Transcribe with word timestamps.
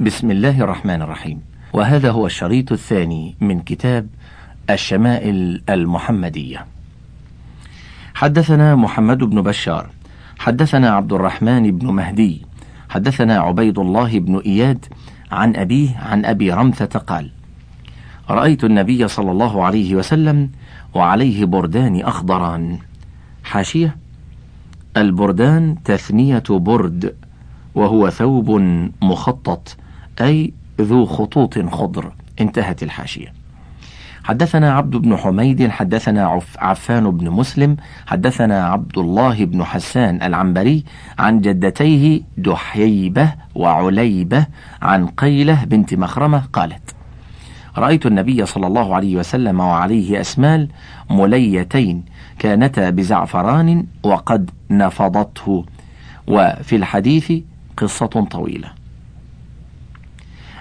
بسم 0.00 0.30
الله 0.30 0.60
الرحمن 0.60 1.02
الرحيم. 1.02 1.40
وهذا 1.72 2.10
هو 2.10 2.26
الشريط 2.26 2.72
الثاني 2.72 3.36
من 3.40 3.60
كتاب 3.60 4.08
الشمائل 4.70 5.62
المحمدية. 5.68 6.66
حدثنا 8.14 8.76
محمد 8.76 9.18
بن 9.18 9.42
بشار 9.42 9.90
حدثنا 10.38 10.90
عبد 10.90 11.12
الرحمن 11.12 11.78
بن 11.78 11.86
مهدي 11.86 12.46
حدثنا 12.88 13.38
عبيد 13.38 13.78
الله 13.78 14.18
بن 14.18 14.38
إياد 14.38 14.84
عن 15.32 15.56
أبيه 15.56 15.96
عن 15.96 16.24
أبي 16.24 16.52
رمثة 16.52 16.98
قال 16.98 17.30
رأيت 18.30 18.64
النبي 18.64 19.08
صلى 19.08 19.30
الله 19.30 19.64
عليه 19.64 19.94
وسلم 19.94 20.50
وعليه 20.94 21.44
بردان 21.44 22.00
أخضران. 22.00 22.78
حاشية 23.44 23.96
البردان 24.96 25.76
تثنية 25.84 26.48
برد 26.50 27.14
وهو 27.74 28.10
ثوب 28.10 28.50
مخطط. 29.02 29.76
أي 30.20 30.52
ذو 30.80 31.06
خطوط 31.06 31.58
خضر. 31.58 32.12
انتهت 32.40 32.82
الحاشية. 32.82 33.32
حدثنا 34.24 34.72
عبد 34.72 34.96
بن 34.96 35.16
حميد 35.16 35.68
حدثنا 35.68 36.26
عف 36.26 36.58
عفان 36.58 37.10
بن 37.10 37.30
مسلم 37.30 37.76
حدثنا 38.06 38.66
عبد 38.66 38.98
الله 38.98 39.44
بن 39.44 39.64
حسان 39.64 40.22
العنبري 40.22 40.84
عن 41.18 41.40
جدتيه 41.40 42.22
دحيبة 42.36 43.32
وعليبة 43.54 44.46
عن 44.82 45.06
قيلة 45.06 45.64
بنت 45.64 45.94
مخرمة 45.94 46.42
قالت 46.52 46.94
رأيت 47.78 48.06
النبي 48.06 48.46
صلى 48.46 48.66
الله 48.66 48.94
عليه 48.94 49.16
وسلم 49.16 49.60
وعليه 49.60 50.20
أسمال 50.20 50.68
مليتين 51.10 52.04
كانتا 52.38 52.90
بزعفران 52.90 53.86
وقد 54.02 54.50
نفضته. 54.70 55.64
وفي 56.26 56.76
الحديث 56.76 57.32
قصة 57.76 58.06
طويلة. 58.06 58.79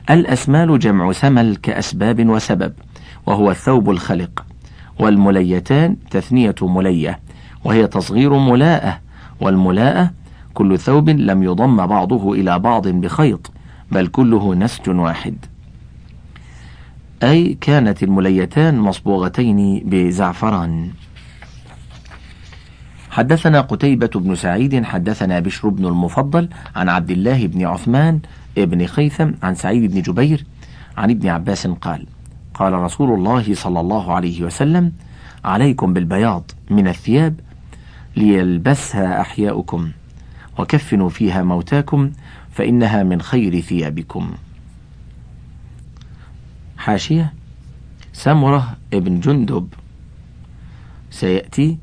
الأسمال 0.10 0.80
جمع 0.80 1.12
سمل 1.12 1.56
كأسباب 1.56 2.30
وسبب 2.30 2.74
وهو 3.26 3.52
الثوب 3.52 3.90
الخلق 3.90 4.46
والمليتان 5.00 5.98
تثنية 6.12 6.56
ملية 6.62 7.20
وهي 7.64 7.88
تصغير 7.88 8.34
ملاءة 8.34 9.00
والملاءة 9.42 10.12
كل 10.54 10.80
ثوب 10.80 11.10
لم 11.10 11.44
يضم 11.44 11.88
بعضه 11.88 12.34
إلى 12.34 12.60
بعض 12.60 12.88
بخيط 12.88 13.52
بل 13.92 14.08
كله 14.08 14.56
نسج 14.56 14.90
واحد. 14.90 15.36
أي 17.24 17.58
كانت 17.62 18.04
المليتان 18.04 18.80
مصبوغتين 18.80 19.84
بزعفران. 19.86 20.90
حدثنا 23.12 23.62
قتيبة 23.62 24.10
بن 24.16 24.36
سعيد 24.36 24.84
حدثنا 24.84 25.40
بشر 25.40 25.70
بن 25.70 25.86
المفضل 25.86 26.50
عن 26.76 26.90
عبد 26.90 27.12
الله 27.12 27.48
بن 27.48 27.66
عثمان 27.66 28.20
بن 28.58 28.86
خيثم 28.86 29.32
عن 29.44 29.56
سعيد 29.56 29.92
بن 29.92 30.02
جبير 30.02 30.46
عن 30.98 31.10
ابن 31.10 31.28
عباس 31.28 31.68
قال 31.68 32.06
قال 32.54 32.74
رسول 32.74 33.14
الله 33.14 33.54
صلى 33.54 33.80
الله 33.80 34.14
عليه 34.14 34.44
وسلم 34.44 34.92
عليكم 35.46 35.94
بالبياض 35.94 36.52
من 36.70 36.88
الثياب 36.88 37.40
ليلبسها 38.16 39.22
أحياؤكم 39.22 39.92
وكفنوا 40.60 41.10
فيها 41.10 41.44
موتاكم 41.44 42.12
فإنها 42.52 43.04
من 43.04 43.22
خير 43.22 43.62
ثيابكم. 43.62 44.32
حاشية 46.78 47.34
سمرة 48.14 48.78
ابن 48.94 49.20
جندب. 49.20 49.68
سيأتي 51.12 51.78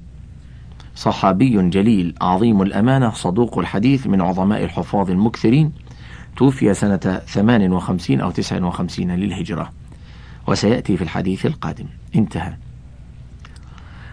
صحابي 0.96 1.68
جليل 1.68 2.14
عظيم 2.20 2.62
الأمانة 2.62 3.10
صدوق 3.10 3.58
الحديث 3.58 4.06
من 4.06 4.20
عظماء 4.20 4.64
الحفاظ 4.64 5.10
المكثرين 5.10 5.72
توفي 6.36 6.74
سنة 6.74 7.20
58 7.26 8.20
أو 8.20 8.30
59 8.30 9.10
للهجرة. 9.10 9.72
وسيأتي 10.46 10.96
في 10.96 11.04
الحديث 11.04 11.46
القادم. 11.46 11.86
انتهى. 12.16 12.52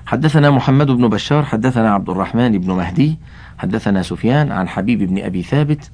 حدثنا 0.05 0.51
محمد 0.51 0.91
بن 0.91 1.07
بشار 1.07 1.43
حدثنا 1.43 1.93
عبد 1.93 2.09
الرحمن 2.09 2.57
بن 2.57 2.71
مهدي 2.71 3.17
حدثنا 3.57 4.01
سفيان 4.01 4.51
عن 4.51 4.67
حبيب 4.67 5.03
بن 5.03 5.23
أبي 5.23 5.43
ثابت 5.43 5.91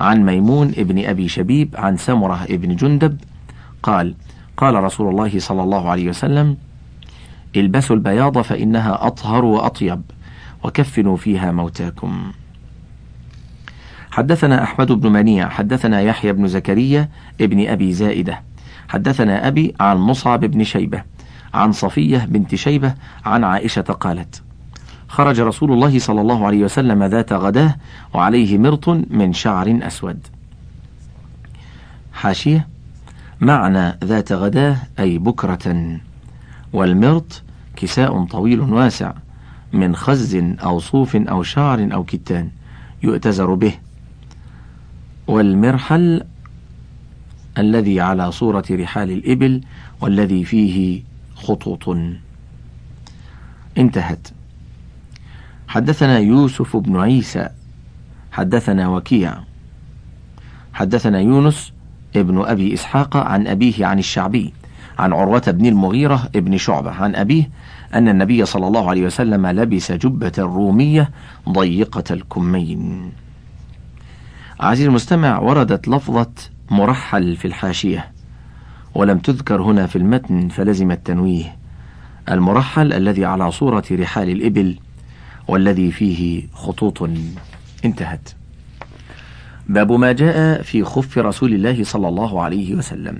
عن 0.00 0.26
ميمون 0.26 0.68
بن 0.68 1.04
أبي 1.04 1.28
شبيب 1.28 1.74
عن 1.78 1.96
سمرة 1.96 2.46
بن 2.50 2.76
جندب 2.76 3.20
قال 3.82 4.14
قال 4.56 4.74
رسول 4.74 5.08
الله 5.08 5.38
صلى 5.38 5.62
الله 5.62 5.90
عليه 5.90 6.08
وسلم 6.08 6.56
البسوا 7.56 7.96
البياض 7.96 8.38
فإنها 8.38 9.06
أطهر 9.06 9.44
وأطيب 9.44 10.02
وكفنوا 10.64 11.16
فيها 11.16 11.52
موتاكم. 11.52 12.32
حدثنا 14.16 14.62
أحمد 14.62 14.92
بن 14.92 15.12
منيع 15.12 15.48
حدثنا 15.48 16.00
يحيى 16.00 16.32
بن 16.32 16.48
زكريا 16.48 17.08
ابن 17.40 17.68
أبي 17.68 17.92
زائدة 17.92 18.40
حدثنا 18.88 19.48
أبي 19.48 19.74
عن 19.80 19.96
مصعب 19.96 20.40
بن 20.40 20.64
شيبة 20.64 21.02
عن 21.54 21.72
صفية 21.72 22.18
بنت 22.18 22.54
شيبة 22.54 22.94
عن 23.24 23.44
عائشة 23.44 23.80
قالت 23.82 24.42
خرج 25.08 25.40
رسول 25.40 25.72
الله 25.72 25.98
صلى 25.98 26.20
الله 26.20 26.46
عليه 26.46 26.64
وسلم 26.64 27.04
ذات 27.04 27.32
غداه 27.32 27.74
وعليه 28.14 28.58
مرط 28.58 28.88
من 28.88 29.32
شعر 29.32 29.78
أسود. 29.82 30.26
حاشية 32.12 32.68
معنى 33.40 33.98
ذات 34.04 34.32
غداه 34.32 34.76
أي 34.98 35.18
بكرة 35.18 35.98
والمرط 36.72 37.42
كساء 37.76 38.24
طويل 38.24 38.60
واسع 38.60 39.12
من 39.72 39.96
خز 39.96 40.34
أو 40.36 40.78
صوف 40.78 41.16
أو 41.16 41.42
شعر 41.42 41.88
أو 41.92 42.04
كتان 42.04 42.50
يؤتزر 43.02 43.54
به. 43.54 43.85
والمرحل 45.26 46.24
الذي 47.58 48.00
على 48.00 48.32
صورة 48.32 48.64
رحال 48.70 49.10
الإبل 49.10 49.60
والذي 50.00 50.44
فيه 50.44 51.02
خطوط. 51.34 51.96
انتهت. 53.78 54.28
حدثنا 55.68 56.18
يوسف 56.18 56.76
بن 56.76 56.96
عيسى. 57.00 57.48
حدثنا 58.32 58.88
وكيع. 58.88 59.38
حدثنا 60.72 61.20
يونس 61.20 61.72
ابن 62.16 62.44
أبي 62.44 62.74
إسحاق 62.74 63.16
عن 63.16 63.46
أبيه 63.46 63.86
عن 63.86 63.98
الشعبي 63.98 64.52
عن 64.98 65.12
عروة 65.12 65.42
بن 65.46 65.66
المغيرة 65.66 66.28
ابن 66.36 66.56
شعبة 66.56 66.90
عن 66.90 67.16
أبيه 67.16 67.50
أن 67.94 68.08
النبي 68.08 68.46
صلى 68.46 68.66
الله 68.66 68.90
عليه 68.90 69.06
وسلم 69.06 69.46
لبس 69.46 69.92
جبة 69.92 70.32
رومية 70.38 71.10
ضيقة 71.48 72.04
الكمين. 72.10 73.12
عزيزي 74.60 74.88
المستمع 74.88 75.38
وردت 75.38 75.88
لفظة 75.88 76.30
مرحل 76.70 77.36
في 77.36 77.44
الحاشية 77.44 78.12
ولم 78.94 79.18
تذكر 79.18 79.62
هنا 79.62 79.86
في 79.86 79.96
المتن 79.96 80.48
فلزم 80.48 80.90
التنويه. 80.90 81.56
المرحل 82.30 82.92
الذي 82.92 83.24
على 83.24 83.50
صورة 83.50 83.84
رحال 83.92 84.30
الإبل 84.30 84.78
والذي 85.48 85.92
فيه 85.92 86.46
خطوط 86.52 87.10
انتهت. 87.84 88.30
باب 89.68 89.92
ما 89.92 90.12
جاء 90.12 90.62
في 90.62 90.84
خف 90.84 91.18
رسول 91.18 91.54
الله 91.54 91.84
صلى 91.84 92.08
الله 92.08 92.42
عليه 92.42 92.74
وسلم. 92.74 93.18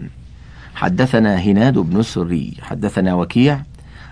حدثنا 0.75 1.37
هناد 1.37 1.79
بن 1.79 2.01
السري 2.01 2.55
حدثنا 2.63 3.15
وكيع 3.15 3.61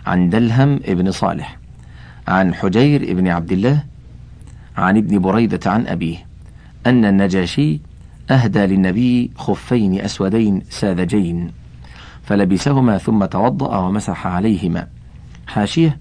عن 0.07 0.31
دلهم 0.31 0.81
ابن 0.85 1.11
صالح 1.11 1.59
عن 2.29 2.55
حجير 2.55 3.03
ابن 3.03 3.29
عبد 3.29 3.53
الله 3.53 3.85
عن 4.77 4.97
ابن 4.97 5.19
بريدة 5.19 5.71
عن 5.71 5.87
أبيه. 5.87 6.34
أن 6.87 7.05
النجاشي 7.05 7.81
أهدى 8.31 8.59
للنبي 8.59 9.31
خفين 9.37 10.01
أسودين 10.01 10.63
ساذجين 10.71 11.51
فلبسهما 12.23 12.99
ثم 12.99 13.25
توضأ 13.25 13.77
ومسح 13.77 14.27
عليهما. 14.27 14.87
حاشية 15.47 15.99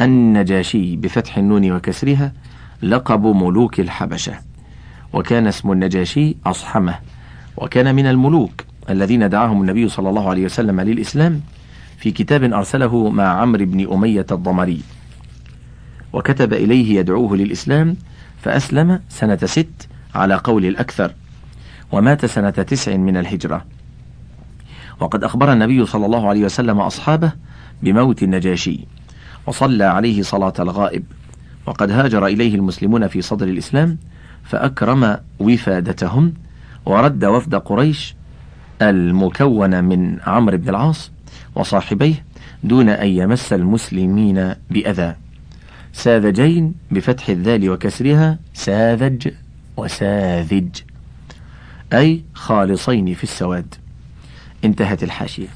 النجاشي 0.00 0.96
بفتح 0.96 1.38
النون 1.38 1.72
وكسرها 1.72 2.32
لقب 2.82 3.26
ملوك 3.26 3.80
الحبشة 3.80 4.34
وكان 5.12 5.46
اسم 5.46 5.72
النجاشي 5.72 6.36
أصحمة 6.46 6.94
وكان 7.56 7.94
من 7.94 8.06
الملوك 8.06 8.64
الذين 8.90 9.28
دعاهم 9.28 9.60
النبي 9.60 9.88
صلى 9.88 10.08
الله 10.08 10.30
عليه 10.30 10.44
وسلم 10.44 10.80
للإسلام 10.80 11.40
في 11.98 12.10
كتاب 12.10 12.44
أرسله 12.44 13.10
مع 13.10 13.24
عمرو 13.24 13.64
بن 13.64 13.92
أمية 13.92 14.26
الضمري. 14.32 14.80
وكتب 16.12 16.52
إليه 16.52 16.98
يدعوه 16.98 17.36
للإسلام 17.36 17.96
فأسلم 18.42 19.00
سنة 19.08 19.38
ست 19.44 19.88
على 20.16 20.34
قول 20.34 20.66
الأكثر 20.66 21.12
ومات 21.92 22.26
سنة 22.26 22.50
تسع 22.50 22.96
من 22.96 23.16
الهجرة. 23.16 23.64
وقد 25.00 25.24
أخبر 25.24 25.52
النبي 25.52 25.86
صلى 25.86 26.06
الله 26.06 26.28
عليه 26.28 26.44
وسلم 26.44 26.80
أصحابه 26.80 27.32
بموت 27.82 28.22
النجاشي 28.22 28.80
وصلى 29.46 29.84
عليه 29.84 30.22
صلاة 30.22 30.52
الغائب. 30.58 31.04
وقد 31.66 31.90
هاجر 31.90 32.26
إليه 32.26 32.54
المسلمون 32.54 33.08
في 33.08 33.22
صدر 33.22 33.48
الإسلام 33.48 33.98
فأكرم 34.44 35.18
وفادتهم 35.38 36.34
ورد 36.86 37.24
وفد 37.24 37.54
قريش 37.54 38.14
المكون 38.82 39.84
من 39.84 40.18
عمرو 40.26 40.56
بن 40.56 40.68
العاص 40.68 41.10
وصاحبيه 41.54 42.24
دون 42.64 42.88
أن 42.88 43.08
يمس 43.08 43.52
المسلمين 43.52 44.54
بأذى. 44.70 45.14
ساذجين 45.92 46.74
بفتح 46.90 47.28
الذال 47.28 47.70
وكسرها 47.70 48.38
ساذج 48.54 49.28
وساذج. 49.76 50.68
أي 51.92 52.24
خالصين 52.34 53.14
في 53.14 53.24
السواد. 53.24 53.74
انتهت 54.64 55.02
الحاشية. 55.02 55.48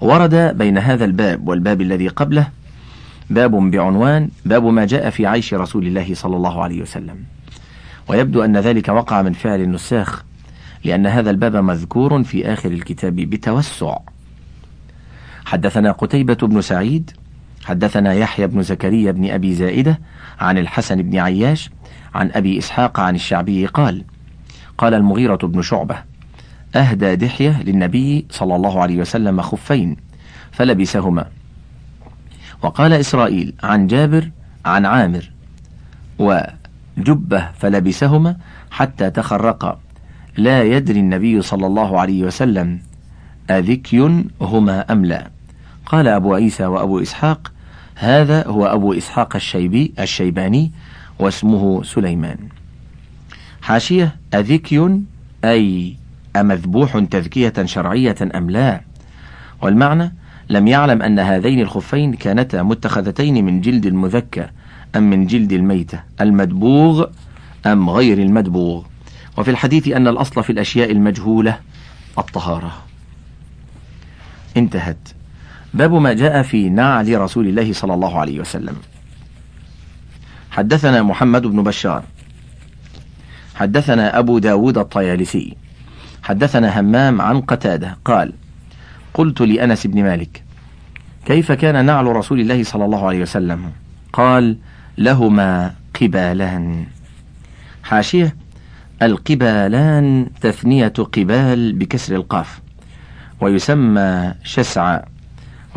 ورد 0.00 0.34
بين 0.34 0.78
هذا 0.78 1.04
الباب 1.04 1.48
والباب 1.48 1.80
الذي 1.80 2.08
قبله 2.08 2.48
باب 3.30 3.70
بعنوان 3.70 4.30
باب 4.44 4.64
ما 4.64 4.86
جاء 4.86 5.10
في 5.10 5.26
عيش 5.26 5.54
رسول 5.54 5.86
الله 5.86 6.14
صلى 6.14 6.36
الله 6.36 6.62
عليه 6.62 6.82
وسلم. 6.82 7.24
ويبدو 8.08 8.44
أن 8.44 8.56
ذلك 8.56 8.88
وقع 8.88 9.22
من 9.22 9.32
فعل 9.32 9.60
النساخ 9.60 10.24
لأن 10.84 11.06
هذا 11.06 11.30
الباب 11.30 11.56
مذكور 11.56 12.22
في 12.22 12.52
آخر 12.52 12.70
الكتاب 12.70 13.16
بتوسع. 13.16 13.96
حدثنا 15.44 15.92
قتيبة 15.92 16.34
بن 16.34 16.60
سعيد 16.60 17.10
حدثنا 17.64 18.14
يحيى 18.14 18.46
بن 18.46 18.62
زكريا 18.62 19.12
بن 19.12 19.30
أبي 19.30 19.54
زائدة 19.54 20.00
عن 20.40 20.58
الحسن 20.58 21.02
بن 21.02 21.18
عياش 21.18 21.70
عن 22.14 22.30
أبي 22.34 22.58
إسحاق 22.58 23.00
عن 23.00 23.14
الشعبي 23.14 23.66
قال 23.66 24.04
قال 24.78 24.94
المغيرة 24.94 25.36
بن 25.36 25.62
شعبة 25.62 25.96
أهدى 26.76 27.16
دحية 27.16 27.62
للنبي 27.62 28.26
صلى 28.30 28.56
الله 28.56 28.82
عليه 28.82 28.96
وسلم 28.96 29.40
خفين 29.40 29.96
فلبسهما. 30.52 31.26
وقال 32.62 32.92
إسرائيل 32.92 33.54
عن 33.62 33.86
جابر 33.86 34.30
عن 34.64 34.86
عامر 34.86 35.30
وجبة 36.18 37.50
فلبسهما 37.58 38.36
حتى 38.70 39.10
تخرقا. 39.10 39.80
لا 40.36 40.62
يدري 40.62 41.00
النبي 41.00 41.42
صلى 41.42 41.66
الله 41.66 42.00
عليه 42.00 42.22
وسلم 42.22 42.80
أذكي 43.50 44.24
هما 44.40 44.92
أم 44.92 45.04
لا. 45.04 45.30
قال 45.86 46.08
أبو 46.08 46.34
عيسى 46.34 46.66
وأبو 46.66 47.02
إسحاق 47.02 47.52
هذا 48.00 48.46
هو 48.46 48.66
أبو 48.66 48.92
إسحاق 48.92 49.36
الشيبي 49.36 49.92
الشيباني 49.98 50.72
واسمه 51.18 51.82
سليمان. 51.82 52.38
حاشية 53.62 54.16
أذكي 54.34 55.00
أي 55.44 55.96
أمذبوح 56.36 56.98
تذكية 56.98 57.52
شرعية 57.64 58.16
أم 58.34 58.50
لا؟ 58.50 58.80
والمعنى 59.62 60.14
لم 60.50 60.68
يعلم 60.68 61.02
أن 61.02 61.18
هذين 61.18 61.60
الخفين 61.60 62.14
كانتا 62.14 62.62
متخذتين 62.62 63.44
من 63.44 63.60
جلد 63.60 63.86
المذكى 63.86 64.48
أم 64.96 65.10
من 65.10 65.26
جلد 65.26 65.52
الميتة 65.52 66.00
المدبوغ 66.20 67.06
أم 67.66 67.90
غير 67.90 68.18
المدبوغ. 68.18 68.84
وفي 69.38 69.50
الحديث 69.50 69.88
أن 69.88 70.08
الأصل 70.08 70.44
في 70.44 70.50
الأشياء 70.50 70.90
المجهولة 70.90 71.58
الطهارة. 72.18 72.72
انتهت. 74.56 75.17
باب 75.74 75.92
ما 75.92 76.12
جاء 76.12 76.42
في 76.42 76.68
نعل 76.68 77.20
رسول 77.20 77.48
الله 77.48 77.72
صلى 77.72 77.94
الله 77.94 78.20
عليه 78.20 78.40
وسلم. 78.40 78.76
حدثنا 80.50 81.02
محمد 81.02 81.42
بن 81.46 81.62
بشار. 81.62 82.04
حدثنا 83.54 84.18
أبو 84.18 84.38
داود 84.38 84.78
الطيالسي. 84.78 85.56
حدثنا 86.22 86.80
همام 86.80 87.20
عن 87.20 87.40
قتادة. 87.40 87.98
قال 88.04 88.32
قلت 89.14 89.40
لأنس 89.40 89.86
بن 89.86 90.02
مالك 90.02 90.42
كيف 91.26 91.52
كان 91.52 91.84
نعل 91.84 92.06
رسول 92.06 92.40
الله 92.40 92.64
صلى 92.64 92.84
الله 92.84 93.06
عليه 93.06 93.22
وسلم؟ 93.22 93.72
قال 94.12 94.56
لهما 94.98 95.74
قبالان. 96.00 96.86
حاشية 97.82 98.36
القبالان 99.02 100.30
تثنية 100.40 100.88
قبال 100.88 101.72
بكسر 101.72 102.14
القاف 102.14 102.60
ويسمى 103.40 104.34
شسع 104.44 105.00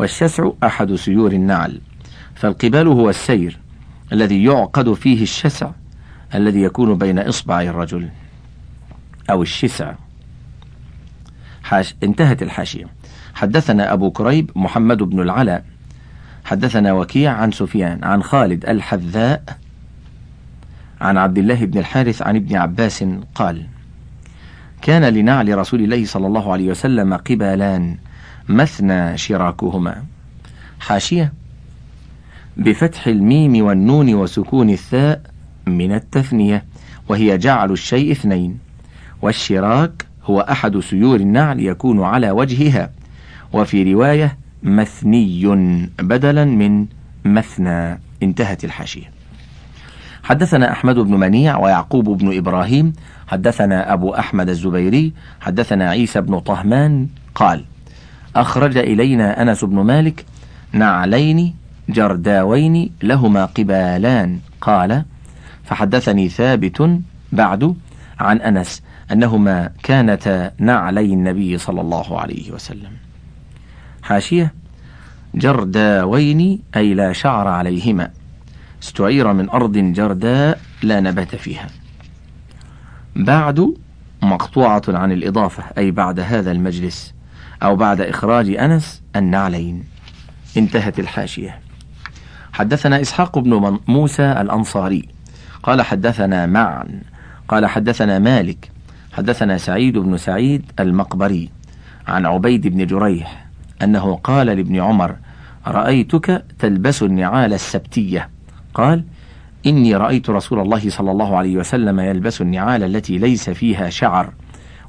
والشسع 0.02 0.50
أحد 0.64 0.94
سيور 0.94 1.32
النعل. 1.32 1.80
فالقبال 2.34 2.86
هو 2.86 3.10
السير 3.10 3.58
الذي 4.12 4.44
يعقد 4.44 4.92
فيه 4.92 5.22
الشسع 5.22 5.70
الذي 6.34 6.62
يكون 6.62 6.98
بين 6.98 7.18
إصبعي 7.18 7.70
الرجل 7.70 8.08
أو 9.30 9.42
الشسع. 9.42 9.94
حاش 11.62 11.94
انتهت 12.02 12.42
الحاشية. 12.42 12.86
حدثنا 13.34 13.92
أبو 13.92 14.10
كريب 14.10 14.50
محمد 14.56 15.02
بن 15.02 15.20
العلاء. 15.20 15.64
حدثنا 16.44 16.92
وكيع 16.92 17.32
عن 17.32 17.52
سفيان 17.52 18.04
عن 18.04 18.22
خالد 18.22 18.66
الحذاء 18.66 19.58
عن 21.00 21.18
عبد 21.18 21.38
الله 21.38 21.64
بن 21.64 21.78
الحارث 21.78 22.22
عن 22.22 22.36
ابن 22.36 22.56
عباس 22.56 23.04
قال 23.34 23.66
كان 24.82 25.04
لنعل 25.04 25.58
رسول 25.58 25.80
الله 25.80 26.04
صلى 26.04 26.26
الله 26.26 26.52
عليه 26.52 26.70
وسلم 26.70 27.14
قبالان 27.14 27.96
مثنى 28.48 29.18
شراكهما. 29.18 30.04
حاشية. 30.80 31.32
بفتح 32.56 33.06
الميم 33.06 33.64
والنون 33.64 34.14
وسكون 34.14 34.70
الثاء 34.70 35.22
من 35.66 35.92
التثنية 35.94 36.64
وهي 37.08 37.38
جعل 37.38 37.70
الشيء 37.70 38.12
اثنين. 38.12 38.58
والشراك 39.22 40.06
هو 40.24 40.40
أحد 40.40 40.78
سيور 40.80 41.20
النعل 41.20 41.60
يكون 41.60 42.02
على 42.02 42.30
وجهها. 42.30 42.90
وفي 43.52 43.92
رواية 43.92 44.38
مثني 44.62 45.46
بدلا 45.98 46.44
من 46.44 46.86
مثنى. 47.24 47.98
انتهت 48.22 48.64
الحاشية. 48.64 49.10
حدثنا 50.22 50.72
أحمد 50.72 50.94
بن 50.94 51.14
منيع 51.14 51.58
ويعقوب 51.58 52.18
بن 52.18 52.36
إبراهيم. 52.36 52.92
حدثنا 53.26 53.92
أبو 53.92 54.14
أحمد 54.14 54.48
الزبيري. 54.48 55.12
حدثنا 55.40 55.90
عيسى 55.90 56.20
بن 56.20 56.38
طهمان. 56.38 57.08
قال 57.34 57.64
أخرج 58.36 58.76
إلينا 58.76 59.42
أنس 59.42 59.64
بن 59.64 59.80
مالك 59.80 60.24
نعلين 60.72 61.54
جرداوين 61.88 62.90
لهما 63.02 63.44
قبالان. 63.44 64.38
قال 64.60 65.04
فحدثني 65.64 66.28
ثابت 66.28 67.00
بعد 67.32 67.74
عن 68.20 68.36
أنس 68.36 68.82
أنهما 69.12 69.70
كانتا 69.82 70.52
نعلي 70.58 71.12
النبي 71.12 71.58
صلى 71.58 71.80
الله 71.80 72.20
عليه 72.20 72.52
وسلم. 72.52 72.92
حاشية 74.02 74.54
جرداوين 75.34 76.60
أي 76.76 76.94
لا 76.94 77.12
شعر 77.12 77.48
عليهما. 77.48 78.10
استعير 78.82 79.32
من 79.32 79.50
أرض 79.50 79.72
جرداء 79.78 80.60
لا 80.82 81.00
نبات 81.00 81.36
فيها. 81.36 81.66
بعد 83.16 83.74
مقطوعة 84.22 84.82
عن 84.88 85.12
الإضافة 85.12 85.62
أي 85.78 85.90
بعد 85.90 86.20
هذا 86.20 86.52
المجلس. 86.52 87.14
أو 87.62 87.76
بعد 87.76 88.00
إخراج 88.00 88.50
أنس 88.50 89.02
النعلين. 89.16 89.84
انتهت 90.56 90.98
الحاشية. 90.98 91.58
حدثنا 92.52 93.00
إسحاق 93.00 93.38
بن 93.38 93.78
موسى 93.88 94.32
الأنصاري. 94.32 95.08
قال 95.62 95.82
حدثنا 95.82 96.46
معا 96.46 97.00
قال 97.48 97.66
حدثنا 97.66 98.18
مالك. 98.18 98.70
حدثنا 99.12 99.58
سعيد 99.58 99.98
بن 99.98 100.16
سعيد 100.16 100.72
المقبري. 100.80 101.50
عن 102.08 102.26
عبيد 102.26 102.66
بن 102.66 102.86
جريح 102.86 103.46
أنه 103.82 104.14
قال 104.14 104.46
لابن 104.46 104.80
عمر 104.80 105.16
رأيتك 105.66 106.44
تلبس 106.58 107.02
النعال 107.02 107.52
السبتية. 107.52 108.30
قال 108.74 109.04
إني 109.66 109.96
رأيت 109.96 110.30
رسول 110.30 110.60
الله 110.60 110.90
صلى 110.90 111.10
الله 111.10 111.36
عليه 111.36 111.56
وسلم 111.56 112.00
يلبس 112.00 112.40
النعال 112.40 112.82
التي 112.82 113.18
ليس 113.18 113.50
فيها 113.50 113.90
شعر 113.90 114.32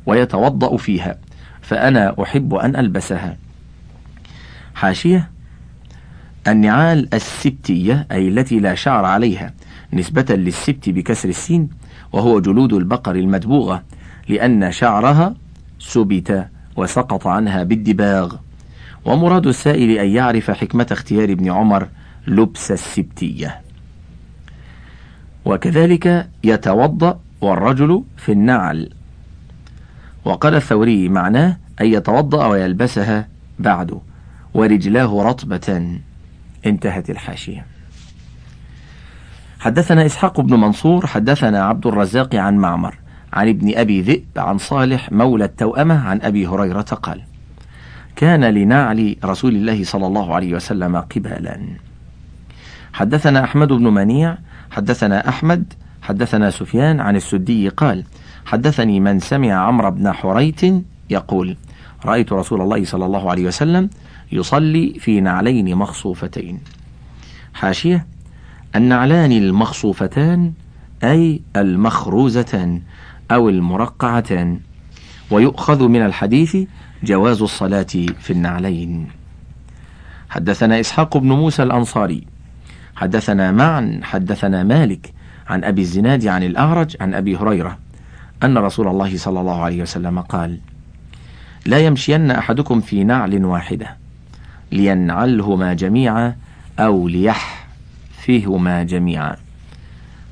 ويتوضأ 0.06 0.78
فيها. 0.78 1.18
فأنا 1.64 2.16
أحب 2.24 2.54
أن 2.54 2.76
ألبسها. 2.76 3.38
حاشية. 4.76 5.30
النعال 6.48 7.14
السبتية 7.14 8.08
أي 8.12 8.28
التي 8.28 8.60
لا 8.60 8.76
شعر 8.76 9.06
عليها 9.06 9.54
نسبة 9.94 10.26
للسبت 10.30 10.90
بكسر 10.90 11.30
السين 11.30 11.70
وهو 12.14 12.40
جلود 12.40 12.74
البقر 12.74 13.16
المدبوغة 13.16 13.84
لأن 14.30 14.72
شعرها 14.72 15.36
سبت 15.80 16.48
وسقط 16.76 17.28
عنها 17.28 17.64
بالدباغ. 17.64 18.36
ومراد 19.06 19.48
السائل 19.48 19.92
أن 19.92 20.08
يعرف 20.08 20.52
حكمة 20.52 20.88
اختيار 20.92 21.32
ابن 21.32 21.52
عمر 21.52 21.88
لبس 22.28 22.72
السبتية. 22.72 23.62
وكذلك 25.46 26.30
يتوضأ 26.44 27.20
والرجل 27.42 28.04
في 28.18 28.32
النعل. 28.32 28.90
وقال 30.26 30.56
الثوري 30.56 31.10
معناه 31.10 31.58
أن 31.82 31.86
يتوضأ 31.86 32.46
ويلبسها 32.46 33.28
بعد 33.60 34.00
ورجلاه 34.54 35.24
رطبة. 35.24 36.00
انتهت 36.66 37.10
الحاشية. 37.10 37.66
حدثنا 39.60 40.06
إسحاق 40.06 40.42
بن 40.42 40.60
منصور 40.60 41.08
حدثنا 41.08 41.64
عبد 41.64 41.88
الرزاق 41.88 42.36
عن 42.36 42.58
معمر 42.58 42.96
عن 43.34 43.50
ابن 43.50 43.78
أبي 43.78 44.02
ذئب 44.02 44.26
عن 44.38 44.58
صالح 44.58 45.12
مولى 45.12 45.46
التوأمة 45.46 46.08
عن 46.08 46.22
أبي 46.22 46.48
هريرة 46.48 46.82
قال 46.82 47.22
كان 48.16 48.44
لنعل 48.44 49.16
رسول 49.26 49.56
الله 49.56 49.84
صلى 49.84 50.08
الله 50.08 50.36
عليه 50.36 50.54
وسلم 50.54 50.98
قبالا 50.98 51.60
حدثنا 52.94 53.44
أحمد 53.44 53.68
بن 53.68 53.88
منيع 53.88 54.38
حدثنا 54.72 55.30
أحمد 55.30 55.74
حدثنا 56.02 56.50
سفيان 56.50 57.00
عن 57.00 57.16
السدي 57.16 57.70
قال 57.70 58.04
حدثني 58.46 59.00
من 59.00 59.20
سمع 59.20 59.54
عمرو 59.54 59.92
بن 59.92 60.12
حريت 60.12 60.62
يقول 61.10 61.58
رأيت 62.06 62.34
رسول 62.34 62.62
الله 62.62 62.86
صلى 62.86 63.06
الله 63.06 63.32
عليه 63.32 63.48
وسلم 63.48 63.90
يصلي 64.32 64.96
في 65.00 65.22
نعلين 65.22 65.76
مخصوفتين. 65.76 66.60
حاشية 67.54 68.06
النعلان 68.76 69.32
المخصوفتان 69.32 70.54
أي 71.04 71.42
المخروزتان 71.56 72.82
أو 73.32 73.50
المرقعتان. 73.50 74.60
ويؤخذ 75.32 75.88
من 75.88 76.02
الحديث 76.02 76.58
جواز 77.04 77.42
الصلاة 77.42 77.88
في 78.20 78.30
النعلين. 78.30 79.08
حدثنا 80.30 80.80
إسحاق 80.80 81.18
بن 81.18 81.32
موسى 81.32 81.64
الأنصاري. 81.64 82.24
حدثنا 82.96 83.52
معا 83.52 84.00
حدثنا 84.04 84.64
مالك 84.64 85.14
عن 85.48 85.64
أبي 85.64 85.82
الزناد 85.82 86.28
عن 86.28 86.44
الأعرج 86.44 86.98
عن 87.02 87.14
أبي 87.14 87.38
هريرة. 87.38 87.83
أن 88.44 88.58
رسول 88.58 88.88
الله 88.88 89.18
صلى 89.18 89.40
الله 89.40 89.62
عليه 89.62 89.82
وسلم 89.82 90.20
قال 90.20 90.60
لا 91.66 91.78
يمشين 91.78 92.32
أحدكم 92.32 92.82
في 92.82 93.04
نعل 93.04 93.46
واحدة 93.46 93.98
لينعلهما 94.72 95.74
جميعا 95.74 96.36
أو 96.80 97.08
ليحفهما 97.08 98.84
جميعا. 98.84 99.36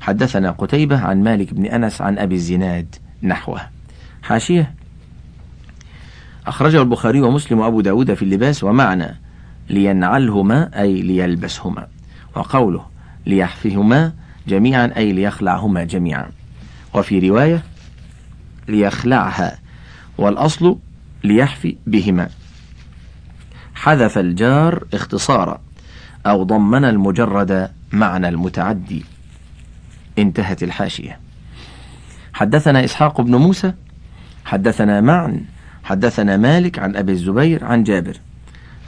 حدثنا 0.00 0.50
قتيبة 0.50 0.98
عن 0.98 1.22
مالك 1.22 1.54
بن 1.54 1.66
أنس 1.66 2.00
عن 2.00 2.18
أبي 2.18 2.34
الزناد 2.34 2.94
نحوه. 3.22 3.60
حاشية. 4.22 4.74
أخرجه 6.46 6.82
البخاري 6.82 7.20
ومسلم 7.20 7.58
وأبو 7.58 7.80
داود 7.80 8.14
في 8.14 8.22
اللباس 8.22 8.64
ومعنى 8.64 9.16
لينعلهما 9.70 10.80
أي 10.80 11.02
ليلبسهما 11.02 11.86
وقوله 12.36 12.86
ليحفهما 13.26 14.12
جميعا 14.48 14.92
أي 14.96 15.12
ليخلعهما 15.12 15.84
جميعا. 15.84 16.30
وفي 16.94 17.28
رواية 17.28 17.62
ليخلعها 18.72 19.58
والأصل 20.18 20.78
ليحفي 21.24 21.76
بهما. 21.86 22.28
حذف 23.74 24.18
الجار 24.18 24.84
اختصارا 24.94 25.60
أو 26.26 26.42
ضمن 26.42 26.84
المجرد 26.84 27.70
معنى 27.92 28.28
المتعدي. 28.28 29.04
انتهت 30.18 30.62
الحاشية. 30.62 31.18
حدثنا 32.34 32.84
إسحاق 32.84 33.20
بن 33.20 33.36
موسى 33.36 33.72
حدثنا 34.44 35.00
معن 35.00 35.44
حدثنا 35.84 36.36
مالك 36.36 36.78
عن 36.78 36.96
أبي 36.96 37.12
الزبير 37.12 37.64
عن 37.64 37.82
جابر 37.82 38.16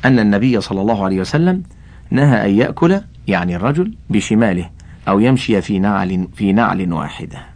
أن 0.04 0.18
النبي 0.18 0.60
صلى 0.60 0.80
الله 0.80 1.04
عليه 1.04 1.20
وسلم 1.20 1.62
نهى 2.10 2.50
أن 2.50 2.58
يأكل 2.58 3.00
يعني 3.28 3.56
الرجل 3.56 3.94
بشماله 4.10 4.70
أو 5.08 5.20
يمشي 5.20 5.62
في 5.62 5.78
نعل 5.78 6.28
في 6.36 6.52
نعل 6.52 6.92
واحدة. 6.92 7.53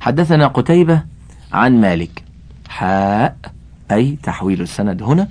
حدثنا 0.00 0.46
قتيبة 0.46 1.02
عن 1.52 1.80
مالك. 1.80 2.22
حاء 2.68 3.36
أي 3.90 4.18
تحويل 4.22 4.60
السند 4.60 5.02
هنا. 5.02 5.28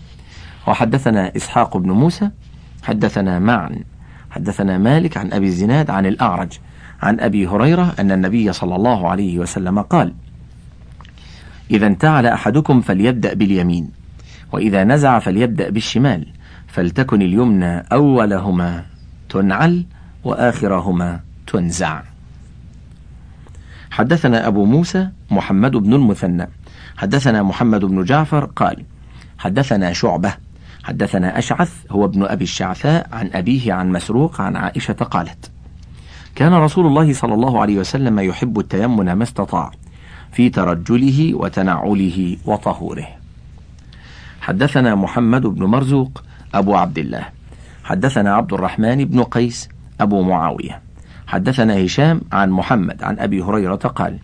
وحدثنا 0.67 1.35
إسحاق 1.35 1.77
بن 1.77 1.91
موسى 1.91 2.29
حدثنا 2.83 3.39
معا 3.39 3.75
حدثنا 4.31 4.77
مالك 4.77 5.17
عن 5.17 5.33
أبي 5.33 5.45
الزناد 5.45 5.89
عن 5.89 6.05
الأعرج 6.05 6.59
عن 7.01 7.19
أبي 7.19 7.47
هريرة 7.47 7.95
أن 7.99 8.11
النبي 8.11 8.53
صلى 8.53 8.75
الله 8.75 9.09
عليه 9.09 9.39
وسلم 9.39 9.81
قال 9.81 10.13
إذا 11.71 11.87
انتعل 11.87 12.25
أحدكم 12.25 12.81
فليبدأ 12.81 13.33
باليمين 13.33 13.91
وإذا 14.51 14.83
نزع 14.83 15.19
فليبدأ 15.19 15.69
بالشمال 15.69 16.27
فلتكن 16.67 17.21
اليمنى 17.21 17.77
أولهما 17.77 18.85
تنعل 19.29 19.85
وآخرهما 20.23 21.19
تنزع. 21.47 22.01
حدثنا 23.91 24.47
أبو 24.47 24.65
موسى 24.65 25.09
محمد 25.31 25.71
بن 25.71 25.93
المثنى. 25.93 26.49
حدثنا 26.97 27.43
محمد 27.43 27.85
بن 27.85 28.03
جعفر 28.03 28.45
قال 28.45 28.85
حدثنا 29.37 29.93
شعبة. 29.93 30.33
حدثنا 30.83 31.37
أشعث 31.37 31.73
هو 31.91 32.05
ابن 32.05 32.23
أبي 32.23 32.43
الشعثاء 32.43 33.07
عن 33.11 33.29
أبيه 33.33 33.73
عن 33.73 33.91
مسروق 33.91 34.41
عن 34.41 34.55
عائشة 34.55 34.93
قالت 34.93 35.51
كان 36.35 36.53
رسول 36.53 36.87
الله 36.87 37.13
صلى 37.13 37.33
الله 37.33 37.61
عليه 37.61 37.77
وسلم 37.77 38.19
يحب 38.19 38.59
التيمن 38.59 39.13
ما 39.13 39.23
استطاع 39.23 39.71
في 40.31 40.49
ترجله 40.49 41.35
وتنعله 41.35 42.37
وطهوره. 42.45 43.07
حدثنا 44.41 44.95
محمد 44.95 45.41
بن 45.41 45.65
مرزوق 45.65 46.23
أبو 46.53 46.75
عبد 46.75 46.97
الله. 46.97 47.25
حدثنا 47.83 48.33
عبد 48.33 48.53
الرحمن 48.53 49.05
بن 49.05 49.23
قيس 49.23 49.69
أبو 50.01 50.21
معاوية. 50.23 50.81
حدثنا 51.29 51.85
هشام 51.85 52.21
عن 52.31 52.49
محمد 52.49 53.03
عن 53.03 53.19
أبي 53.19 53.41
هريرة 53.41 53.75
قال 53.75 54.17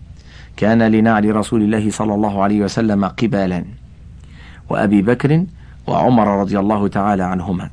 كان 0.58 0.82
لنعل 0.84 1.36
رسول 1.36 1.62
الله 1.62 1.92
صلى 1.92 2.14
الله 2.14 2.44
عليه 2.44 2.62
وسلم 2.62 3.06
قبالا 3.06 3.66
وأبي 4.70 5.02
بكر 5.02 5.46
وعمر 5.88 6.40
رضي 6.40 6.60
الله 6.60 6.88
تعالى 6.88 7.24
عنهما 7.24 7.70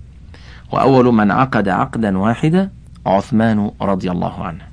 وأول 0.72 1.14
من 1.14 1.30
عقد 1.30 1.68
عقدا 1.68 2.18
واحدا 2.18 2.70
عثمان 3.06 3.70
رضي 3.82 4.10
الله 4.10 4.44
عنه. 4.44 4.64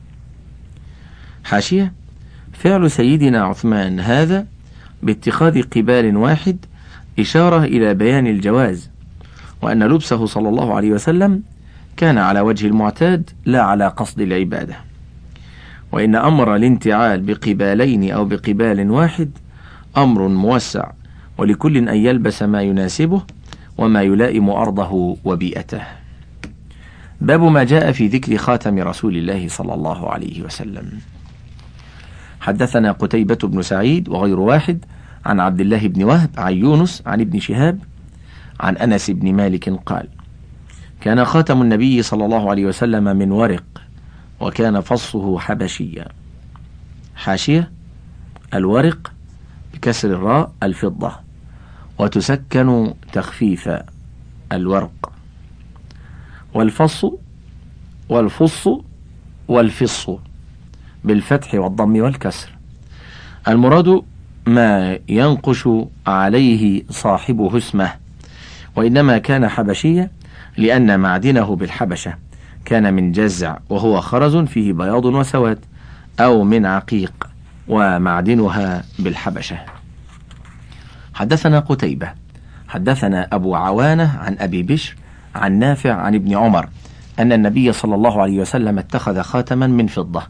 حاشية 1.43 1.93
فعل 2.53 2.91
سيدنا 2.91 3.43
عثمان 3.43 3.99
هذا 3.99 4.45
باتخاذ 5.03 5.61
قبال 5.61 6.17
واحد 6.17 6.57
إشارة 7.19 7.63
إلى 7.63 7.93
بيان 7.93 8.27
الجواز 8.27 8.89
وأن 9.61 9.83
لبسه 9.83 10.25
صلى 10.25 10.49
الله 10.49 10.73
عليه 10.73 10.91
وسلم 10.91 11.43
كان 11.99 12.17
على 12.17 12.39
وجه 12.39 12.67
المعتاد 12.67 13.29
لا 13.45 13.61
على 13.61 13.87
قصد 13.87 14.21
العبادة. 14.21 14.75
وإن 15.91 16.15
أمر 16.15 16.55
الانتعال 16.55 17.21
بقبالين 17.21 18.11
أو 18.11 18.25
بقبال 18.25 18.91
واحد 18.91 19.31
أمر 19.97 20.27
موسع 20.27 20.91
ولكل 21.37 21.77
أن 21.77 21.95
يلبس 21.95 22.43
ما 22.43 22.61
يناسبه 22.61 23.21
وما 23.77 24.01
يلائم 24.01 24.49
أرضه 24.49 25.17
وبيئته. 25.25 25.81
باب 27.21 27.41
ما 27.41 27.63
جاء 27.63 27.91
في 27.91 28.07
ذكر 28.07 28.37
خاتم 28.37 28.79
رسول 28.79 29.17
الله 29.17 29.47
صلى 29.47 29.73
الله 29.73 30.09
عليه 30.09 30.41
وسلم. 30.41 30.99
حدثنا 32.41 32.91
قتيبة 32.91 33.39
بن 33.43 33.61
سعيد 33.61 34.09
وغير 34.09 34.39
واحد 34.39 34.85
عن 35.25 35.39
عبد 35.39 35.61
الله 35.61 35.87
بن 35.87 36.03
وهب 36.03 36.29
عن 36.37 36.53
يونس 36.53 37.03
عن 37.05 37.21
ابن 37.21 37.39
شهاب 37.39 37.79
عن 38.59 38.77
أنس 38.77 39.09
بن 39.11 39.33
مالك 39.33 39.69
قال 39.69 40.07
كان 41.01 41.25
خاتم 41.25 41.61
النبي 41.61 42.01
صلى 42.01 42.25
الله 42.25 42.49
عليه 42.49 42.65
وسلم 42.65 43.03
من 43.03 43.31
ورق 43.31 43.63
وكان 44.39 44.81
فصه 44.81 45.39
حبشيا 45.39 46.07
حاشية 47.15 47.71
الورق 48.53 49.11
بكسر 49.73 50.09
الراء 50.09 50.51
الفضة 50.63 51.11
وتسكن 51.99 52.93
تخفيف 53.13 53.69
الورق. 54.51 55.11
والفص 56.53 57.05
والفص 58.09 58.67
والفص 59.47 60.09
بالفتح 61.03 61.53
والضم 61.53 62.01
والكسر. 62.01 62.49
المراد 63.47 64.01
ما 64.47 64.99
ينقش 65.09 65.69
عليه 66.07 66.83
صاحبه 66.89 67.57
اسمه 67.57 67.93
وإنما 68.75 69.17
كان 69.17 69.47
حبشيا 69.47 70.11
لأن 70.59 70.99
معدنه 70.99 71.55
بالحبشة 71.55 72.13
كان 72.65 72.93
من 72.93 73.11
جزع 73.11 73.57
وهو 73.69 74.01
خرز 74.01 74.37
فيه 74.37 74.73
بياض 74.73 75.05
وسواد 75.05 75.59
أو 76.19 76.43
من 76.43 76.65
عقيق 76.65 77.27
ومعدنها 77.67 78.83
بالحبشة. 78.99 79.59
حدثنا 81.13 81.59
قتيبة 81.59 82.11
حدثنا 82.67 83.27
أبو 83.31 83.55
عوانة 83.55 84.17
عن 84.19 84.35
أبي 84.39 84.63
بشر 84.63 84.95
عن 85.35 85.59
نافع 85.59 85.93
عن 85.93 86.15
ابن 86.15 86.37
عمر 86.37 86.69
أن 87.19 87.31
النبي 87.31 87.73
صلى 87.73 87.95
الله 87.95 88.21
عليه 88.21 88.39
وسلم 88.39 88.79
اتخذ 88.79 89.21
خاتما 89.21 89.67
من 89.67 89.87
فضة 89.87 90.23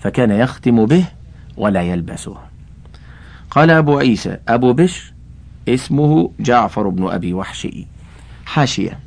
فكان 0.00 0.30
يختم 0.30 0.86
به 0.86 1.04
ولا 1.56 1.82
يلبسه. 1.82 2.36
قال 3.50 3.70
أبو 3.70 3.98
عيسى 3.98 4.36
أبو 4.48 4.72
بشر 4.72 5.12
اسمه 5.68 6.30
جعفر 6.40 6.88
بن 6.88 7.08
أبي 7.08 7.34
وحشي 7.34 7.86
حاشية. 8.46 9.03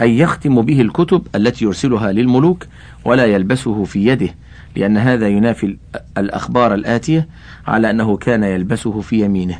أي 0.00 0.18
يختم 0.18 0.62
به 0.62 0.80
الكتب 0.80 1.26
التي 1.34 1.64
يرسلها 1.64 2.12
للملوك 2.12 2.66
ولا 3.04 3.26
يلبسه 3.26 3.84
في 3.84 4.06
يده 4.06 4.34
لأن 4.76 4.96
هذا 4.96 5.28
ينافي 5.28 5.76
الأخبار 6.18 6.74
الآتية 6.74 7.28
على 7.66 7.90
أنه 7.90 8.16
كان 8.16 8.42
يلبسه 8.44 9.00
في 9.00 9.24
يمينه 9.24 9.58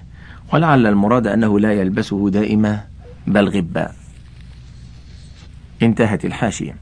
ولعل 0.53 0.87
المراد 0.87 1.27
أنه 1.27 1.61
لا 1.61 1.73
يلبسه 1.73 2.31
دائما 2.31 2.81
بل 3.27 3.49
غبا 3.49 3.93
انتهت 5.83 6.25
الحاشية. 6.25 6.77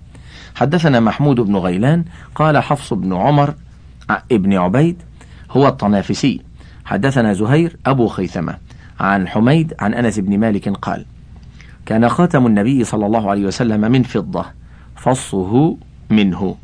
حدثنا 0.54 1.00
محمود 1.00 1.40
بن 1.40 1.56
غيلان 1.56 2.04
قال 2.34 2.58
حفص 2.58 2.92
بن 2.92 3.12
عمر 3.12 3.54
ابن 4.32 4.54
عبيد 4.54 5.02
هو 5.50 5.68
الطنافسي. 5.68 6.40
حدثنا 6.84 7.32
زهير 7.32 7.76
أبو 7.86 8.08
خيثمة. 8.08 8.56
عن 9.00 9.28
حميد 9.28 9.74
عن 9.80 9.94
أنس 9.94 10.18
بن 10.18 10.38
مالك 10.38 10.68
قال 10.68 11.04
كان 11.88 12.08
خاتم 12.08 12.46
النبي 12.46 12.84
صلى 12.84 13.06
الله 13.06 13.30
عليه 13.30 13.46
وسلم 13.46 13.80
من 13.80 14.02
فضة 14.02 14.44
فصه 14.96 15.76
منه. 16.10 16.56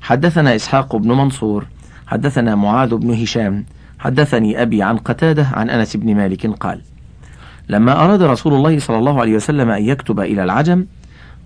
حدثنا 0.00 0.54
إسحاق 0.54 0.96
بن 0.96 1.12
منصور 1.12 1.66
حدثنا 2.06 2.54
معاذ 2.54 2.94
بن 2.94 3.10
هشام 3.22 3.64
حدثني 3.98 4.62
أبي 4.62 4.82
عن 4.82 4.96
قتادة 4.96 5.46
عن 5.52 5.70
أنس 5.70 5.96
بن 5.96 6.14
مالك 6.14 6.46
قال 6.46 6.80
لما 7.68 8.04
أراد 8.04 8.22
رسول 8.22 8.54
الله 8.54 8.78
صلى 8.78 8.98
الله 8.98 9.20
عليه 9.20 9.34
وسلم 9.34 9.70
أن 9.70 9.84
يكتب 9.84 10.20
إلى 10.20 10.44
العجم 10.44 10.86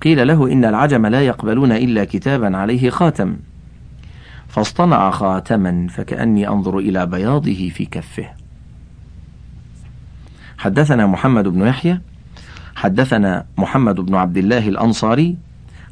قيل 0.02 0.28
له 0.28 0.52
إن 0.52 0.64
العجم 0.64 1.06
لا 1.06 1.22
يقبلون 1.22 1.72
إلا 1.72 2.04
كتابا 2.04 2.56
عليه 2.56 2.90
خاتم. 2.90 3.36
فاصطنع 4.48 5.10
خاتما 5.10 5.86
فكأني 5.90 6.48
أنظر 6.48 6.78
إلى 6.78 7.06
بياضه 7.06 7.68
في 7.68 7.84
كفه. 7.84 8.43
حدثنا 10.58 11.06
محمد 11.06 11.48
بن 11.48 11.66
يحيى 11.66 12.00
حدثنا 12.76 13.44
محمد 13.58 14.00
بن 14.00 14.14
عبد 14.14 14.36
الله 14.36 14.68
الأنصاري 14.68 15.36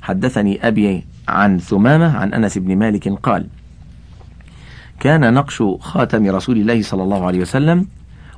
حدثني 0.03 0.69
أبي 0.69 1.05
عن 1.29 1.59
ثمامة 1.59 2.17
عن 2.17 2.35
أنس 2.35 2.59
بن 2.59 2.77
مالك 2.77 3.09
قال 3.09 3.47
كان 5.01 5.35
نقش 5.35 5.63
خاتم 5.81 6.27
رسول 6.27 6.57
الله 6.57 6.83
صلى 6.83 7.03
الله 7.03 7.27
عليه 7.27 7.41
وسلم 7.41 7.87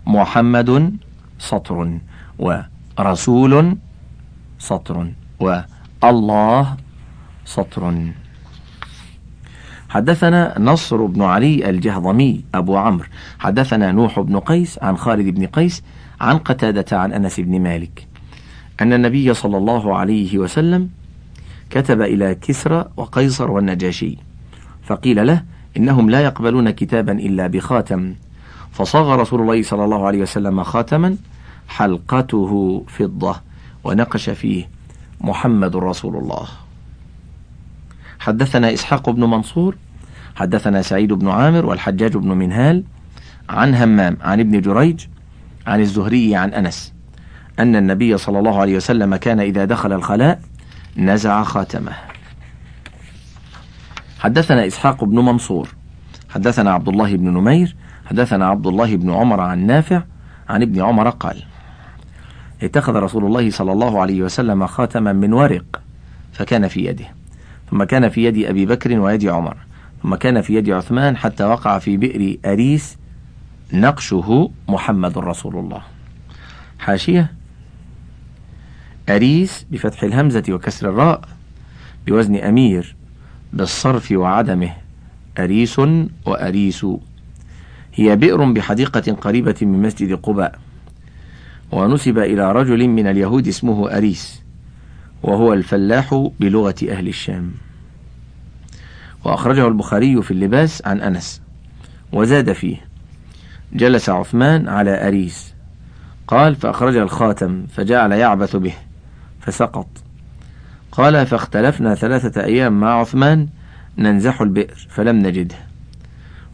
محمد 0.06 0.96
سطر 1.38 1.98
ورسول 2.38 3.76
سطر 4.58 5.12
والله 5.40 6.76
سطر. 7.44 8.12
حدثنا 9.88 10.58
نصر 10.58 11.06
بن 11.06 11.22
علي 11.22 11.70
الجهضمي 11.70 12.44
أبو 12.54 12.76
عمرو 12.76 13.06
حدثنا 13.38 13.92
نوح 13.92 14.20
بن 14.20 14.38
قيس 14.38 14.78
عن 14.82 14.96
خالد 14.96 15.34
بن 15.34 15.46
قيس 15.46 15.82
عن 16.24 16.38
قتادة 16.38 16.98
عن 16.98 17.12
أنس 17.12 17.40
بن 17.40 17.60
مالك 17.60 18.06
أن 18.80 18.92
النبي 18.92 19.34
صلى 19.34 19.56
الله 19.56 19.96
عليه 19.96 20.38
وسلم 20.38 20.90
كتب 21.70 22.00
إلى 22.02 22.34
كسرى 22.34 22.84
وقيصر 22.96 23.50
والنجاشي 23.50 24.18
فقيل 24.82 25.26
له 25.26 25.42
إنهم 25.76 26.10
لا 26.10 26.20
يقبلون 26.20 26.70
كتابا 26.70 27.12
إلا 27.12 27.46
بخاتم. 27.46 28.14
فصاغ 28.72 29.14
رسول 29.14 29.40
الله 29.40 29.62
صلى 29.62 29.84
الله 29.84 30.06
عليه 30.06 30.22
وسلم 30.22 30.62
خاتما 30.62 31.16
حلقته 31.68 32.84
فضة 32.88 33.40
ونقش 33.84 34.30
فيه 34.30 34.68
محمد 35.20 35.76
رسول 35.76 36.16
الله. 36.16 36.48
حدثنا 38.18 38.72
إسحاق 38.72 39.10
بن 39.10 39.24
منصور 39.24 39.76
حدثنا 40.36 40.82
سعيد 40.82 41.12
بن 41.12 41.28
عامر 41.28 41.66
والحجاج 41.66 42.16
بن 42.16 42.28
منهال 42.28 42.84
عن 43.48 43.74
همام 43.74 44.16
عن 44.20 44.40
ابن 44.40 44.60
جريج 44.60 45.06
عن 45.66 45.80
الزهري 45.80 46.36
عن 46.36 46.54
أنس 46.54 46.94
أن 47.58 47.76
النبي 47.76 48.18
صلى 48.18 48.38
الله 48.38 48.60
عليه 48.60 48.76
وسلم 48.76 49.16
كان 49.16 49.40
إذا 49.40 49.64
دخل 49.64 49.92
الخلاء 49.92 50.40
نزع 50.96 51.42
خاتمه. 51.42 51.92
حدثنا 54.18 54.66
إسحاق 54.66 55.04
بن 55.04 55.18
منصور 55.18 55.68
حدثنا 56.30 56.72
عبد 56.72 56.88
الله 56.88 57.16
بن 57.16 57.28
نمير 57.28 57.76
حدثنا 58.06 58.46
عبد 58.46 58.66
الله 58.66 58.96
بن 58.96 59.10
عمر 59.10 59.40
عن 59.40 59.66
نافع 59.66 60.02
عن 60.48 60.62
ابن 60.62 60.80
عمر 60.80 61.10
قال 61.10 61.42
اتخذ 62.62 62.94
رسول 62.94 63.24
الله 63.24 63.50
صلى 63.50 63.72
الله 63.72 64.00
عليه 64.00 64.22
وسلم 64.22 64.66
خاتما 64.66 65.12
من 65.12 65.32
ورق 65.32 65.80
فكان 66.32 66.68
في 66.68 66.84
يده 66.84 67.04
ثم 67.70 67.84
كان 67.84 68.08
في 68.08 68.24
يد 68.24 68.44
أبي 68.44 68.66
بكر 68.66 69.00
ويد 69.00 69.26
عمر 69.26 69.56
ثم 70.02 70.14
كان 70.14 70.40
في 70.40 70.54
يد 70.54 70.70
عثمان 70.70 71.16
حتى 71.16 71.44
وقع 71.44 71.78
في 71.78 71.96
بئر 71.96 72.36
أريس 72.44 72.96
نقشه 73.74 74.50
محمد 74.68 75.18
رسول 75.18 75.56
الله. 75.56 75.82
حاشية. 76.78 77.32
أريس 79.08 79.66
بفتح 79.70 80.02
الهمزة 80.02 80.42
وكسر 80.48 80.88
الراء 80.90 81.28
بوزن 82.06 82.36
أمير 82.36 82.96
بالصرف 83.52 84.12
وعدمه. 84.12 84.72
أريس 85.38 85.78
وأريس. 86.26 86.86
هي 87.94 88.16
بئر 88.16 88.52
بحديقة 88.52 89.12
قريبة 89.12 89.56
من 89.62 89.82
مسجد 89.82 90.12
قباء. 90.12 90.58
ونسب 91.72 92.18
إلى 92.18 92.52
رجل 92.52 92.88
من 92.88 93.06
اليهود 93.06 93.48
اسمه 93.48 93.96
أريس 93.96 94.42
وهو 95.22 95.52
الفلاح 95.52 96.30
بلغة 96.40 96.74
أهل 96.88 97.08
الشام. 97.08 97.52
وأخرجه 99.24 99.68
البخاري 99.68 100.22
في 100.22 100.30
اللباس 100.30 100.82
عن 100.86 101.00
أنس 101.00 101.42
وزاد 102.12 102.52
فيه. 102.52 102.93
جلس 103.74 104.08
عثمان 104.08 104.68
على 104.68 105.08
أريس. 105.08 105.54
قال 106.26 106.54
فأخرج 106.54 106.96
الخاتم 106.96 107.66
فجعل 107.66 108.12
يعبث 108.12 108.56
به 108.56 108.74
فسقط. 109.40 109.86
قال 110.92 111.26
فاختلفنا 111.26 111.94
ثلاثة 111.94 112.44
أيام 112.44 112.80
مع 112.80 113.00
عثمان 113.00 113.48
ننزح 113.98 114.40
البئر 114.40 114.86
فلم 114.90 115.16
نجده. 115.16 115.56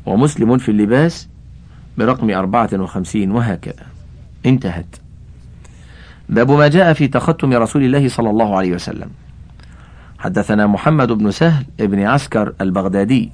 ومسلم 0.07 0.59
في 0.59 0.71
اللباس 0.71 1.29
برقم 1.99 2.31
أربعة 2.31 2.69
وخمسين 2.73 3.31
وهكذا. 3.31 3.87
انتهت. 4.47 4.97
باب 6.29 6.51
ما 6.51 6.69
جاء 6.69 6.93
في 6.93 7.09
تختم 7.09 7.53
رسول 7.53 7.83
الله 7.85 8.09
صلى 8.09 8.31
الله 8.31 8.57
عليه 8.57 8.73
وسلم. 8.73 9.11
حدثنا 10.19 10.67
محمد 10.67 11.13
بن 11.13 11.31
سهل 11.31 11.65
بن 11.79 12.01
عسكر 12.03 12.53
البغدادي 12.61 13.33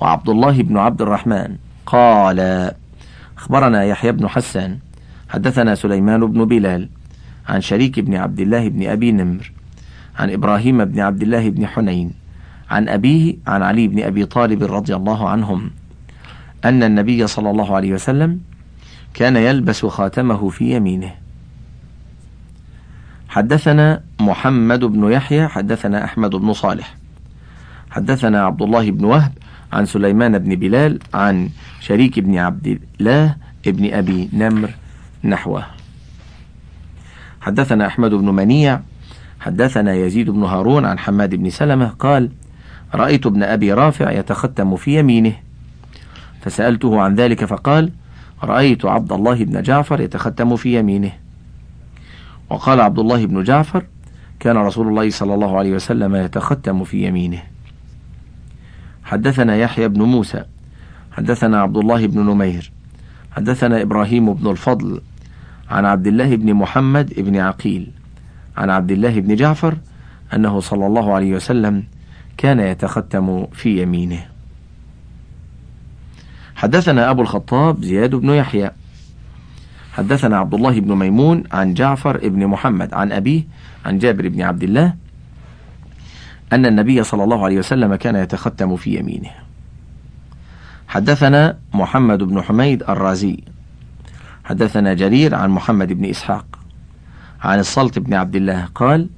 وعبد 0.00 0.28
الله 0.28 0.62
بن 0.62 0.76
عبد 0.76 1.02
الرحمن. 1.02 1.56
قال 1.86 2.70
أخبرنا 3.38 3.84
يحيى 3.84 4.12
بن 4.12 4.28
حسان 4.28 4.78
حدثنا 5.28 5.74
سليمان 5.74 6.26
بن 6.26 6.44
بلال 6.44 6.88
عن 7.48 7.60
شريك 7.60 8.00
بن 8.00 8.14
عبد 8.14 8.40
الله 8.40 8.68
بن 8.68 8.86
أبي 8.86 9.12
نمر 9.12 9.52
عن 10.18 10.30
إبراهيم 10.30 10.84
بن 10.84 11.00
عبد 11.00 11.22
الله 11.22 11.50
بن 11.50 11.66
حنين 11.66 12.12
عن 12.70 12.88
أبيه 12.88 13.36
عن 13.46 13.62
علي 13.62 13.88
بن 13.88 14.02
أبي 14.02 14.26
طالب 14.26 14.62
رضي 14.62 14.96
الله 14.96 15.28
عنهم 15.28 15.70
أن 16.64 16.82
النبي 16.82 17.26
صلى 17.26 17.50
الله 17.50 17.76
عليه 17.76 17.92
وسلم 17.92 18.40
كان 19.14 19.36
يلبس 19.36 19.86
خاتمه 19.86 20.48
في 20.48 20.76
يمينه. 20.76 21.14
حدثنا 23.28 24.02
محمد 24.20 24.84
بن 24.84 25.12
يحيى 25.12 25.48
حدثنا 25.48 26.04
أحمد 26.04 26.30
بن 26.30 26.52
صالح 26.52 26.96
حدثنا 27.90 28.44
عبد 28.44 28.62
الله 28.62 28.90
بن 28.90 29.04
وهب 29.04 29.32
عن 29.76 29.86
سليمان 29.86 30.38
بن 30.38 30.54
بلال 30.54 30.98
عن 31.14 31.48
شريك 31.80 32.20
بن 32.20 32.38
عبد 32.38 32.80
الله 33.00 33.36
بن 33.66 33.92
أبي 33.92 34.28
نمر 34.32 34.70
نحوه. 35.24 35.66
حدثنا 37.40 37.86
أحمد 37.86 38.10
بن 38.10 38.28
منيع 38.30 38.80
حدثنا 39.40 39.94
يزيد 39.94 40.30
بن 40.30 40.42
هارون 40.42 40.84
عن 40.84 40.98
حماد 40.98 41.34
بن 41.34 41.50
سلمة 41.50 41.86
قال 41.88 42.30
رأيت 42.94 43.26
ابن 43.26 43.42
أبي 43.42 43.72
رافع 43.72 44.10
يتختم 44.10 44.76
في 44.76 44.98
يمينه. 44.98 45.32
فسألته 46.42 47.00
عن 47.00 47.14
ذلك 47.14 47.44
فقال 47.44 47.92
رأيت 48.42 48.84
عبد 48.84 49.12
الله 49.12 49.44
بن 49.44 49.62
جعفر 49.62 50.00
يتختم 50.00 50.56
في 50.56 50.78
يمينه. 50.78 51.12
وقال 52.50 52.80
عبد 52.80 52.98
الله 52.98 53.26
بن 53.26 53.42
جعفر 53.42 53.84
كان 54.40 54.56
رسول 54.56 54.88
الله 54.88 55.10
صلى 55.10 55.34
الله 55.34 55.58
عليه 55.58 55.72
وسلم 55.72 56.16
يتختم 56.16 56.84
في 56.84 57.06
يمينه. 57.06 57.55
حدثنا 59.06 59.56
يحيى 59.56 59.88
بن 59.88 60.02
موسى 60.02 60.44
حدثنا 61.12 61.60
عبد 61.60 61.76
الله 61.76 62.06
بن 62.06 62.20
نمير 62.20 62.72
حدثنا 63.32 63.82
إبراهيم 63.82 64.34
بن 64.34 64.50
الفضل 64.50 65.00
عن 65.70 65.84
عبد 65.84 66.06
الله 66.06 66.36
بن 66.36 66.54
محمد 66.54 67.14
بن 67.16 67.36
عقيل 67.36 67.90
عن 68.56 68.70
عبد 68.70 68.90
الله 68.90 69.20
بن 69.20 69.34
جعفر 69.34 69.76
أنه 70.34 70.60
صلى 70.60 70.86
الله 70.86 71.14
عليه 71.14 71.34
وسلم 71.34 71.84
كان 72.36 72.60
يتختم 72.60 73.46
في 73.46 73.82
يمينه. 73.82 74.26
حدثنا 76.56 77.10
أبو 77.10 77.22
الخطاب 77.22 77.84
زياد 77.84 78.14
بن 78.14 78.30
يحيى 78.30 78.70
حدثنا 79.92 80.38
عبد 80.38 80.54
الله 80.54 80.80
بن 80.80 80.94
ميمون 80.94 81.42
عن 81.52 81.74
جعفر 81.74 82.28
بن 82.28 82.46
محمد 82.46 82.94
عن 82.94 83.12
أبيه 83.12 83.42
عن 83.86 83.98
جابر 83.98 84.28
بن 84.28 84.42
عبد 84.42 84.62
الله 84.62 84.94
أن 86.52 86.66
النبي 86.66 87.04
صلى 87.04 87.24
الله 87.24 87.44
عليه 87.44 87.58
وسلم 87.58 87.94
كان 87.94 88.16
يتختم 88.16 88.76
في 88.76 88.98
يمينه. 88.98 89.30
حدثنا 90.88 91.58
محمد 91.74 92.22
بن 92.22 92.42
حميد 92.42 92.82
الرازي. 92.82 93.44
حدثنا 94.44 94.94
جرير 94.94 95.34
عن 95.34 95.50
محمد 95.50 95.92
بن 95.92 96.04
إسحاق. 96.04 96.46
عن 97.40 97.58
الصلت 97.58 97.98
بن 97.98 98.14
عبد 98.14 98.36
الله 98.36 98.68
قال 98.74 99.08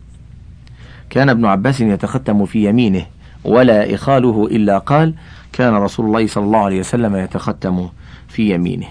كان 1.11 1.29
ابن 1.29 1.45
عباس 1.45 1.81
يتختم 1.81 2.47
في 2.47 2.69
يمينه 2.69 3.07
ولا 3.45 3.95
إخاله 3.95 4.47
إلا 4.47 4.79
قال 4.79 5.15
كان 5.53 5.75
رسول 5.75 6.07
الله 6.07 6.27
صلى 6.27 6.45
الله 6.45 6.59
عليه 6.59 6.81
وسلم 6.81 7.17
يتختم 7.17 7.89
في 8.29 8.51
يمينه. 8.51 8.87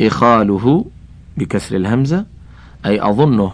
إخاله 0.00 0.84
بكسر 1.36 1.76
الهمزة 1.76 2.26
أي 2.86 3.02
أظنه 3.02 3.52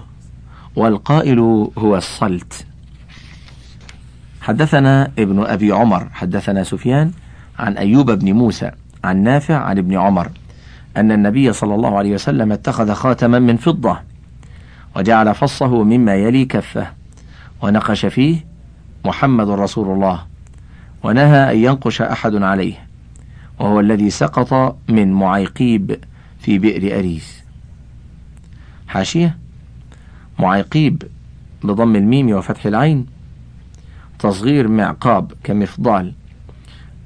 والقائل 0.76 1.38
هو 1.78 1.96
الصلت. 1.96 2.66
حدثنا 4.44 5.10
ابن 5.18 5.44
أبي 5.44 5.72
عمر 5.72 6.08
حدثنا 6.12 6.62
سفيان 6.64 7.12
عن 7.58 7.76
أيوب 7.76 8.10
بن 8.10 8.32
موسى 8.32 8.70
عن 9.04 9.22
نافع 9.22 9.56
عن 9.56 9.78
ابن 9.78 9.96
عمر 9.96 10.30
أن 10.96 11.12
النبي 11.12 11.52
صلى 11.52 11.74
الله 11.74 11.98
عليه 11.98 12.14
وسلم 12.14 12.52
اتخذ 12.52 12.92
خاتما 12.92 13.38
من 13.38 13.56
فضة 13.56 14.00
وجعل 14.96 15.34
فصه 15.34 15.82
مما 15.82 16.14
يلي 16.14 16.44
كفه 16.44 16.86
ونقش 17.62 18.06
فيه 18.06 18.44
محمد 19.04 19.48
رسول 19.48 19.94
الله 19.94 20.20
ونهى 21.02 21.52
أن 21.52 21.58
ينقش 21.58 22.02
أحد 22.02 22.34
عليه 22.34 22.86
وهو 23.58 23.80
الذي 23.80 24.10
سقط 24.10 24.76
من 24.88 25.12
معيقيب 25.12 25.98
في 26.40 26.58
بئر 26.58 26.98
أريس. 26.98 27.42
حاشية 28.88 29.38
معيقيب 30.38 31.02
بضم 31.62 31.96
الميم 31.96 32.32
وفتح 32.32 32.66
العين 32.66 33.13
تصغير 34.24 34.68
معقاب 34.68 35.32
كمفضال. 35.44 36.12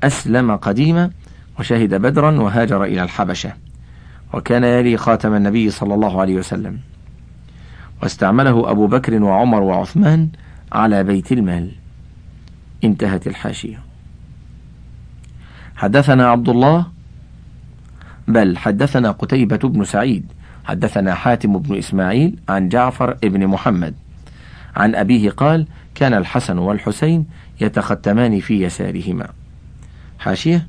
أسلم 0.02 0.56
قديما 0.56 1.10
وشهد 1.58 1.94
بدرا 1.94 2.40
وهاجر 2.40 2.84
إلى 2.84 3.02
الحبشة. 3.02 3.52
وكان 4.32 4.64
يلي 4.64 4.96
خاتم 4.96 5.34
النبي 5.34 5.70
صلى 5.70 5.94
الله 5.94 6.20
عليه 6.20 6.36
وسلم. 6.36 6.78
واستعمله 8.02 8.70
أبو 8.70 8.86
بكر 8.86 9.22
وعمر 9.22 9.62
وعثمان 9.62 10.28
على 10.72 11.04
بيت 11.04 11.32
المال. 11.32 11.70
انتهت 12.84 13.26
الحاشية. 13.26 13.78
حدثنا 15.76 16.28
عبد 16.28 16.48
الله 16.48 16.86
بل 18.28 18.56
حدثنا 18.56 19.10
قتيبة 19.10 19.68
بن 19.68 19.84
سعيد. 19.84 20.32
حدثنا 20.64 21.14
حاتم 21.14 21.58
بن 21.58 21.78
إسماعيل 21.78 22.38
عن 22.48 22.68
جعفر 22.68 23.16
بن 23.22 23.46
محمد. 23.46 23.94
عن 24.76 24.94
أبيه 24.94 25.30
قال 25.30 25.66
كان 25.98 26.14
الحسن 26.14 26.58
والحسين 26.58 27.26
يتختمان 27.60 28.40
في 28.40 28.62
يسارهما. 28.62 29.28
حاشية؟ 30.18 30.66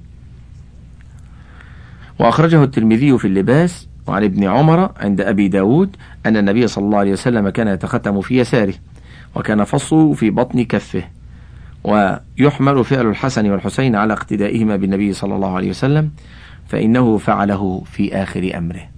وأخرجه 2.20 2.64
الترمذي 2.64 3.18
في 3.18 3.26
اللباس 3.26 3.88
وعن 4.08 4.24
ابن 4.24 4.44
عمر 4.44 4.92
عند 4.98 5.22
أبي 5.22 5.48
داود 5.48 5.96
أن 6.26 6.38
النبي 6.38 6.68
صلى 6.68 6.86
الله 6.86 6.98
عليه 6.98 7.12
وسلم 7.12 7.50
كان 7.50 7.68
يتختم 7.68 8.22
في 8.22 8.38
يساره 8.38 8.74
وكان 9.36 9.64
فصه 9.64 10.14
في 10.14 10.30
بطن 10.30 10.64
كفه 10.64 11.04
ويحمل 11.84 12.84
فعل 12.86 13.08
الحسن 13.08 13.52
والحسين 13.52 13.96
على 13.96 14.14
اقتدائهما 14.14 14.76
بالنبي 14.76 15.14
صلى 15.14 15.36
الله 15.36 15.56
عليه 15.56 15.70
وسلم 15.70 16.12
فإنه 16.68 17.18
فعله 17.18 17.84
في 17.92 18.16
آخر 18.16 18.52
أمره. 18.58 18.90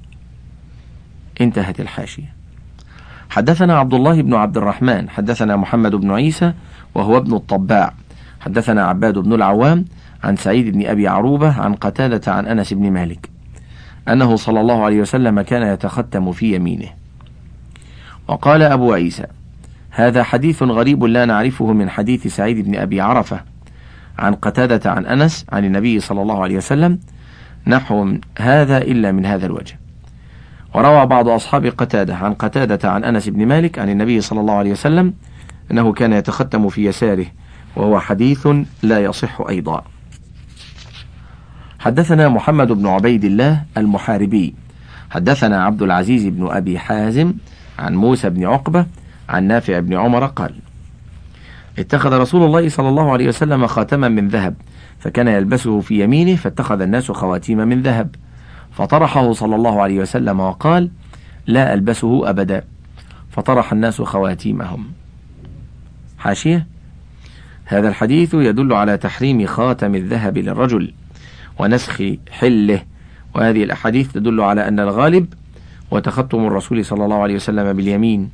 انتهت 1.41 1.79
الحاشية. 1.79 2.40
حدثنا 3.31 3.77
عبد 3.77 3.93
الله 3.93 4.21
بن 4.21 4.33
عبد 4.33 4.57
الرحمن 4.57 5.09
حدثنا 5.09 5.55
محمد 5.55 5.95
بن 5.95 6.11
عيسى 6.11 6.53
وهو 6.95 7.17
ابن 7.17 7.33
الطباع. 7.33 7.93
حدثنا 8.39 8.85
عباد 8.85 9.17
بن 9.17 9.33
العوام 9.33 9.85
عن 10.23 10.35
سعيد 10.35 10.73
بن 10.73 10.85
أبي 10.85 11.07
عروبة 11.07 11.61
عن 11.61 11.73
قتادة 11.73 12.33
عن 12.33 12.45
أنس 12.45 12.73
بن 12.73 12.91
مالك 12.91 13.29
أنه 14.07 14.35
صلى 14.35 14.61
الله 14.61 14.83
عليه 14.83 15.01
وسلم 15.01 15.41
كان 15.41 15.73
يتختم 15.73 16.31
في 16.31 16.55
يمينه. 16.55 16.89
وقال 18.27 18.61
أبو 18.61 18.93
عيسى 18.93 19.25
هذا 19.91 20.23
حديث 20.23 20.63
غريب 20.63 21.03
لا 21.03 21.25
نعرفه 21.25 21.73
من 21.73 21.89
حديث 21.89 22.27
سعيد 22.27 22.65
بن 22.65 22.75
أبي 22.75 23.01
عرفة 23.01 23.39
عن 24.19 24.33
قتادة 24.33 24.91
عن 24.91 25.05
أنس 25.05 25.45
عن 25.51 25.65
النبي 25.65 25.99
صلى 25.99 26.21
الله 26.21 26.43
عليه 26.43 26.57
وسلم 26.57 26.99
نحو 27.67 28.13
هذا 28.39 28.77
إلا 28.77 29.11
من 29.11 29.25
هذا 29.25 29.45
الوجه. 29.45 29.80
وروى 30.73 31.05
بعض 31.05 31.27
أصحاب 31.27 31.65
قتادة 31.65 32.15
عن 32.15 32.33
قتادة 32.33 32.91
عن 32.91 33.03
أنس 33.03 33.29
بن 33.29 33.45
مالك 33.45 33.79
عن 33.79 33.89
النبي 33.89 34.21
صلى 34.21 34.39
الله 34.39 34.53
عليه 34.53 34.71
وسلم 34.71 35.13
أنه 35.71 35.93
كان 35.93 36.13
يتختم 36.13 36.69
في 36.69 36.85
يساره 36.85 37.25
وهو 37.75 37.99
حديث 37.99 38.47
لا 38.83 38.99
يصح 38.99 39.41
أيضا. 39.49 39.83
حدثنا 41.79 42.29
محمد 42.29 42.71
بن 42.71 42.87
عبيد 42.87 43.23
الله 43.23 43.63
المحاربي. 43.77 44.55
حدثنا 45.09 45.63
عبد 45.63 45.81
العزيز 45.81 46.25
بن 46.25 46.47
أبي 46.51 46.79
حازم 46.79 47.33
عن 47.79 47.95
موسى 47.95 48.29
بن 48.29 48.45
عقبة 48.45 48.85
عن 49.29 49.43
نافع 49.43 49.79
بن 49.79 49.93
عمر 49.93 50.25
قال 50.25 50.55
اتخذ 51.79 52.17
رسول 52.17 52.43
الله 52.43 52.69
صلى 52.69 52.89
الله 52.89 53.11
عليه 53.11 53.27
وسلم 53.27 53.67
خاتما 53.67 54.07
من 54.07 54.27
ذهب 54.27 54.55
فكان 54.99 55.27
يلبسه 55.27 55.79
في 55.79 56.03
يمينه 56.03 56.35
فاتخذ 56.35 56.81
الناس 56.81 57.11
خواتيم 57.11 57.57
من 57.57 57.81
ذهب. 57.81 58.15
فطرحه 58.71 59.33
صلى 59.33 59.55
الله 59.55 59.81
عليه 59.81 59.99
وسلم 59.99 60.39
وقال 60.39 60.89
لا 61.47 61.73
ألبسه 61.73 62.29
أبدا. 62.29 62.63
فطرح 63.31 63.71
الناس 63.71 64.01
خواتيمهم. 64.01 64.91
حاشية؟ 66.17 66.67
هذا 67.65 67.89
الحديث 67.89 68.33
يدل 68.33 68.73
على 68.73 68.97
تحريم 68.97 69.45
خاتم 69.45 69.95
الذهب 69.95 70.37
للرجل 70.37 70.93
ونسخ 71.59 72.03
حله. 72.31 72.83
وهذه 73.35 73.63
الأحاديث 73.63 74.11
تدل 74.11 74.41
على 74.41 74.67
أن 74.67 74.79
الغالب 74.79 75.33
وتختم 75.91 76.47
الرسول 76.47 76.85
صلى 76.85 77.05
الله 77.05 77.21
عليه 77.21 77.35
وسلم 77.35 77.73
باليمين. 77.73 78.29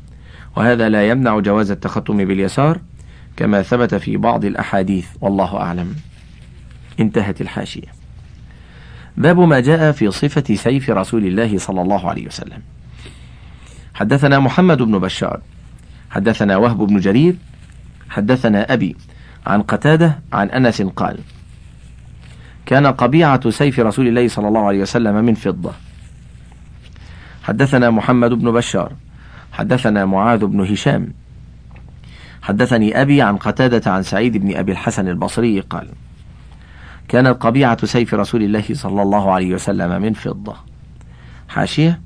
وهذا 0.56 0.90
لا 0.90 1.10
يمنع 1.10 1.40
جواز 1.40 1.72
التختم 1.72 2.18
باليسار 2.18 2.82
كما 3.38 3.62
ثبت 3.62 3.96
في 3.96 4.18
بعض 4.18 4.46
الأحاديث. 4.46 5.08
والله 5.22 5.58
أعلم. 5.58 5.96
انتهت 7.00 7.42
الحاشية. 7.42 7.97
باب 9.18 9.40
ما 9.40 9.60
جاء 9.60 9.92
في 9.92 10.12
صفة 10.12 10.56
سيف 10.56 10.90
رسول 10.90 11.26
الله 11.26 11.58
صلى 11.58 11.82
الله 11.82 12.10
عليه 12.10 12.28
وسلم. 12.28 12.62
حدثنا 13.94 14.40
محمد 14.40 14.82
بن 14.82 15.00
بشار 15.00 15.42
حدثنا 16.10 16.58
وهب 16.58 16.78
بن 16.78 17.00
جرير 17.00 17.36
حدثنا 18.10 18.74
أبي 18.74 18.96
عن 19.48 19.62
قتادة 19.62 20.20
عن 20.34 20.50
أنس 20.50 20.82
قال 20.82 21.20
كان 22.66 22.88
قبيعة 22.88 23.50
سيف 23.50 23.80
رسول 23.80 24.08
الله 24.08 24.28
صلى 24.28 24.48
الله 24.48 24.68
عليه 24.68 24.82
وسلم 24.82 25.26
من 25.26 25.34
فضة. 25.34 25.72
حدثنا 27.44 27.90
محمد 27.90 28.34
بن 28.34 28.52
بشار 28.52 28.94
حدثنا 29.52 30.06
معاذ 30.06 30.46
بن 30.46 30.62
هشام. 30.62 31.14
حدثني 32.42 33.02
أبي 33.02 33.22
عن 33.22 33.38
قتادة 33.38 33.92
عن 33.92 34.04
سعيد 34.04 34.38
بن 34.38 34.56
أبي 34.56 34.72
الحسن 34.72 35.08
البصري 35.08 35.60
قال 35.60 35.88
كانت 37.08 37.44
قبيعة 37.44 37.86
سيف 37.86 38.14
رسول 38.14 38.44
الله 38.44 38.64
صلى 38.72 39.02
الله 39.02 39.32
عليه 39.32 39.54
وسلم 39.54 40.02
من 40.02 40.14
فضة. 40.14 40.56
حاشية؟ 41.50 42.02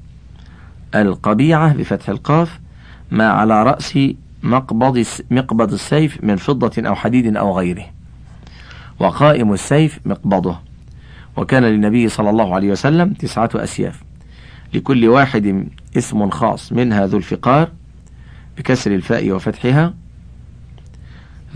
القبيعة 0.96 1.74
بفتح 1.74 2.10
القاف 2.10 2.60
ما 3.12 3.30
على 3.30 3.64
رأس 3.64 4.00
مقبض 4.44 5.06
مقبض 5.32 5.74
السيف 5.74 6.24
من 6.24 6.36
فضة 6.36 6.88
أو 6.88 6.96
حديد 6.96 7.38
أو 7.38 7.58
غيره. 7.58 7.86
وقائم 9.00 9.54
السيف 9.54 10.00
مقبضه. 10.06 10.60
وكان 11.38 11.64
للنبي 11.64 12.10
صلى 12.10 12.30
الله 12.30 12.56
عليه 12.56 12.72
وسلم 12.72 13.14
تسعة 13.14 13.50
أسياف. 13.56 14.04
لكل 14.74 15.08
واحد 15.08 15.68
اسم 15.98 16.30
خاص 16.30 16.74
منها 16.74 17.08
ذو 17.08 17.18
الفقار 17.18 17.70
بكسر 18.58 18.96
الفاء 18.96 19.32
وفتحها. 19.32 19.94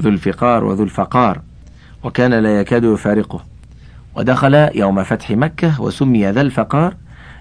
ذو 0.01 0.09
الفقار 0.09 0.63
وذو 0.63 0.83
الفقار. 0.83 1.41
وكان 2.05 2.33
لا 2.33 2.59
يكاد 2.59 2.83
يفارقه. 2.83 3.43
ودخل 4.15 4.69
يوم 4.75 5.03
فتح 5.03 5.31
مكة 5.31 5.81
وسمي 5.81 6.31
ذا 6.31 6.41
الفقار 6.41 6.95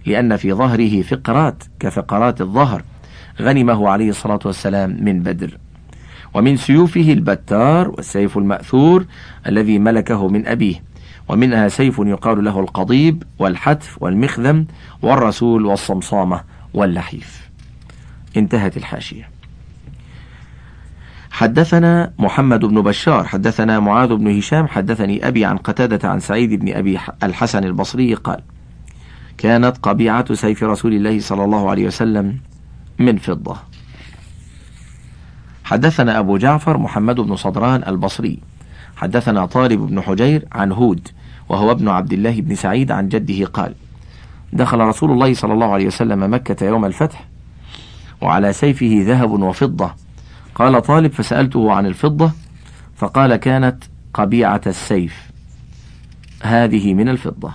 لأن 0.06 0.36
في 0.36 0.52
ظهره 0.52 1.02
فقرات 1.02 1.64
كفقرات 1.80 2.40
الظهر 2.40 2.82
غنمه 3.40 3.88
عليه 3.88 4.10
الصلاة 4.10 4.38
والسلام 4.44 5.04
من 5.04 5.22
بدر. 5.22 5.58
ومن 6.34 6.56
سيوفه 6.56 7.12
البتار 7.12 7.88
والسيف 7.88 8.38
المأثور 8.38 9.06
الذي 9.46 9.78
ملكه 9.78 10.28
من 10.28 10.46
أبيه. 10.46 10.82
ومنها 11.28 11.68
سيف 11.68 11.98
يقال 11.98 12.44
له 12.44 12.60
القضيب 12.60 13.22
والحتف 13.38 14.02
والمخذم 14.02 14.66
والرسول 15.02 15.66
والصمصامة 15.66 16.40
واللحيف. 16.74 17.48
انتهت 18.36 18.76
الحاشية. 18.76 19.33
حدثنا 21.34 22.12
محمد 22.18 22.64
بن 22.64 22.82
بشار 22.82 23.24
حدثنا 23.24 23.80
معاذ 23.80 24.14
بن 24.16 24.38
هشام 24.38 24.68
حدثني 24.68 25.28
أبي 25.28 25.44
عن 25.44 25.56
قتادة 25.56 26.08
عن 26.08 26.20
سعيد 26.20 26.54
بن 26.54 26.72
أبي 26.72 26.98
الحسن 27.22 27.64
البصري 27.64 28.14
قال 28.14 28.40
كانت 29.38 29.76
قبيعة 29.82 30.34
سيف 30.34 30.62
رسول 30.62 30.92
الله 30.92 31.20
صلى 31.20 31.44
الله 31.44 31.70
عليه 31.70 31.86
وسلم 31.86 32.38
من 32.98 33.16
فضة. 33.16 33.56
حدثنا 35.64 36.18
أبو 36.18 36.36
جعفر 36.36 36.78
محمد 36.78 37.20
بن 37.20 37.36
صدران 37.36 37.82
البصري. 37.86 38.38
حدثنا 38.96 39.46
طالب 39.46 39.80
بن 39.80 40.00
حجير 40.00 40.48
عن 40.52 40.72
هود 40.72 41.08
وهو 41.48 41.70
ابن 41.70 41.88
عبد 41.88 42.12
الله 42.12 42.40
بن 42.40 42.54
سعيد 42.54 42.92
عن 42.92 43.08
جده 43.08 43.46
قال 43.46 43.74
دخل 44.52 44.78
رسول 44.78 45.10
الله 45.10 45.34
صلى 45.34 45.52
الله 45.52 45.72
عليه 45.72 45.86
وسلم 45.86 46.34
مكة 46.34 46.66
يوم 46.66 46.84
الفتح 46.84 47.24
وعلى 48.20 48.52
سيفه 48.52 49.04
ذهب 49.06 49.30
وفضة 49.30 50.03
قال 50.54 50.82
طالب 50.82 51.12
فسألته 51.12 51.72
عن 51.72 51.86
الفضة 51.86 52.32
فقال 52.96 53.36
كانت 53.36 53.84
قبيعة 54.14 54.60
السيف. 54.66 55.30
هذه 56.42 56.94
من 56.94 57.08
الفضة. 57.08 57.52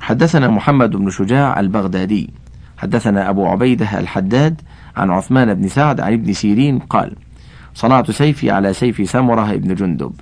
حدثنا 0.00 0.48
محمد 0.48 0.90
بن 0.90 1.10
شجاع 1.10 1.60
البغدادي. 1.60 2.30
حدثنا 2.78 3.30
أبو 3.30 3.46
عبيدة 3.46 3.98
الحداد 3.98 4.60
عن 4.96 5.10
عثمان 5.10 5.54
بن 5.54 5.68
سعد 5.68 6.00
عن 6.00 6.12
ابن 6.12 6.32
سيرين 6.32 6.78
قال 6.78 7.16
صنعت 7.74 8.10
سيفي 8.10 8.50
على 8.50 8.72
سيف 8.72 9.10
سمرة 9.10 9.56
بن 9.56 9.74
جندب. 9.74 10.12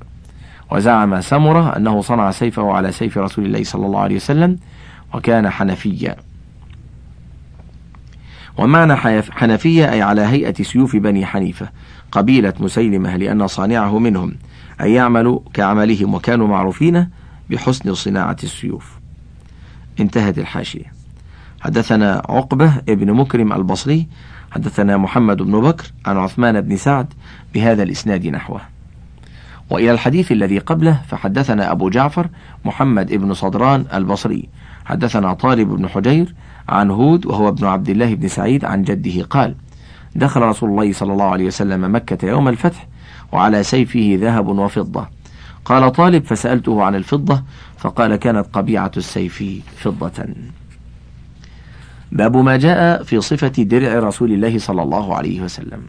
وزعم 0.70 1.20
سمرة 1.20 1.76
أنه 1.76 2.00
صنع 2.00 2.30
سيفه 2.30 2.72
على 2.72 2.92
سيف 2.92 3.18
رسول 3.18 3.46
الله 3.46 3.64
صلى 3.64 3.86
الله 3.86 4.00
عليه 4.00 4.16
وسلم 4.16 4.58
وكان 5.14 5.50
حنفيا. 5.50 6.16
ومعنى 8.58 8.96
حنفية 9.30 9.92
أي 9.92 10.02
على 10.02 10.20
هيئة 10.20 10.62
سيوف 10.62 10.96
بني 10.96 11.26
حنيفة. 11.26 11.68
قبيلة 12.12 12.54
مسيلمة 12.60 13.16
لأن 13.16 13.46
صانعه 13.46 13.98
منهم 13.98 14.34
أي 14.80 14.94
يعمل 14.94 15.40
كعملهم 15.54 16.14
وكانوا 16.14 16.48
معروفين 16.48 17.08
بحسن 17.50 17.94
صناعة 17.94 18.36
السيوف. 18.42 18.98
انتهت 20.00 20.38
الحاشية. 20.38 20.92
حدثنا 21.60 22.22
عقبة 22.28 22.72
ابن 22.88 23.12
مكرم 23.12 23.52
البصري 23.52 24.06
حدثنا 24.50 24.96
محمد 24.96 25.42
بن 25.42 25.60
بكر 25.60 25.92
عن 26.06 26.16
عثمان 26.16 26.60
بن 26.60 26.76
سعد 26.76 27.06
بهذا 27.54 27.82
الإسناد 27.82 28.26
نحوه. 28.26 28.60
وإلى 29.70 29.90
الحديث 29.90 30.32
الذي 30.32 30.58
قبله 30.58 31.00
فحدثنا 31.08 31.72
أبو 31.72 31.88
جعفر 31.88 32.28
محمد 32.64 33.14
بن 33.14 33.34
صدران 33.34 33.84
البصري 33.94 34.48
حدثنا 34.84 35.32
طالب 35.32 35.68
بن 35.68 35.88
حجير 35.88 36.34
عن 36.68 36.90
هود 36.90 37.26
وهو 37.26 37.48
ابن 37.48 37.66
عبد 37.66 37.88
الله 37.88 38.14
بن 38.14 38.28
سعيد 38.28 38.64
عن 38.64 38.82
جده. 38.82 39.22
قال 39.24 39.54
دخل 40.16 40.40
رسول 40.40 40.70
الله 40.70 40.92
صلى 40.92 41.12
الله 41.12 41.24
عليه 41.24 41.46
وسلم 41.46 41.94
مكة 41.94 42.28
يوم 42.28 42.48
الفتح 42.48 42.88
وعلى 43.32 43.62
سيفه 43.62 44.18
ذهب 44.20 44.48
وفضة. 44.48 45.08
قال 45.64 45.92
طالب 45.92 46.24
فسألته 46.24 46.82
عن 46.82 46.94
الفضة 46.94 47.42
فقال 47.78 48.16
كانت 48.16 48.46
قبيعة 48.52 48.92
السيف 48.96 49.44
فضة. 49.76 50.26
باب 52.12 52.36
ما 52.36 52.56
جاء 52.56 53.02
في 53.02 53.20
صفة 53.20 53.48
درع 53.48 53.98
رسول 53.98 54.32
الله 54.32 54.58
صلى 54.58 54.82
الله 54.82 55.16
عليه 55.16 55.40
وسلم. 55.40 55.82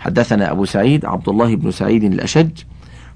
حدثنا 0.00 0.50
أبو 0.50 0.64
سعيد 0.64 1.04
عبد 1.04 1.28
الله 1.28 1.56
بن 1.56 1.70
سعيد 1.70 2.04
الأشج. 2.04 2.50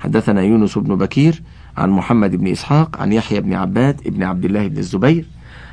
حدثنا 0.01 0.43
يونس 0.43 0.79
بن 0.79 0.97
بكير 0.97 1.43
عن 1.77 1.91
محمد 1.91 2.37
بن 2.37 2.49
إسحاق 2.49 3.01
عن 3.01 3.13
يحيى 3.13 3.41
بن 3.41 3.55
عباد 3.55 4.09
بن 4.09 4.23
عبد 4.23 4.45
الله 4.45 4.69
بن 4.69 4.79
الزبير. 4.79 5.25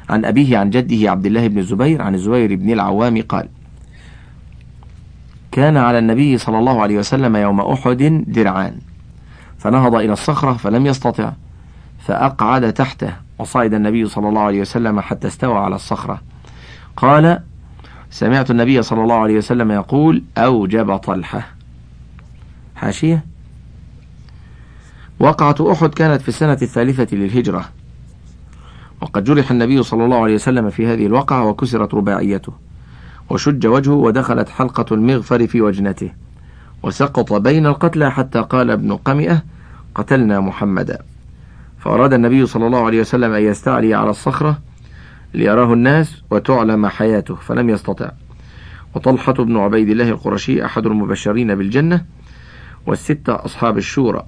عن 0.09 0.25
أبيه 0.25 0.57
عن 0.57 0.69
جده 0.69 1.11
عبد 1.11 1.25
الله 1.25 1.47
بن 1.47 1.57
الزبير 1.57 2.01
عن 2.01 2.15
الزبير 2.15 2.55
بن 2.55 2.71
العوام 2.71 3.21
قال 3.21 3.47
كان 5.51 5.77
على 5.77 5.99
النبي 5.99 6.37
صلى 6.37 6.59
الله 6.59 6.81
عليه 6.81 6.97
وسلم 6.97 7.35
يوم 7.35 7.61
أحد 7.61 8.23
درعان 8.27 8.77
فنهض 9.57 9.95
إلى 9.95 10.13
الصخرة 10.13 10.53
فلم 10.53 10.85
يستطع 10.85 11.31
فأقعد 11.99 12.73
تحته 12.73 13.13
وصعد 13.39 13.73
النبي 13.73 14.07
صلى 14.07 14.29
الله 14.29 14.41
عليه 14.41 14.61
وسلم 14.61 14.99
حتى 14.99 15.27
استوى 15.27 15.57
على 15.57 15.75
الصخرة. 15.75 16.21
قال 16.97 17.39
سمعت 18.11 18.51
النبي 18.51 18.81
صلى 18.81 19.03
الله 19.03 19.15
عليه 19.15 19.37
وسلم 19.37 19.71
يقول 19.71 20.23
أوجب 20.37 20.97
طلحة. 20.97 21.47
حاشية. 22.75 23.25
وقعة 25.19 25.71
أحد 25.71 25.89
كانت 25.89 26.21
في 26.21 26.27
السنة 26.27 26.57
الثالثة 26.61 27.17
للهجرة. 27.17 27.65
وقد 29.05 29.23
جرح 29.23 29.51
النبي 29.51 29.83
صلى 29.83 30.05
الله 30.05 30.23
عليه 30.23 30.35
وسلم 30.35 30.69
في 30.69 30.87
هذه 30.87 31.05
الوقعة 31.05 31.45
وكسرت 31.45 31.93
رباعيته. 31.93 32.53
وشج 33.29 33.67
وجهه 33.67 33.93
ودخلت 33.93 34.49
حلقة 34.49 34.85
المغفر 34.91 35.47
في 35.47 35.61
وجنته. 35.61 36.11
وسقط 36.83 37.33
بين 37.33 37.65
القتلى 37.65 38.11
حتى 38.11 38.41
قال 38.41 38.71
ابن 38.71 38.95
قمئة 38.95 39.43
قتلنا 39.95 40.39
محمدا. 40.39 40.99
فأراد 41.79 42.13
النبي 42.13 42.45
صلى 42.45 42.67
الله 42.67 42.85
عليه 42.85 42.99
وسلم 42.99 43.31
أن 43.31 43.43
يستعلي 43.43 43.93
على 43.93 44.09
الصخرة 44.09 44.59
ليراه 45.33 45.73
الناس 45.73 46.21
وتعلم 46.31 46.87
حياته 46.87 47.35
فلم 47.35 47.69
يستطع. 47.69 48.11
وطلحة 48.95 49.33
بن 49.33 49.57
عبيد 49.57 49.89
الله 49.89 50.09
القرشي 50.09 50.65
أحد 50.65 50.85
المبشرين 50.85 51.55
بالجنة 51.55 52.05
والستة 52.85 53.45
أصحاب 53.45 53.77
الشورى. 53.77 54.25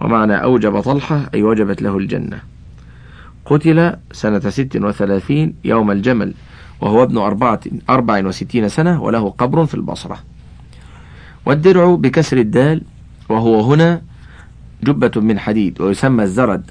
ومعنى 0.00 0.42
أوجب 0.42 0.80
طلحة 0.80 1.20
أي 1.34 1.42
وجبت 1.42 1.82
له 1.82 1.98
الجنة. 1.98 2.53
قتل 3.44 3.96
سنة 4.12 4.50
ست 4.50 4.76
وثلاثين 4.76 5.54
يوم 5.64 5.90
الجمل 5.90 6.34
وهو 6.80 7.02
ابن 7.02 7.18
أربعة 7.18 7.60
أربع 7.90 8.26
وستين 8.26 8.68
سنة 8.68 9.02
وله 9.02 9.30
قبر 9.30 9.66
في 9.66 9.74
البصرة. 9.74 10.18
والدرع 11.46 11.94
بكسر 11.94 12.36
الدال 12.36 12.82
وهو 13.28 13.60
هنا 13.60 14.02
جبة 14.84 15.20
من 15.20 15.38
حديد 15.38 15.80
ويسمى 15.80 16.22
الزرد. 16.22 16.70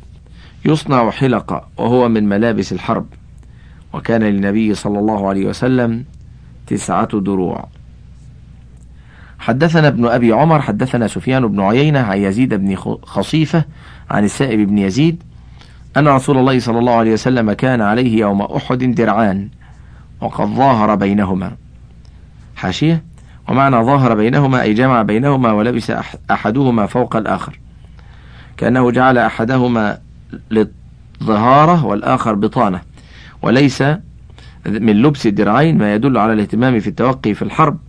يصنع 0.66 1.10
حلقة 1.10 1.68
وهو 1.78 2.10
من 2.10 2.30
ملابس 2.30 2.74
الحرب. 2.74 3.06
وكان 3.94 4.24
للنبي 4.24 4.74
صلى 4.74 5.00
الله 5.00 5.28
عليه 5.30 5.46
وسلم 5.46 6.06
تسعة 6.68 7.20
دروع. 7.20 7.68
حدثنا 9.40 9.88
ابن 9.88 10.06
أبي 10.06 10.34
عمر 10.34 10.62
حدثنا 10.62 11.08
سفيان 11.08 11.48
بن 11.48 11.62
عيينة 11.62 12.00
عن 12.00 12.18
يزيد 12.18 12.54
بن 12.54 12.76
خصيفة 13.04 13.66
عن 14.10 14.24
السائب 14.24 14.68
بن 14.68 14.78
يزيد 14.78 15.24
أن 15.98 16.08
رسول 16.08 16.38
الله 16.38 16.60
صلى 16.60 16.80
الله 16.80 16.96
عليه 16.96 17.14
وسلم 17.14 17.54
كان 17.54 17.82
عليه 17.82 18.20
يوم 18.20 18.42
أحد 18.42 18.78
درعان 18.78 19.50
وقد 20.22 20.46
ظاهر 20.48 20.96
بينهما. 20.96 21.56
حاشية؟ 22.56 23.04
ومعنى 23.50 23.76
ظاهر 23.76 24.16
بينهما 24.16 24.62
أي 24.62 24.74
جمع 24.74 25.02
بينهما 25.02 25.52
ولبس 25.52 25.92
أحدهما 26.32 26.86
فوق 26.86 27.16
الآخر. 27.16 27.60
كأنه 28.58 28.92
جعل 28.92 29.18
أحدهما 29.18 29.98
للظهارة 30.52 31.86
والآخر 31.86 32.36
بطانة 32.36 32.82
وليس 33.42 33.82
من 34.66 35.02
لبس 35.02 35.28
الدرعين 35.28 35.78
ما 35.78 35.94
يدل 35.96 36.18
على 36.18 36.34
الاهتمام 36.34 36.80
في 36.80 36.88
التوقي 36.88 37.34
في 37.34 37.42
الحرب. 37.42 37.80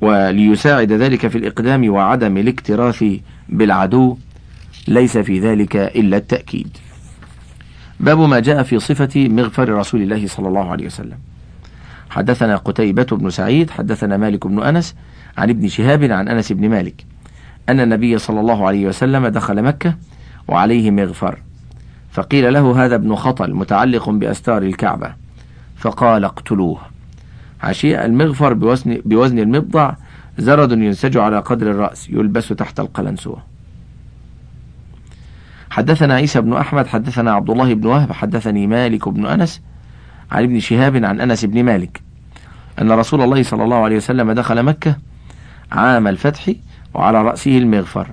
وليساعد 0.00 0.92
ذلك 0.92 1.26
في 1.26 1.38
الإقدام 1.38 1.90
وعدم 1.90 2.36
الاكتراث 2.36 3.04
بالعدو 3.48 4.16
ليس 4.88 5.18
في 5.18 5.40
ذلك 5.40 5.76
إلا 5.76 6.16
التأكيد. 6.16 6.76
باب 8.00 8.18
ما 8.18 8.40
جاء 8.40 8.62
في 8.62 8.78
صفة 8.78 9.28
مغفر 9.28 9.68
رسول 9.68 10.02
الله 10.02 10.26
صلى 10.26 10.48
الله 10.48 10.70
عليه 10.70 10.86
وسلم. 10.86 11.18
حدثنا 12.10 12.56
قتيبة 12.56 13.06
بن 13.12 13.30
سعيد 13.30 13.70
حدثنا 13.70 14.16
مالك 14.16 14.46
بن 14.46 14.62
أنس 14.62 14.94
عن 15.38 15.50
ابن 15.50 15.68
شهاب 15.68 16.02
عن 16.04 16.28
أنس 16.28 16.52
بن 16.52 16.68
مالك 16.68 17.04
أن 17.68 17.80
النبي 17.80 18.18
صلى 18.18 18.40
الله 18.40 18.66
عليه 18.66 18.86
وسلم 18.86 19.26
دخل 19.26 19.62
مكة 19.62 19.94
وعليه 20.48 20.90
مغفر. 20.90 21.38
فقيل 22.10 22.52
له 22.52 22.84
هذا 22.84 22.94
ابن 22.94 23.14
خطل 23.14 23.54
متعلق 23.54 24.10
بأستار 24.10 24.62
الكعبة. 24.62 25.14
فقال 25.76 26.24
اقتلوه. 26.24 26.80
عشية 27.62 28.04
المغفر 28.04 28.52
بوزن, 28.52 29.02
بوزن 29.04 29.38
المبضع 29.38 29.94
زرد 30.38 30.72
ينسج 30.72 31.16
على 31.16 31.38
قدر 31.38 31.70
الرأس 31.70 32.10
يلبس 32.10 32.48
تحت 32.48 32.80
القلنسوة. 32.80 33.51
حدثنا 35.72 36.14
عيسى 36.14 36.40
بن 36.40 36.52
أحمد 36.52 36.86
حدثنا 36.86 37.32
عبد 37.32 37.50
الله 37.50 37.74
بن 37.74 37.86
وهب 37.86 38.12
حدثني 38.12 38.66
مالك 38.66 39.08
بن 39.08 39.26
أنس 39.26 39.60
عن 40.32 40.42
ابن 40.42 40.60
شهاب 40.60 41.04
عن 41.04 41.20
أنس 41.20 41.44
بن 41.44 41.64
مالك 41.64 42.00
أن 42.80 42.92
رسول 42.92 43.22
الله 43.22 43.42
صلى 43.42 43.64
الله 43.64 43.76
عليه 43.76 43.96
وسلم 43.96 44.32
دخل 44.32 44.62
مكة 44.62 44.96
عام 45.72 46.08
الفتح 46.08 46.52
وعلى 46.94 47.22
رأسه 47.22 47.58
المغفر. 47.58 48.08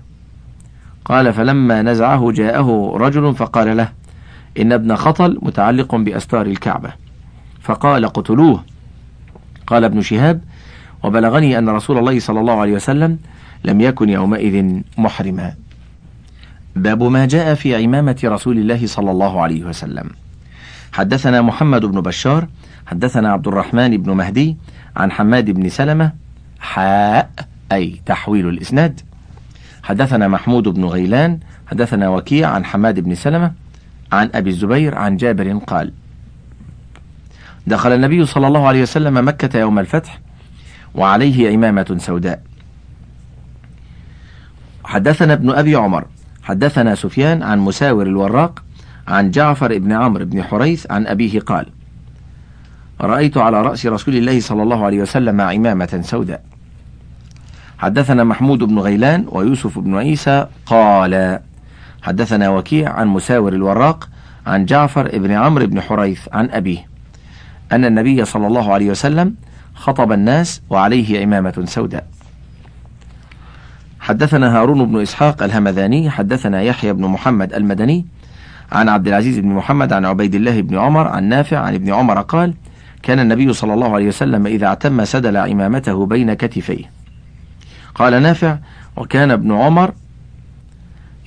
قال 1.05 1.33
فلما 1.33 1.81
نزعه 1.81 2.31
جاءه 2.31 2.93
رجل 2.97 3.35
فقال 3.35 3.77
له 3.77 3.89
إن 4.59 4.71
ابن 4.71 4.95
خطل 4.95 5.39
متعلق 5.41 5.95
بأستار 5.95 6.45
الكعبة. 6.45 6.93
فقال 7.61 8.05
قتلوه. 8.05 8.63
قال 9.67 9.83
ابن 9.83 10.01
شهاب 10.01 10.41
وبلغني 11.03 11.57
أن 11.57 11.69
رسول 11.69 11.97
الله 11.97 12.19
صلى 12.19 12.39
الله 12.39 12.61
عليه 12.61 12.73
وسلم 12.73 13.17
لم 13.63 13.81
يكن 13.81 14.09
يومئذ 14.09 14.81
محرما. 14.97 15.53
باب 16.75 17.03
ما 17.03 17.25
جاء 17.25 17.55
في 17.55 17.75
عمامة 17.83 18.19
رسول 18.23 18.57
الله 18.57 18.87
صلى 18.87 19.11
الله 19.11 19.41
عليه 19.41 19.63
وسلم. 19.63 20.09
حدثنا 20.91 21.41
محمد 21.41 21.85
بن 21.85 22.01
بشار 22.01 22.47
حدثنا 22.87 23.31
عبد 23.31 23.47
الرحمن 23.47 23.97
بن 23.97 24.11
مهدي 24.11 24.57
عن 24.95 25.11
حماد 25.11 25.51
بن 25.51 25.69
سلمة 25.69 26.11
حاء 26.59 27.31
أي 27.71 28.01
تحويل 28.05 28.49
الإسناد. 28.49 29.01
حدثنا 29.83 30.27
محمود 30.27 30.67
بن 30.67 30.85
غيلان 30.85 31.39
حدثنا 31.67 32.09
وكيع 32.09 32.49
عن 32.49 32.65
حماد 32.65 32.99
بن 32.99 33.15
سلمة 33.15 33.51
عن 34.11 34.29
أبي 34.35 34.49
الزبير 34.49 34.95
عن 34.95 35.17
جابر 35.17 35.57
قال 35.57 35.93
دخل 37.67 37.91
النبي 37.91 38.25
صلى 38.25 38.47
الله 38.47 38.67
عليه 38.67 38.81
وسلم 38.81 39.27
مكة 39.27 39.59
يوم 39.59 39.79
الفتح 39.79 40.19
وعليه 40.95 41.51
عمامة 41.51 41.97
سوداء. 41.99 42.43
حدثنا 44.83 45.33
ابن 45.33 45.49
أبي 45.49 45.75
عمر 45.75 46.05
حدثنا 46.43 46.95
سفيان 46.95 47.43
عن 47.43 47.59
مساور 47.59 48.07
الوراق 48.07 48.63
عن 49.07 49.31
جعفر 49.31 49.77
بن 49.77 49.91
عمرو 49.91 50.25
بن 50.25 50.43
حريث 50.43 50.91
عن 50.91 51.07
أبيه 51.07 51.39
قال 51.39 51.65
رأيت 53.01 53.37
على 53.37 53.61
رأس 53.61 53.85
رسول 53.85 54.15
الله 54.15 54.39
صلى 54.39 54.63
الله 54.63 54.85
عليه 54.85 55.01
وسلم 55.01 55.41
عمامة 55.41 56.01
سوداء. 56.03 56.43
حدثنا 57.77 58.23
محمود 58.23 58.59
بن 58.59 58.79
غيلان 58.79 59.25
ويوسف 59.27 59.79
بن 59.79 59.97
عيسى 59.97 60.47
قال 60.65 61.39
حدثنا 62.01 62.49
وكيع 62.49 62.93
عن 62.93 63.07
مساور 63.07 63.53
الوراق 63.53 64.09
عن 64.47 64.65
جعفر 64.65 65.17
بن 65.17 65.31
عمرو 65.31 65.65
بن 65.65 65.81
حريث 65.81 66.27
عن 66.33 66.49
أبيه 66.49 66.87
أن 67.71 67.85
النبي 67.85 68.25
صلى 68.25 68.47
الله 68.47 68.73
عليه 68.73 68.89
وسلم 68.89 69.35
خطب 69.75 70.11
الناس 70.11 70.61
وعليه 70.69 71.21
عمامة 71.21 71.63
سوداء. 71.65 72.07
حدثنا 74.09 74.57
هارون 74.59 74.85
بن 74.85 75.01
إسحاق 75.01 75.43
الهمذاني 75.43 76.09
حدثنا 76.09 76.61
يحيى 76.61 76.93
بن 76.93 77.05
محمد 77.05 77.53
المدني 77.53 78.05
عن 78.71 78.89
عبد 78.89 79.07
العزيز 79.07 79.39
بن 79.39 79.47
محمد 79.47 79.93
عن 79.93 80.05
عبيد 80.05 80.35
الله 80.35 80.61
بن 80.61 80.77
عمر 80.77 81.07
عن 81.07 81.23
نافع 81.23 81.57
عن 81.57 81.73
ابن 81.73 81.93
عمر 81.93 82.21
قال 82.21 82.53
كان 83.03 83.19
النبي 83.19 83.53
صلى 83.53 83.73
الله 83.73 83.95
عليه 83.95 84.07
وسلم 84.07 84.47
إذا 84.47 84.67
اعتم 84.67 85.05
سدل 85.05 85.37
عمامته 85.37 86.05
بين 86.05 86.33
كتفيه. 86.33 86.91
قال 87.95 88.21
نافع 88.23 88.57
وكان 88.97 89.31
ابن 89.31 89.51
عمر 89.51 89.93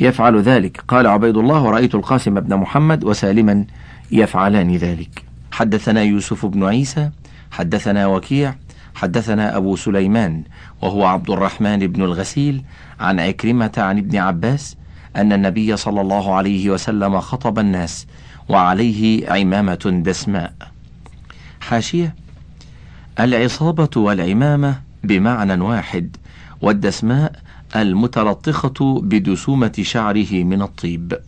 يفعل 0.00 0.40
ذلك. 0.40 0.84
قال 0.88 1.06
عبيد 1.06 1.36
الله 1.36 1.62
ورأيت 1.62 1.94
القاسم 1.94 2.34
بن 2.34 2.56
محمد 2.56 3.04
وسالما 3.04 3.64
يفعلان 4.12 4.76
ذلك. 4.76 5.24
حدثنا 5.52 6.02
يوسف 6.02 6.46
بن 6.46 6.64
عيسى 6.64 7.10
حدثنا 7.50 8.06
وكيع 8.06 8.54
حدثنا 8.94 9.57
أبو 9.57 9.76
سليمان 9.76 10.42
وهو 10.83 11.05
عبد 11.05 11.31
الرحمن 11.31 11.78
بن 11.78 12.02
الغسيل 12.02 12.62
عن 13.00 13.20
عكرمة 13.20 13.72
عن 13.76 13.98
ابن 13.98 14.16
عباس 14.18 14.76
أن 15.16 15.33
النبي 15.33 15.76
صلى 15.76 16.00
الله 16.00 16.35
عليه 16.35 16.70
وسلم 16.70 17.20
خطب 17.20 17.59
الناس 17.59 18.07
وعليه 18.48 19.31
عمامة 19.31 20.02
دسماء. 20.05 20.52
حاشية: 21.61 22.14
العصابة 23.20 23.90
والعمامة 23.96 24.81
بمعنى 25.05 25.62
واحد، 25.62 26.16
والدسماء 26.62 27.33
المتلطخة 27.76 29.00
بدسومة 29.02 29.72
شعره 29.83 30.33
من 30.33 30.62
الطيب. 30.62 31.18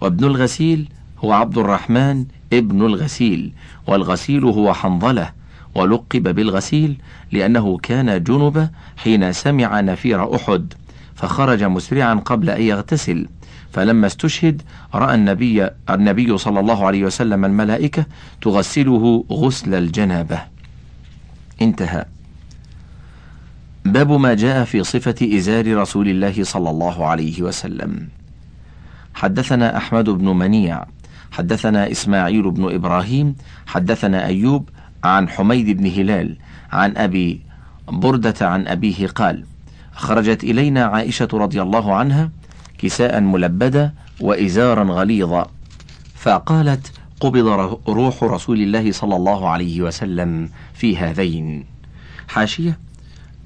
وابن 0.00 0.24
الغسيل 0.24 0.88
هو 1.18 1.32
عبد 1.32 1.58
الرحمن 1.58 2.24
ابن 2.52 2.86
الغسيل، 2.86 3.52
والغسيل 3.86 4.44
هو 4.44 4.74
حنظلة، 4.74 5.30
ولقب 5.76 6.34
بالغسيل 6.34 6.96
لأنه 7.32 7.78
كان 7.78 8.22
جنب 8.22 8.70
حين 8.96 9.32
سمع 9.32 9.80
نفير 9.80 10.34
أحد 10.36 10.72
فخرج 11.14 11.64
مسرعا 11.64 12.14
قبل 12.14 12.50
أن 12.50 12.62
يغتسل 12.62 13.28
فلما 13.72 14.06
استشهد 14.06 14.62
رأى 14.94 15.14
النبي 15.14 15.68
النبي 15.90 16.38
صلى 16.38 16.60
الله 16.60 16.86
عليه 16.86 17.04
وسلم 17.04 17.44
الملائكة 17.44 18.06
تغسله 18.42 19.24
غسل 19.30 19.74
الجنابة. 19.74 20.40
انتهى. 21.62 22.04
باب 23.84 24.12
ما 24.12 24.34
جاء 24.34 24.64
في 24.64 24.84
صفة 24.84 25.36
إزار 25.36 25.76
رسول 25.76 26.08
الله 26.08 26.44
صلى 26.44 26.70
الله 26.70 27.06
عليه 27.06 27.42
وسلم. 27.42 28.08
حدثنا 29.14 29.76
أحمد 29.76 30.10
بن 30.10 30.28
منيع، 30.28 30.84
حدثنا 31.30 31.90
إسماعيل 31.90 32.50
بن 32.50 32.74
إبراهيم، 32.74 33.36
حدثنا 33.66 34.26
أيوب 34.26 34.68
عن 35.06 35.28
حميد 35.28 35.76
بن 35.76 35.86
هلال، 35.86 36.36
عن 36.72 36.96
أبي 36.96 37.40
بردة 37.88 38.34
عن 38.40 38.68
أبيه 38.68 39.06
قال: 39.06 39.44
خرجت 39.92 40.44
إلينا 40.44 40.84
عائشة 40.84 41.28
رضي 41.32 41.62
الله 41.62 41.94
عنها 41.94 42.30
كساء 42.78 43.20
ملبدا 43.20 43.92
وإزارا 44.20 44.84
غليظا 44.84 45.50
فقالت 46.14 46.92
قبض 47.20 47.46
روح 47.88 48.24
رسول 48.24 48.60
الله 48.60 48.92
صلى 48.92 49.16
الله 49.16 49.48
عليه 49.48 49.82
وسلم 49.82 50.48
في 50.74 50.96
هذين 50.98 51.64
حاشية 52.28 52.78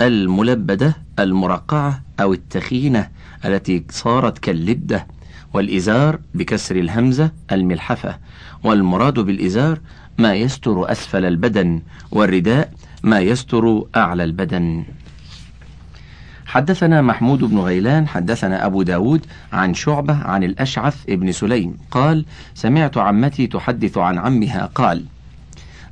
الملبدة 0.01 0.96
المرقعة 1.18 2.03
أو 2.20 2.33
التخينة 2.33 3.09
التي 3.44 3.85
صارت 3.90 4.38
كاللبدة 4.38 5.07
والإزار 5.55 6.20
بكسر 6.35 6.77
الهمزة 6.77 7.31
الملحفة 7.53 8.18
والمراد 8.64 9.18
بالإزار 9.18 9.79
ما 10.21 10.35
يستر 10.35 10.93
أسفل 10.93 11.25
البدن 11.25 11.83
والرداء 12.11 12.73
ما 13.03 13.21
يستر 13.21 13.85
أعلى 13.97 14.25
البدن. 14.25 14.85
حدثنا 16.47 17.03
محمود 17.03 17.45
بن 17.45 17.59
غيلان 17.59 18.09
حدثنا 18.09 18.67
أبو 18.67 18.83
داود 18.83 19.27
عن 19.53 19.75
شعبة 19.75 20.15
عن 20.15 20.45
الأشعث 20.45 20.97
ابن 21.09 21.33
سليم 21.33 21.77
قال 21.91 22.25
سمعت 22.55 22.99
عمتي 22.99 23.47
تحدث 23.47 23.99
عن 23.99 24.19
عمها 24.19 24.67
قال 24.75 25.05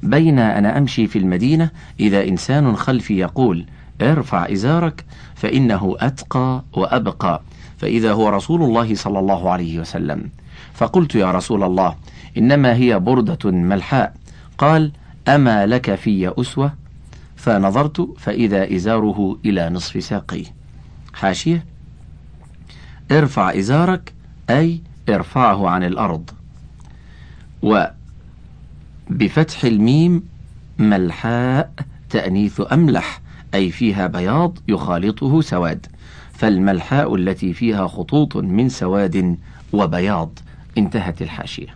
بين 0.03 0.39
أنا 0.39 0.79
أمشي 0.79 1.07
في 1.07 1.19
المدينة 1.19 1.71
إذا 2.01 2.25
إنسان 2.25 2.77
خلفي 2.77 3.19
يقول 3.19 3.67
ارفع 4.03 4.53
إزارك 4.53 5.05
فإنه 5.35 5.97
أتقى 6.01 6.63
وأبقى 6.73 7.43
فإذا 7.79 8.13
هو 8.13 8.29
رسول 8.29 8.63
الله 8.63 8.95
صلى 8.95 9.19
الله 9.19 9.51
عليه 9.51 9.79
وسلم. 9.79 10.29
فقلت 10.75 11.15
يا 11.15 11.31
رسول 11.31 11.63
الله 11.63 11.95
إنما 12.39 12.75
هي 12.75 12.99
بردة 12.99 13.51
ملحاء 13.51 14.15
قال 14.59 14.93
أما 15.29 15.67
لك 15.67 15.95
في 15.95 16.41
أسوة؟ 16.41 16.73
فنظرت 17.37 18.15
فإذا 18.19 18.77
إزاره 18.77 19.39
إلى 19.45 19.71
نصف 19.71 20.05
ساقيه. 20.05 20.45
حاشية. 21.15 21.65
ارفع 23.11 23.59
إزارك 23.59 24.13
أي 24.51 24.81
ارفعه 25.09 25.69
عن 25.69 25.85
الأرض. 25.85 26.31
وبفتح 27.63 29.65
الميم 29.65 30.23
ملحاء 30.79 31.73
تأنيث 32.11 32.63
أملح 32.73 33.21
أي 33.55 33.71
فيها 33.71 34.07
بياض 34.07 34.59
يخالطه 34.69 35.41
سواد. 35.41 35.87
فالملحاء 36.33 37.15
التي 37.15 37.53
فيها 37.53 37.87
خطوط 37.87 38.37
من 38.37 38.69
سواد 38.69 39.39
وبياض. 39.73 40.39
انتهت 40.79 41.23
الحاشية. 41.23 41.75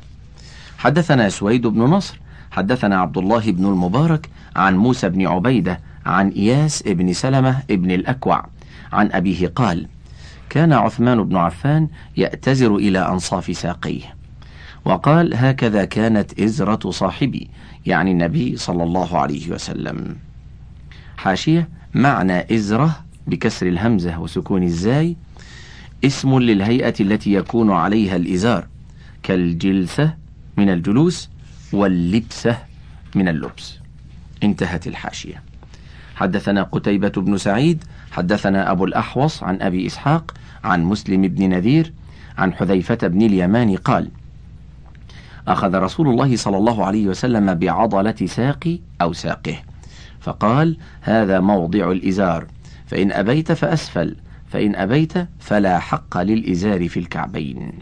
حدثنا 0.79 1.29
سويد 1.29 1.67
بن 1.67 1.81
نصر 1.81 2.22
حدثنا 2.53 3.01
عبد 3.01 3.19
الله 3.19 3.53
بن 3.53 3.65
المبارك 3.67 4.31
عن 4.57 4.77
موسى 4.77 5.09
بن 5.09 5.27
عبيدة 5.27 5.81
عن 6.07 6.29
إياس 6.29 6.83
بن 6.83 7.13
سلمة 7.13 7.63
بن 7.69 7.91
الأكوع 7.91 8.47
عن 8.93 9.13
أبيه 9.13 9.47
قال 9.49 9.87
كان 10.49 10.73
عثمان 10.73 11.23
بن 11.23 11.37
عفان 11.37 11.89
يأتزر 12.17 12.77
إلى 12.77 12.99
أنصاف 13.09 13.59
ساقيه 13.59 14.15
وقال 14.85 15.35
هكذا 15.35 15.85
كانت 15.85 16.41
إزرة 16.41 16.91
صاحبي 16.91 17.51
يعني 17.87 18.13
النبي 18.13 18.57
صلى 18.57 18.83
الله 18.83 19.19
عليه 19.19 19.51
وسلم. 19.51 20.17
حاشية 21.17 21.69
معنى 21.95 22.55
إزرة 22.55 23.05
بكسر 23.27 23.67
الهمزة 23.67 24.21
وسكون 24.21 24.63
الزاي 24.63 25.17
اسم 26.05 26.39
للهيئة 26.39 26.95
التي 27.01 27.33
يكون 27.33 27.71
عليها 27.71 28.17
الإزار 28.17 28.67
كالجلسة 29.23 30.15
من 30.57 30.69
الجلوس 30.71 31.29
واللبسة 31.73 32.59
من 33.15 33.29
اللبس. 33.29 33.79
انتهت 34.43 34.87
الحاشية. 34.87 35.43
حدثنا 36.15 36.63
قتيبة 36.63 37.09
بن 37.09 37.37
سعيد 37.37 37.85
حدثنا 38.11 38.71
أبو 38.71 38.85
الأحوص 38.85 39.43
عن 39.43 39.63
أبي 39.63 39.87
إسحاق 39.87 40.35
عن 40.65 40.85
مسلم 40.85 41.23
بن 41.23 41.49
نذير 41.49 41.93
عن 42.39 42.55
حذيفة 42.55 42.99
بن 43.03 43.23
اليمان 43.23 43.77
قال 43.77 44.11
أخذ 45.49 45.75
رسول 45.75 46.09
الله 46.09 46.37
صلى 46.37 46.59
الله 46.59 46.85
عليه 46.85 47.07
وسلم 47.07 47.55
بعضلة 47.55 48.27
ساقي 48.27 48.79
أو 49.03 49.13
ساقه 49.13 49.57
فقال 50.21 50.77
هذا 51.01 51.41
موضع 51.41 51.91
الإزار 51.91 52.47
فإن 52.87 53.13
أبيت 53.13 53.53
فأسفل 53.53 54.17
فإن 54.49 54.77
أبيت 54.77 55.13
فلا 55.41 55.79
حق 55.79 56.19
للإزار 56.19 56.89
في 56.89 57.01
الكعبين. 57.01 57.73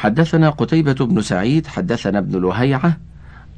حدثنا 0.00 0.50
قتيبة 0.50 0.92
بن 0.92 1.20
سعيد 1.20 1.66
حدثنا 1.66 2.18
ابن 2.18 2.42
لهيعة 2.42 2.96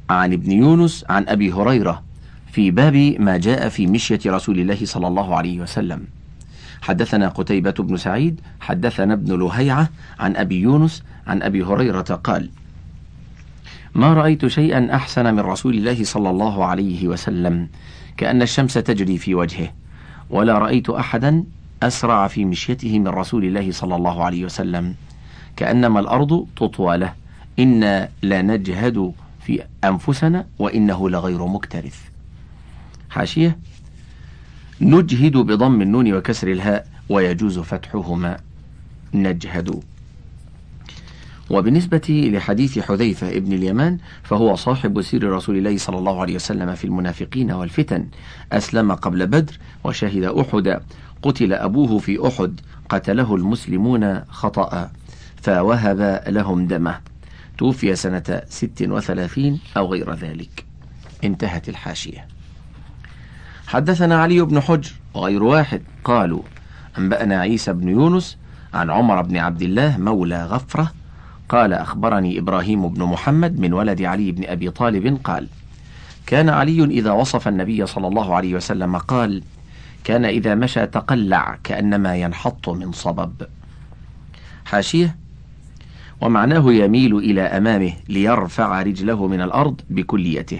عن 0.09 0.33
ابن 0.33 0.51
يونس 0.51 1.05
عن 1.09 1.25
أبي 1.27 1.51
هريرة 1.53 2.03
في 2.51 2.71
باب 2.71 2.95
ما 3.19 3.37
جاء 3.37 3.69
في 3.69 3.87
مشية 3.87 4.19
رسول 4.27 4.59
الله 4.59 4.85
صلى 4.85 5.07
الله 5.07 5.35
عليه 5.35 5.59
وسلم. 5.61 6.03
حدثنا 6.81 7.29
قتيبة 7.29 7.71
بن 7.71 7.97
سعيد 7.97 8.41
حدثنا 8.59 9.13
ابن 9.13 9.39
لهيعة 9.39 9.89
عن 10.19 10.35
أبي 10.35 10.59
يونس 10.59 11.03
عن 11.27 11.43
أبي 11.43 11.63
هريرة 11.63 12.01
قال 12.23 12.49
ما 13.95 14.13
رأيت 14.13 14.47
شيئا 14.47 14.95
أحسن 14.95 15.33
من 15.33 15.39
رسول 15.39 15.73
الله 15.73 16.03
صلى 16.03 16.29
الله 16.29 16.65
عليه 16.65 17.07
وسلم 17.07 17.67
كأن 18.17 18.41
الشمس 18.41 18.73
تجري 18.73 19.17
في 19.17 19.35
وجهه 19.35 19.71
ولا 20.29 20.57
رأيت 20.57 20.89
أحدا 20.89 21.43
أسرع 21.83 22.27
في 22.27 22.45
مشيته 22.45 22.99
من 22.99 23.07
رسول 23.07 23.45
الله 23.45 23.71
صلى 23.71 23.95
الله 23.95 24.23
عليه 24.23 24.45
وسلم. 24.45 24.95
كأنما 25.55 25.99
الأرض 25.99 26.47
تطوى 26.55 26.97
له. 26.97 27.13
إنا 27.59 28.09
لنجهد 28.23 29.13
في 29.45 29.63
أنفسنا 29.83 30.45
وإنه 30.59 31.09
لغير 31.09 31.45
مكترث. 31.45 31.99
حاشية. 33.09 33.57
نجهد 34.81 35.37
بضم 35.37 35.81
النون 35.81 36.13
وكسر 36.13 36.51
الهاء 36.51 36.87
ويجوز 37.09 37.59
فتحهما. 37.59 38.37
نجهد. 39.13 39.83
وبالنسبة 41.49 42.29
لحديث 42.33 42.79
حذيفة 42.79 43.29
ابن 43.29 43.53
اليمان 43.53 43.97
فهو 44.23 44.55
صاحب 44.55 45.01
سير 45.01 45.31
رسول 45.31 45.57
الله 45.57 45.77
صلى 45.77 45.97
الله 45.97 46.21
عليه 46.21 46.35
وسلم 46.35 46.75
في 46.75 46.85
المنافقين 46.85 47.51
والفتن. 47.51 48.07
أسلم 48.51 48.91
قبل 48.91 49.27
بدر 49.27 49.57
وشهد 49.83 50.23
أحد. 50.23 50.81
قتل 51.21 51.53
أبوه 51.53 51.97
في 51.97 52.27
أحد. 52.27 52.59
قتله 52.89 53.35
المسلمون 53.35 54.19
خطأ. 54.19 54.91
فوهب 55.43 56.23
لهم 56.27 56.67
دمه. 56.67 56.99
توفي 57.57 57.95
سنة 57.95 58.41
ست 58.49 58.81
وثلاثين 58.81 59.59
أو 59.77 59.91
غير 59.91 60.13
ذلك. 60.13 60.65
انتهت 61.23 61.69
الحاشية. 61.69 62.27
حدثنا 63.67 64.21
علي 64.21 64.41
بن 64.41 64.59
حجر 64.59 64.91
وغير 65.13 65.43
واحد 65.43 65.81
قالوا 66.03 66.41
أنبأنا 66.97 67.39
عيسى 67.39 67.73
بن 67.73 67.89
يونس 67.89 68.37
عن 68.73 68.89
عمر 68.89 69.21
بن 69.21 69.37
عبد 69.37 69.61
الله 69.61 69.97
مولى 69.97 70.45
غفرة. 70.45 70.91
قال 71.49 71.73
أخبرني 71.73 72.39
إبراهيم 72.39 72.87
بن 72.87 73.03
محمد 73.03 73.59
من 73.59 73.73
ولد 73.73 74.01
علي 74.01 74.31
بن 74.31 74.45
أبي 74.45 74.69
طالب 74.69 75.19
قال 75.23 75.47
كان 76.25 76.49
علي 76.49 76.83
إذا 76.83 77.11
وصف 77.11 77.47
النبي 77.47 77.85
صلى 77.85 78.07
الله 78.07 78.35
عليه 78.35 78.55
وسلم 78.55 78.97
قال 78.97 79.43
كان 80.03 80.25
إذا 80.25 80.55
مشى 80.55 80.87
تقلع 80.87 81.57
كأنما 81.63 82.15
ينحط 82.15 82.69
من 82.69 82.91
صبب. 82.91 83.33
حاشية 84.65 85.22
ومعناه 86.23 86.73
يميل 86.73 87.15
إلى 87.17 87.41
أمامه 87.41 87.93
ليرفع 88.09 88.81
رجله 88.81 89.27
من 89.27 89.41
الأرض 89.41 89.81
بكليته. 89.89 90.59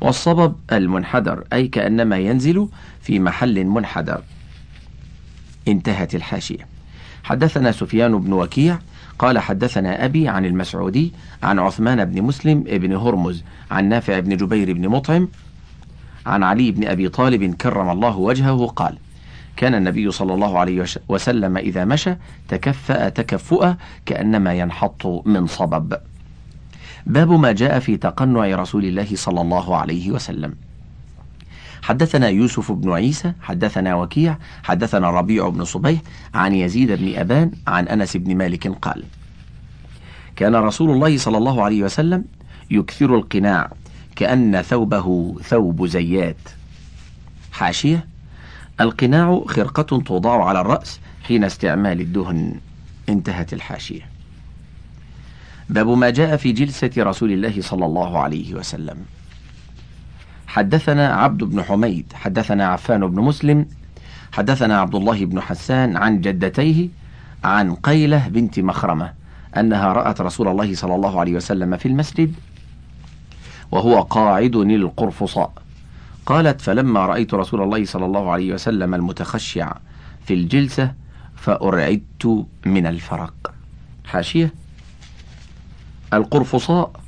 والصبب 0.00 0.56
المنحدر 0.72 1.44
أي 1.52 1.68
كأنما 1.68 2.16
ينزل 2.16 2.68
في 3.00 3.18
محل 3.18 3.64
منحدر. 3.64 4.22
انتهت 5.68 6.14
الحاشية. 6.14 6.66
حدثنا 7.24 7.72
سفيان 7.72 8.18
بن 8.18 8.32
وكيع 8.32 8.78
قال 9.18 9.38
حدثنا 9.38 10.04
أبي 10.04 10.28
عن 10.28 10.44
المسعودي 10.44 11.12
عن 11.42 11.58
عثمان 11.58 12.04
بن 12.04 12.22
مسلم 12.22 12.62
بن 12.62 12.96
هرمز 12.96 13.44
عن 13.70 13.88
نافع 13.88 14.18
بن 14.18 14.36
جبير 14.36 14.72
بن 14.72 14.88
مطعم 14.88 15.28
عن 16.26 16.42
علي 16.42 16.70
بن 16.70 16.86
أبي 16.86 17.08
طالب 17.08 17.54
كرم 17.54 17.90
الله 17.90 18.16
وجهه 18.16 18.66
قال 18.66 18.98
كان 19.56 19.74
النبي 19.74 20.10
صلى 20.10 20.34
الله 20.34 20.58
عليه 20.58 20.84
وسلم 21.08 21.56
إذا 21.56 21.84
مشى 21.84 22.14
تكفأ 22.48 23.08
تكفؤا 23.08 23.76
كأنما 24.06 24.54
ينحط 24.54 25.06
من 25.26 25.46
صبب. 25.46 25.96
باب 27.06 27.30
ما 27.32 27.52
جاء 27.52 27.78
في 27.78 27.96
تقنع 27.96 28.56
رسول 28.56 28.84
الله 28.84 29.08
صلى 29.14 29.40
الله 29.40 29.76
عليه 29.76 30.10
وسلم. 30.10 30.54
حدثنا 31.82 32.28
يوسف 32.28 32.72
بن 32.72 32.92
عيسى 32.92 33.32
حدثنا 33.42 33.94
وكيع 33.94 34.38
حدثنا 34.62 35.10
ربيع 35.10 35.48
بن 35.48 35.64
صبيح 35.64 36.00
عن 36.34 36.54
يزيد 36.54 36.92
بن 36.92 37.18
أبان 37.18 37.50
عن 37.66 37.88
أنس 37.88 38.16
بن 38.16 38.36
مالك 38.36 38.68
قال 38.68 39.04
كان 40.36 40.54
رسول 40.54 40.90
الله 40.90 41.18
صلى 41.18 41.38
الله 41.38 41.62
عليه 41.64 41.82
وسلم 41.82 42.24
يكثر 42.70 43.14
القناع 43.14 43.70
كأن 44.16 44.62
ثوبه 44.62 45.36
ثوب 45.42 45.86
زيات. 45.86 46.36
حاشية 47.52 48.06
القناع 48.80 49.44
خرقة 49.46 50.02
توضع 50.02 50.44
على 50.44 50.60
الرأس 50.60 51.00
حين 51.22 51.44
استعمال 51.44 52.00
الدهن. 52.00 52.54
انتهت 53.08 53.52
الحاشية. 53.52 54.08
باب 55.68 55.88
ما 55.88 56.10
جاء 56.10 56.36
في 56.36 56.52
جلسة 56.52 56.90
رسول 56.98 57.32
الله 57.32 57.62
صلى 57.62 57.86
الله 57.86 58.18
عليه 58.18 58.54
وسلم. 58.54 58.96
حدثنا 60.46 61.14
عبد 61.14 61.44
بن 61.44 61.62
حميد 61.62 62.12
حدثنا 62.14 62.66
عفان 62.66 63.06
بن 63.06 63.22
مسلم 63.22 63.66
حدثنا 64.32 64.80
عبد 64.80 64.94
الله 64.94 65.24
بن 65.24 65.40
حسان 65.40 65.96
عن 65.96 66.20
جدتيه 66.20 66.88
عن 67.44 67.74
قيلة 67.74 68.28
بنت 68.28 68.58
مخرمة 68.60 69.12
أنها 69.56 69.92
رأت 69.92 70.20
رسول 70.20 70.48
الله 70.48 70.74
صلى 70.74 70.94
الله 70.94 71.20
عليه 71.20 71.34
وسلم 71.34 71.76
في 71.76 71.88
المسجد 71.88 72.34
وهو 73.72 74.00
قاعد 74.00 74.56
القرفصاء. 74.56 75.63
قالت 76.26 76.60
فلما 76.60 77.06
رأيت 77.06 77.34
رسول 77.34 77.62
الله 77.62 77.84
صلى 77.84 78.06
الله 78.06 78.30
عليه 78.30 78.54
وسلم 78.54 78.94
المتخشع 78.94 79.72
في 80.26 80.34
الجلسة 80.34 80.94
فأرعدت 81.36 82.46
من 82.66 82.86
الفرق. 82.86 83.54
حاشية. 84.04 84.52
القرفصاء 86.12 87.00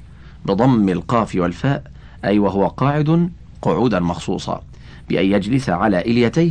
بضم 0.45 0.89
القاف 0.89 1.35
والفاء 1.35 1.91
أي 2.25 2.39
وهو 2.39 2.69
قاعد 2.69 3.31
قعودا 3.63 4.01
مخصوصة 4.01 4.61
بأن 5.09 5.27
يجلس 5.27 5.71
على 5.71 6.01
إليتيه 6.01 6.51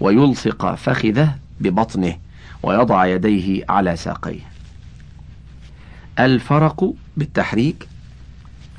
ويلصق 0.00 0.74
فخذه 0.74 1.34
ببطنه 1.60 2.16
ويضع 2.62 3.06
يديه 3.06 3.64
على 3.68 3.96
ساقيه. 3.96 4.40
الفرق 6.18 6.92
بالتحريك 7.16 7.88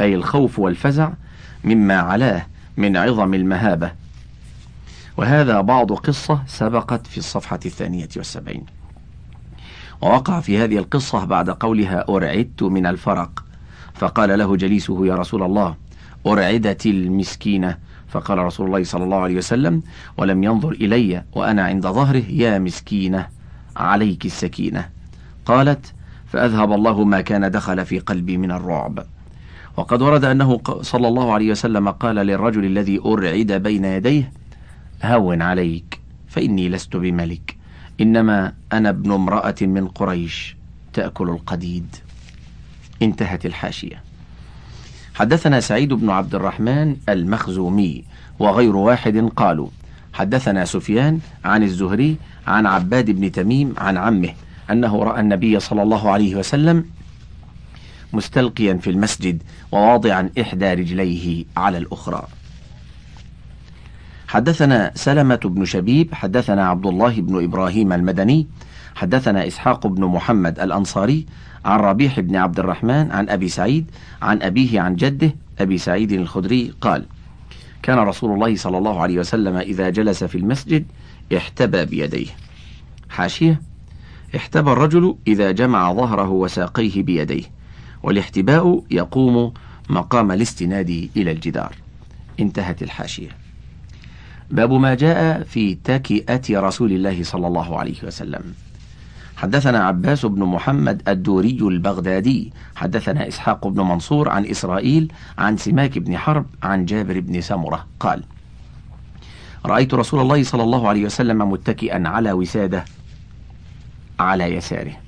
أي 0.01 0.16
الخوف 0.16 0.59
والفزع 0.59 1.09
مما 1.63 1.95
علاه 1.95 2.45
من 2.78 2.97
عظم 2.97 3.34
المهابة. 3.34 3.91
وهذا 5.17 5.61
بعض 5.61 5.93
قصة 5.93 6.43
سبقت 6.47 7.07
في 7.07 7.17
الصفحة 7.17 7.59
الثانية 7.65 8.09
والسبعين. 8.17 8.65
ووقع 10.01 10.39
في 10.39 10.57
هذه 10.57 10.78
القصة 10.78 11.26
بعد 11.26 11.49
قولها 11.49 12.05
أرعدت 12.09 12.63
من 12.63 12.86
الفرق. 12.86 13.43
فقال 13.93 14.39
له 14.39 14.55
جليسه 14.55 15.05
يا 15.05 15.15
رسول 15.15 15.43
الله 15.43 15.76
أرعدت 16.28 16.86
المسكينة. 16.86 17.78
فقال 18.07 18.38
رسول 18.38 18.67
الله 18.67 18.84
صلى 18.84 19.03
الله 19.03 19.17
عليه 19.17 19.36
وسلم 19.36 19.84
ولم 20.17 20.43
ينظر 20.43 20.71
إلي 20.71 21.23
وأنا 21.34 21.63
عند 21.63 21.88
ظهره 21.88 22.23
يا 22.30 22.59
مسكينة 22.59 23.28
عليك 23.78 24.26
السكينة. 24.26 24.89
قالت 25.45 25.93
فأذهب 26.26 26.71
الله 26.71 27.03
ما 27.03 27.21
كان 27.21 27.51
دخل 27.51 27.86
في 27.86 27.99
قلبي 27.99 28.38
من 28.38 28.51
الرعب. 28.51 29.05
وقد 29.78 30.01
ورد 30.01 30.26
أنه 30.26 30.61
صلى 30.82 31.07
الله 31.07 31.34
عليه 31.34 31.51
وسلم 31.51 31.89
قال 31.89 32.15
للرجل 32.15 32.65
الذي 32.65 32.99
أرعد 33.05 33.51
بين 33.51 33.86
يديه 33.86 34.32
هون 35.03 35.41
عليك 35.41 35.99
فإني 36.28 36.69
لست 36.69 36.95
بملك 36.95 37.57
إنما 38.01 38.53
أنا 38.73 38.89
ابن 38.89 39.11
امرأة 39.11 39.55
من 39.61 39.88
قريش 39.88 40.55
تأكل 40.93 41.30
القديد. 41.30 41.95
انتهت 43.01 43.45
الحاشية. 43.45 44.03
حدثنا 45.15 45.59
سعيد 45.59 45.93
بن 45.93 46.09
عبد 46.09 46.36
الرحمن 46.36 46.95
المخزومي 47.09 48.03
وغير 48.39 48.76
واحد 48.76 49.17
قالوا 49.17 49.67
حدثنا 50.13 50.65
سفيان 50.65 51.19
عن 51.45 51.63
الزهري 51.63 52.17
عن 52.47 52.65
عباد 52.65 53.11
بن 53.11 53.32
تميم 53.32 53.73
عن 53.78 53.97
عمه 53.97 54.34
أنه 54.71 55.03
رأى 55.03 55.19
النبي 55.19 55.59
صلى 55.59 55.84
الله 55.84 56.11
عليه 56.11 56.36
وسلم 56.36 56.86
مستلقيا 58.13 58.73
في 58.73 58.89
المسجد 58.89 59.43
وواضعا 59.71 60.29
إحدى 60.41 60.73
رجليه 60.73 61.45
على 61.57 61.77
الأخرى. 61.77 62.27
حدثنا 64.27 64.91
سلمة 64.95 65.39
بن 65.43 65.65
شبيب 65.65 66.13
حدثنا 66.13 66.67
عبد 66.67 66.85
الله 66.85 67.21
بن 67.21 67.43
إبراهيم 67.43 67.93
المدني 67.93 68.47
حدثنا 68.95 69.47
إسحاق 69.47 69.87
بن 69.87 70.05
محمد 70.05 70.59
الأنصاري 70.59 71.25
عن 71.65 71.79
ربيح 71.79 72.19
بن 72.19 72.35
عبد 72.35 72.59
الرحمن 72.59 73.11
عن 73.11 73.29
أبي 73.29 73.47
سعيد 73.47 73.91
عن 74.21 74.41
أبيه 74.41 74.81
عن 74.81 74.95
جده 74.95 75.35
أبي 75.59 75.77
سعيد 75.77 76.11
الخدري 76.11 76.73
قال 76.81 77.05
كان 77.83 77.99
رسول 77.99 78.33
الله 78.33 78.55
صلى 78.55 78.77
الله 78.77 79.01
عليه 79.01 79.19
وسلم 79.19 79.55
إذا 79.57 79.89
جلس 79.89 80.23
في 80.23 80.37
المسجد 80.37 80.85
احتبى 81.37 81.85
بيديه. 81.85 82.27
حاشية 83.09 83.61
احتبى 84.35 84.71
الرجل 84.71 85.15
إذا 85.27 85.51
جمع 85.51 85.93
ظهره 85.93 86.29
وساقيه 86.29 87.03
بيديه. 87.03 87.54
والاحتباء 88.05 88.83
يقوم 88.91 89.53
مقام 89.89 90.31
الاستناد 90.31 91.09
إلى 91.17 91.31
الجدار. 91.31 91.75
انتهت 92.39 92.83
الحاشية. 92.83 93.29
باب 94.51 94.73
ما 94.73 94.95
جاء 94.95 95.43
في 95.43 95.75
تكئة 95.75 96.59
رسول 96.59 96.91
الله 96.91 97.23
صلى 97.23 97.47
الله 97.47 97.79
عليه 97.79 98.03
وسلم. 98.03 98.53
حدثنا 99.37 99.83
عباس 99.87 100.25
بن 100.25 100.43
محمد 100.43 101.01
الدوري 101.07 101.57
البغدادي. 101.61 102.53
حدثنا 102.75 103.27
إسحاق 103.27 103.67
بن 103.67 103.81
منصور 103.81 104.29
عن 104.29 104.45
إسرائيل 104.45 105.11
عن 105.37 105.57
سماك 105.57 105.97
بن 105.97 106.17
حرب 106.17 106.45
عن 106.63 106.85
جابر 106.85 107.19
بن 107.19 107.41
سمرة. 107.41 107.85
قال 107.99 108.23
رأيت 109.65 109.93
رسول 109.93 110.21
الله 110.21 110.43
صلى 110.43 110.63
الله 110.63 110.87
عليه 110.87 111.05
وسلم 111.05 111.51
متكئا 111.51 112.07
على 112.07 112.31
وسادة 112.31 112.85
على 114.19 114.43
يساره. 114.43 115.04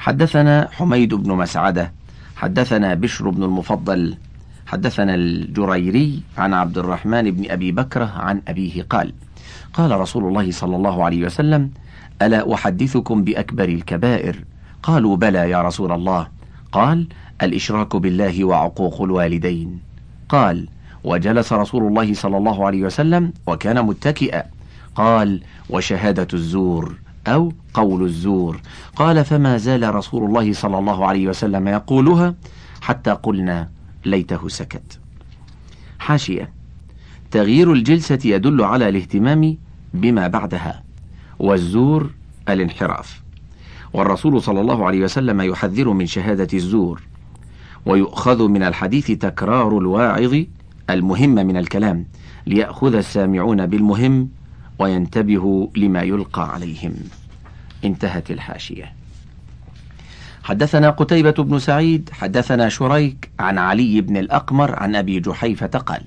حدثنا 0.00 0.68
حميد 0.72 1.14
بن 1.14 1.32
مسعدة 1.32 1.92
حدثنا 2.36 2.94
بشر 2.94 3.30
بن 3.30 3.42
المفضل 3.42 4.16
حدثنا 4.66 5.14
الجريري 5.14 6.22
عن 6.38 6.54
عبد 6.54 6.78
الرحمن 6.78 7.30
بن 7.30 7.50
أبي 7.50 7.72
بكرة 7.72 8.04
عن 8.04 8.42
أبيه 8.48 8.82
قال 8.82 9.12
قال 9.74 10.00
رسول 10.00 10.24
الله 10.28 10.50
صلى 10.50 10.76
الله 10.76 11.04
عليه 11.04 11.26
وسلم 11.26 11.70
ألا 12.22 12.54
أحدثكم 12.54 13.24
بأكبر 13.24 13.68
الكبائر؟ 13.68 14.44
قالوا 14.82 15.16
بلى 15.16 15.50
يا 15.50 15.62
رسول 15.62 15.92
الله. 15.92 16.26
قال 16.72 17.06
الإشراك 17.42 17.96
بالله 17.96 18.44
وعقوق 18.44 19.02
الوالدين. 19.02 19.80
قال 20.28 20.68
وجلس 21.04 21.52
رسول 21.52 21.86
الله 21.86 22.14
صلى 22.14 22.36
الله 22.36 22.66
عليه 22.66 22.82
وسلم 22.82 23.32
وكان 23.46 23.86
متكئا. 23.86 24.44
قال 24.94 25.40
وشهادة 25.70 26.28
الزور. 26.34 26.94
أو 27.26 27.52
قول 27.74 28.02
الزور. 28.02 28.60
قال 28.96 29.24
فما 29.24 29.56
زال 29.56 29.94
رسول 29.94 30.24
الله 30.24 30.52
صلى 30.52 30.78
الله 30.78 31.06
عليه 31.06 31.28
وسلم 31.28 31.68
يقولها 31.68 32.34
حتى 32.80 33.10
قلنا 33.10 33.68
ليته 34.04 34.48
سكت. 34.48 34.98
حاشية. 35.98 36.52
تغيير 37.30 37.72
الجلسة 37.72 38.18
يدل 38.24 38.62
على 38.62 38.88
الاهتمام 38.88 39.56
بما 39.94 40.28
بعدها 40.28 40.82
والزور 41.38 42.10
الانحراف. 42.48 43.20
والرسول 43.92 44.42
صلى 44.42 44.60
الله 44.60 44.86
عليه 44.86 45.04
وسلم 45.04 45.40
يحذر 45.40 45.88
من 45.88 46.06
شهادة 46.06 46.48
الزور 46.54 47.02
ويؤخذ 47.86 48.48
من 48.48 48.62
الحديث 48.62 49.10
تكرار 49.10 49.78
الواعظ 49.78 50.36
المهم 50.90 51.34
من 51.34 51.56
الكلام 51.56 52.06
ليأخذ 52.46 52.94
السامعون 52.94 53.66
بالمهم 53.66 54.28
وينتبهوا 54.80 55.66
لما 55.76 56.02
يلقى 56.02 56.52
عليهم. 56.52 56.94
انتهت 57.84 58.30
الحاشية. 58.30 58.92
حدثنا 60.42 60.90
قتيبة 60.90 61.30
بن 61.30 61.58
سعيد 61.58 62.10
حدثنا 62.12 62.68
شريك 62.68 63.30
عن 63.38 63.58
علي 63.58 64.00
بن 64.00 64.16
الأقمر 64.16 64.78
عن 64.78 64.96
أبي 64.96 65.20
جحيفة 65.20 65.66
قال 65.66 66.02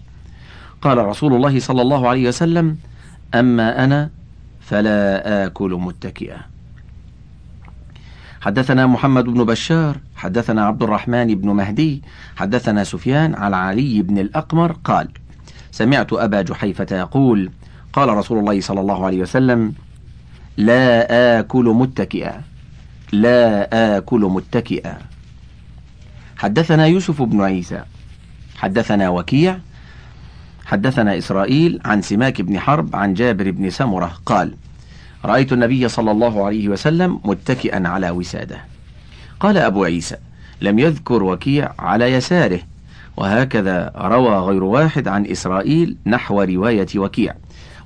قال 0.82 0.98
رسول 0.98 1.34
الله 1.34 1.60
صلى 1.60 1.82
الله 1.82 2.10
عليه 2.10 2.28
وسلم 2.28 2.78
أما 3.36 3.84
أنا 3.84 4.10
فلا 4.62 5.46
آكل 5.46 5.72
متكئا. 5.72 6.38
حدثنا 8.42 8.88
محمد 8.88 9.24
بن 9.24 9.44
بشار 9.44 9.98
حدثنا 10.16 10.66
عبد 10.66 10.84
الرحمن 10.84 11.36
بن 11.36 11.50
مهدي 11.50 12.02
حدثنا 12.36 12.84
سفيان 12.84 13.36
على 13.36 13.56
علي 13.56 14.02
بن 14.02 14.18
الأقمر 14.18 14.72
قال 14.72 15.08
سمعت 15.72 16.14
أبا 16.14 16.42
جحيفة 16.42 16.98
يقول 16.98 17.52
قال 17.94 18.10
رسول 18.10 18.39
الله 18.39 18.62
صلى 18.62 18.82
الله 18.82 19.06
عليه 19.06 19.22
وسلم 19.22 19.74
لا 20.58 21.39
آكل 21.39 21.66
متكئا 21.66 22.41
لا 23.12 23.70
آكل 23.98 24.20
متكئا. 24.20 24.98
حدثنا 26.38 26.86
يوسف 26.86 27.22
بن 27.22 27.41
عيسى 27.41 27.84
حدثنا 28.56 29.10
وكيع 29.10 29.58
حدثنا 30.66 31.18
إسرائيل 31.18 31.80
عن 31.86 32.02
سماك 32.02 32.41
بن 32.41 32.60
حرب 32.60 32.96
عن 32.96 33.14
جابر 33.14 33.52
بن 33.52 33.70
سمرة 33.70 34.18
قال 34.26 34.56
رأيت 35.26 35.54
النبي 35.54 35.88
صلى 35.88 36.12
الله 36.12 36.46
عليه 36.46 36.70
وسلم 36.70 37.20
متكئا 37.26 37.88
على 37.88 38.10
وساده. 38.10 38.62
قال 39.39 39.58
أبو 39.58 39.84
عيسى 39.84 40.16
لم 40.62 40.80
يذكر 40.80 41.24
وكيع 41.24 41.74
على 41.80 42.12
يساره 42.12 42.60
وهكذا 43.18 43.91
روى 43.96 44.38
غير 44.38 44.64
واحد 44.64 45.08
عن 45.08 45.26
إسرائيل 45.26 45.98
نحو 46.06 46.41
رواية 46.41 46.88
وكيع. 46.96 47.36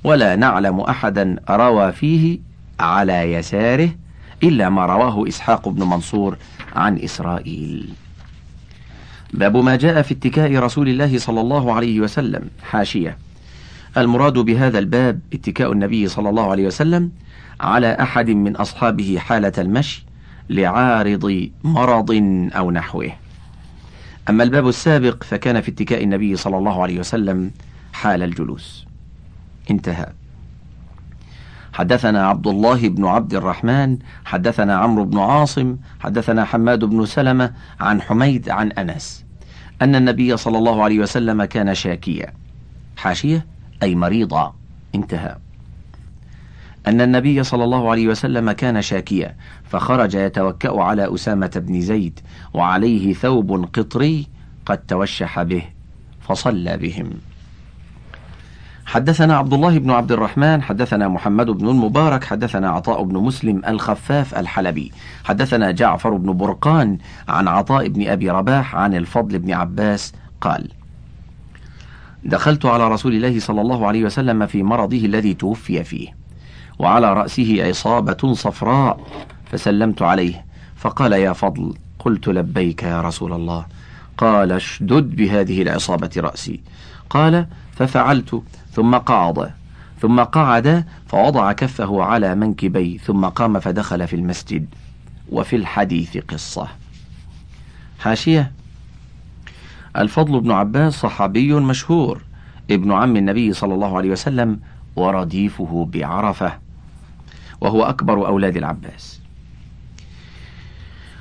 ولا 0.04 0.36
نعلم 0.36 0.80
أحدا 0.80 1.36
روى 1.50 1.92
فيه 1.92 2.38
على 2.80 3.32
يساره 3.32 3.90
إلا 4.42 4.68
ما 4.68 4.86
رواه 4.86 5.28
إسحاق 5.28 5.68
بن 5.68 5.82
منصور 5.82 6.36
عن 6.76 6.98
إسرائيل. 6.98 7.88
باب 9.34 9.56
ما 9.56 9.76
جاء 9.76 10.02
في 10.02 10.14
اتكاء 10.14 10.56
رسول 10.56 10.88
الله 10.88 11.18
صلى 11.18 11.40
الله 11.40 11.72
عليه 11.72 12.00
وسلم. 12.00 12.50
حاشية. 12.62 13.18
المراد 13.96 14.38
بهذا 14.38 14.78
الباب 14.78 15.20
اتكاء 15.32 15.72
النبي 15.72 16.08
صلى 16.08 16.28
الله 16.28 16.50
عليه 16.50 16.66
وسلم 16.66 17.10
على 17.60 17.96
أحد 18.00 18.30
من 18.30 18.56
أصحابه 18.56 19.18
حالة 19.18 19.52
المشي 19.58 20.04
لعارض 20.50 21.50
مرض 21.64 22.10
أو 22.56 22.70
نحوه. 22.70 23.10
أما 24.30 24.44
الباب 24.44 24.68
السابق 24.68 25.24
فكان 25.24 25.60
في 25.60 25.70
اتكاء 25.70 26.04
النبي 26.04 26.36
صلى 26.36 26.58
الله 26.58 26.82
عليه 26.82 26.98
وسلم 26.98 27.50
حال 27.92 28.22
الجلوس. 28.22 28.87
انتهى. 29.70 30.06
حدثنا 31.72 32.26
عبد 32.26 32.46
الله 32.46 32.88
بن 32.88 33.04
عبد 33.04 33.34
الرحمن 33.34 33.98
حدثنا 34.24 34.76
عمرو 34.76 35.04
بن 35.04 35.18
عاصم 35.18 35.76
حدثنا 36.00 36.44
حماد 36.44 36.84
بن 36.84 37.06
سلمة 37.06 37.52
عن 37.80 38.02
حميد 38.02 38.50
عن 38.50 38.72
أنس 38.72 39.24
أن 39.82 39.94
النبي 39.94 40.36
صلى 40.36 40.58
الله 40.58 40.82
عليه 40.82 40.98
وسلم 40.98 41.44
كان 41.44 41.74
شاكيا. 41.74 42.32
حاشية؟ 42.96 43.46
أي 43.82 43.94
مريضا. 43.94 44.54
انتهى. 44.94 45.36
أن 46.86 47.00
النبي 47.00 47.42
صلى 47.42 47.64
الله 47.64 47.90
عليه 47.90 48.08
وسلم 48.08 48.52
كان 48.52 48.82
شاكيا 48.82 49.36
فخرج 49.64 50.14
يتوكأ 50.14 50.82
على 50.82 51.14
أسامة 51.14 51.50
بن 51.56 51.80
زيد 51.80 52.20
وعليه 52.54 53.14
ثوب 53.14 53.68
قطري 53.72 54.26
قد 54.66 54.78
توشح 54.78 55.42
به 55.42 55.62
فصلى 56.20 56.76
بهم. 56.76 57.10
حدثنا 58.88 59.36
عبد 59.36 59.52
الله 59.52 59.78
بن 59.78 59.90
عبد 59.90 60.12
الرحمن 60.12 60.62
حدثنا 60.62 61.08
محمد 61.08 61.46
بن 61.46 61.68
المبارك 61.68 62.24
حدثنا 62.24 62.70
عطاء 62.70 63.02
بن 63.02 63.16
مسلم 63.16 63.62
الخفاف 63.64 64.38
الحلبي. 64.38 64.92
حدثنا 65.24 65.70
جعفر 65.70 66.10
بن 66.10 66.32
برقان 66.36 66.98
عن 67.28 67.48
عطاء 67.48 67.88
بن 67.88 68.08
أبي 68.08 68.30
رباح 68.30 68.76
عن 68.76 68.94
الفضل 68.94 69.38
بن 69.38 69.52
عباس 69.52 70.12
قال 70.40 70.68
دخلت 72.24 72.66
على 72.66 72.88
رسول 72.88 73.14
الله 73.14 73.40
صلى 73.40 73.60
الله 73.60 73.86
عليه 73.86 74.04
وسلم 74.04 74.46
في 74.46 74.62
مرضه 74.62 75.04
الذي 75.04 75.34
توفي 75.34 75.84
فيه 75.84 76.08
وعلى 76.78 77.12
رأسه 77.12 77.68
عصابة 77.68 78.34
صفراء 78.34 79.00
فسلمت 79.50 80.02
عليه 80.02 80.44
فقال 80.76 81.12
يا 81.12 81.32
فضل 81.32 81.74
قلت 81.98 82.28
لبيك 82.28 82.82
يا 82.82 83.00
رسول 83.00 83.32
الله 83.32 83.66
قال 84.18 84.52
اشدد 84.52 85.16
بهذه 85.16 85.62
العصابة 85.62 86.10
رأسي 86.16 86.60
قال 87.10 87.46
ففعلت 87.76 88.42
ثم 88.78 88.94
قعد 88.94 89.50
ثم 90.00 90.20
قعد 90.20 90.84
فوضع 91.06 91.52
كفه 91.52 92.02
على 92.02 92.34
منكبي 92.34 92.98
ثم 92.98 93.24
قام 93.24 93.60
فدخل 93.60 94.08
في 94.08 94.16
المسجد 94.16 94.66
وفي 95.32 95.56
الحديث 95.56 96.16
قصة. 96.16 96.68
حاشية 97.98 98.52
الفضل 99.96 100.40
بن 100.40 100.50
عباس 100.50 100.94
صحابي 100.94 101.52
مشهور. 101.54 102.22
ابن 102.70 102.92
عم 102.92 103.16
النبي 103.16 103.52
صلى 103.52 103.74
الله 103.74 103.96
عليه 103.96 104.10
وسلم 104.10 104.60
ورديفه 104.96 105.88
بعرفة 105.92 106.58
وهو 107.60 107.84
أكبر 107.84 108.26
أولاد 108.26 108.56
العباس. 108.56 109.20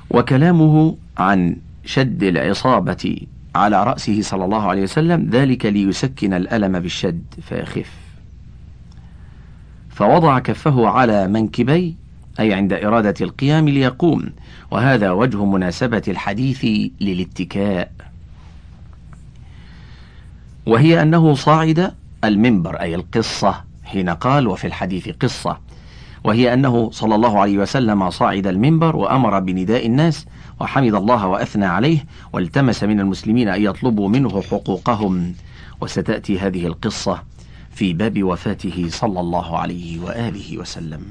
وكلامه 0.10 0.98
عن 1.18 1.56
شد 1.86 2.24
العصابة 2.24 3.28
على 3.56 3.84
رأسه 3.84 4.22
صلى 4.22 4.46
الله 4.46 4.70
عليه 4.70 4.84
وسلم 4.84 5.30
ذلك 5.30 5.66
ليسكن 5.66 6.34
الألم 6.34 6.80
بالشد 6.80 7.24
فيخف. 7.42 7.92
فوضع 9.90 10.40
كفه 10.40 10.88
على 10.88 11.28
منكبي 11.28 11.96
أي 12.40 12.54
عند 12.54 12.74
إرادة 12.74 13.14
القيام 13.22 13.70
ليقوم. 13.70 14.30
وهذا 14.72 15.12
وجه 15.12 15.46
مناسبة 15.46 16.04
الحديث 16.08 16.66
للاتكاء. 17.02 17.92
وهي 20.66 21.02
أنه 21.02 21.34
صاعد 21.34 21.94
المنبر 22.24 22.76
أي 22.76 22.96
القصة. 22.96 23.64
حين 23.84 24.10
قال 24.10 24.48
وفي 24.48 24.68
الحديث 24.68 25.10
قصة. 25.10 25.58
وهي 26.24 26.54
أنه 26.54 26.92
صلى 26.92 27.16
الله 27.16 27.40
عليه 27.40 27.58
وسلم 27.58 28.10
صعد 28.10 28.48
المنبر 28.48 28.96
وأمر 28.96 29.40
بنداء 29.40 29.86
الناس 29.86 30.26
وحمد 30.60 30.94
الله 30.94 31.28
وأثنى 31.28 31.66
عليه 31.66 32.06
والتمس 32.34 32.84
من 32.84 33.00
المسلمين 33.00 33.48
أن 33.48 33.62
يطلبوا 33.62 34.10
منه 34.10 34.42
حقوقهم. 34.42 35.34
وستأتي 35.82 36.40
هذه 36.40 36.68
القصة 36.68 37.24
في 37.72 37.94
باب 37.94 38.24
وفاته 38.24 38.88
صلى 38.90 39.20
الله 39.20 39.58
عليه 39.58 40.00
وآله 40.00 40.58
وسلم. 40.58 41.02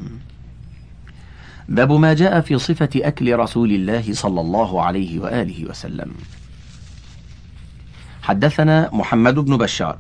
باب 1.69 1.93
ما 1.93 2.15
جاء 2.15 2.41
في 2.41 2.59
صفة 2.59 2.89
أكل 2.97 3.37
رسول 3.37 3.71
الله 3.71 4.13
صلى 4.13 4.41
الله 4.41 4.83
عليه 4.83 5.21
وآله 5.21 5.71
وسلم. 5.71 6.13
حدثنا 8.23 8.91
محمد 8.93 9.35
بن 9.35 9.57
بشار 9.57 9.99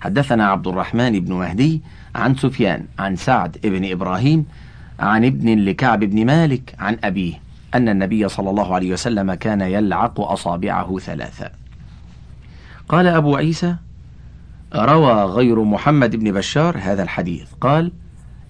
حدثنا 0.00 0.46
عبد 0.46 0.66
الرحمن 0.66 1.20
بن 1.20 1.32
مهدي 1.32 1.82
عن 2.14 2.34
سفيان 2.34 2.86
عن 2.98 3.16
سعد 3.16 3.58
بن 3.64 3.90
إبراهيم 3.90 4.46
عن 5.00 5.24
ابن 5.24 5.58
لكعب 5.58 6.00
بن 6.00 6.26
مالك 6.26 6.74
عن 6.78 6.96
أبيه. 7.04 7.45
أن 7.76 7.88
النبي 7.88 8.28
صلى 8.28 8.50
الله 8.50 8.74
عليه 8.74 8.92
وسلم 8.92 9.34
كان 9.34 9.60
يلعق 9.60 10.20
أصابعه 10.20 10.98
ثلاثة. 10.98 11.50
قال 12.88 13.06
أبو 13.06 13.36
عيسى 13.36 13.76
روى 14.74 15.24
غير 15.24 15.64
محمد 15.64 16.16
بن 16.16 16.32
بشار 16.32 16.78
هذا 16.78 17.02
الحديث. 17.02 17.48
قال 17.60 17.92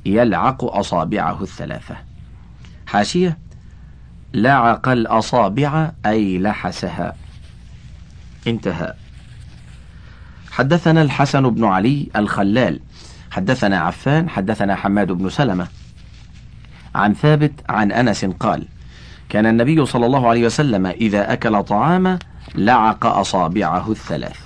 يلعق 0.06 0.64
أصابعه 0.64 1.42
الثلاثة. 1.42 1.96
حاشية 2.86 3.38
لعق 4.34 4.88
الأصابع 4.88 5.92
أي 6.06 6.38
لحسها. 6.38 7.16
انتهى. 8.46 8.94
حدثنا 10.50 11.02
الحسن 11.02 11.50
بن 11.50 11.64
علي 11.64 12.08
الخلال. 12.16 12.80
حدثنا 13.30 13.78
عفان 13.78 14.28
حدثنا 14.28 14.74
حماد 14.74 15.12
بن 15.12 15.28
سلمة. 15.28 15.68
عن 16.94 17.14
ثابت 17.14 17.52
عن 17.68 17.92
أنس 17.92 18.24
قال 18.24 18.66
كان 19.28 19.46
النبي 19.46 19.86
صلى 19.86 20.06
الله 20.06 20.28
عليه 20.28 20.46
وسلم 20.46 20.86
إذا 20.86 21.32
أكل 21.32 21.62
طعاما 21.62 22.18
لعق 22.54 23.06
أصابعه 23.06 23.90
الثلاث. 23.90 24.36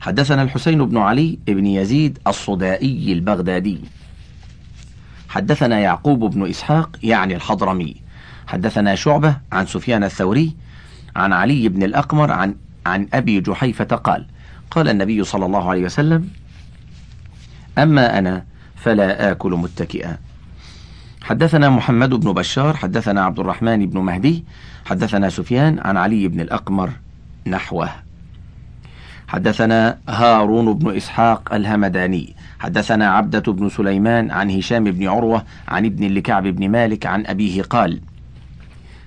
حدثنا 0.00 0.42
الحسين 0.42 0.84
بن 0.84 0.98
علي 0.98 1.38
بن 1.46 1.66
يزيد 1.66 2.18
الصدائي 2.26 3.12
البغدادي. 3.12 3.80
حدثنا 5.28 5.78
يعقوب 5.78 6.34
بن 6.34 6.50
إسحاق 6.50 6.96
يعني 7.02 7.34
الحضرمي. 7.34 7.96
حدثنا 8.46 8.94
شعبة 8.94 9.36
عن 9.52 9.66
سفيان 9.66 10.04
الثوري 10.04 10.56
عن 11.16 11.32
علي 11.32 11.68
بن 11.68 11.82
الأقمر 11.82 12.32
عن 12.32 12.54
عن 12.86 13.08
أبي 13.14 13.40
جحيفة 13.40 13.84
قال 13.84 14.26
قال 14.70 14.88
النبي 14.88 15.24
صلى 15.24 15.46
الله 15.46 15.70
عليه 15.70 15.84
وسلم 15.84 16.28
أما 17.78 18.18
أنا 18.18 18.44
فلا 18.76 19.30
آكل 19.30 19.50
متكئا. 19.50 20.18
حدثنا 21.24 21.70
محمد 21.70 22.14
بن 22.14 22.32
بشار 22.32 22.76
حدثنا 22.76 23.24
عبد 23.24 23.38
الرحمن 23.38 23.86
بن 23.86 24.00
مهدي 24.00 24.44
حدثنا 24.84 25.28
سفيان 25.28 25.78
عن 25.78 25.96
علي 25.96 26.28
بن 26.28 26.40
الأقمر 26.40 26.90
نحوه. 27.46 27.88
حدثنا 29.28 29.98
هارون 30.08 30.72
بن 30.72 30.96
إسحاق 30.96 31.54
الهمداني 31.54 32.36
حدثنا 32.58 33.10
عبدة 33.10 33.52
بن 33.52 33.68
سليمان 33.68 34.30
عن 34.30 34.50
هشام 34.50 34.84
بن 34.84 35.08
عروة 35.08 35.44
عن 35.68 35.84
ابن 35.84 36.14
لكعب 36.14 36.42
بن 36.42 36.68
مالك 36.68 37.06
عن 37.06 37.26
أبيه 37.26 37.62
قال 37.62 38.00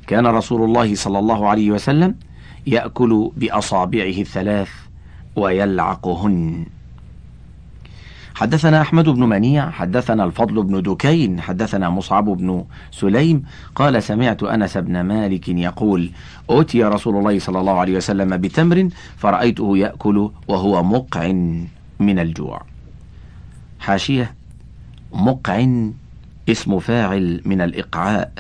كان 0.08 0.28
رسول 0.28 0.64
الله 0.64 0.96
صلى 0.96 1.20
الله 1.20 1.50
عليه 1.50 1.72
وسلم 1.72 2.16
يأكل 2.68 3.32
بأصابعه 3.38 4.18
الثلاث 4.22 4.70
ويلعقهن. 5.36 6.66
حدثنا 8.38 8.82
أحمد 8.82 9.10
بن 9.10 9.24
منيع 9.24 9.70
حدثنا 9.70 10.24
الفضل 10.24 10.64
بن 10.64 10.82
دكين 10.82 11.42
حدثنا 11.42 11.90
مصعب 11.90 12.26
بن 12.26 12.66
سليم 12.92 13.44
قال 13.76 14.04
سمعت 14.04 14.44
أنس 14.44 14.78
بن 14.78 15.02
مالك 15.02 15.50
يقول 15.50 16.10
أوتي 16.50 16.84
رسول 16.84 17.16
الله 17.18 17.40
صلى 17.40 17.60
الله 17.60 17.80
عليه 17.80 17.98
وسلم 17.98 18.38
بتمر 18.38 18.90
فرأيته 19.18 19.78
يأكل 19.78 20.32
وهو 20.48 20.84
مقع 20.84 21.28
من 22.00 22.20
الجوع. 22.20 22.62
حاشية 23.80 24.36
مقع 25.14 25.68
اسم 26.50 26.80
فاعل 26.80 27.42
من 27.46 27.62
الإقعاء 27.62 28.32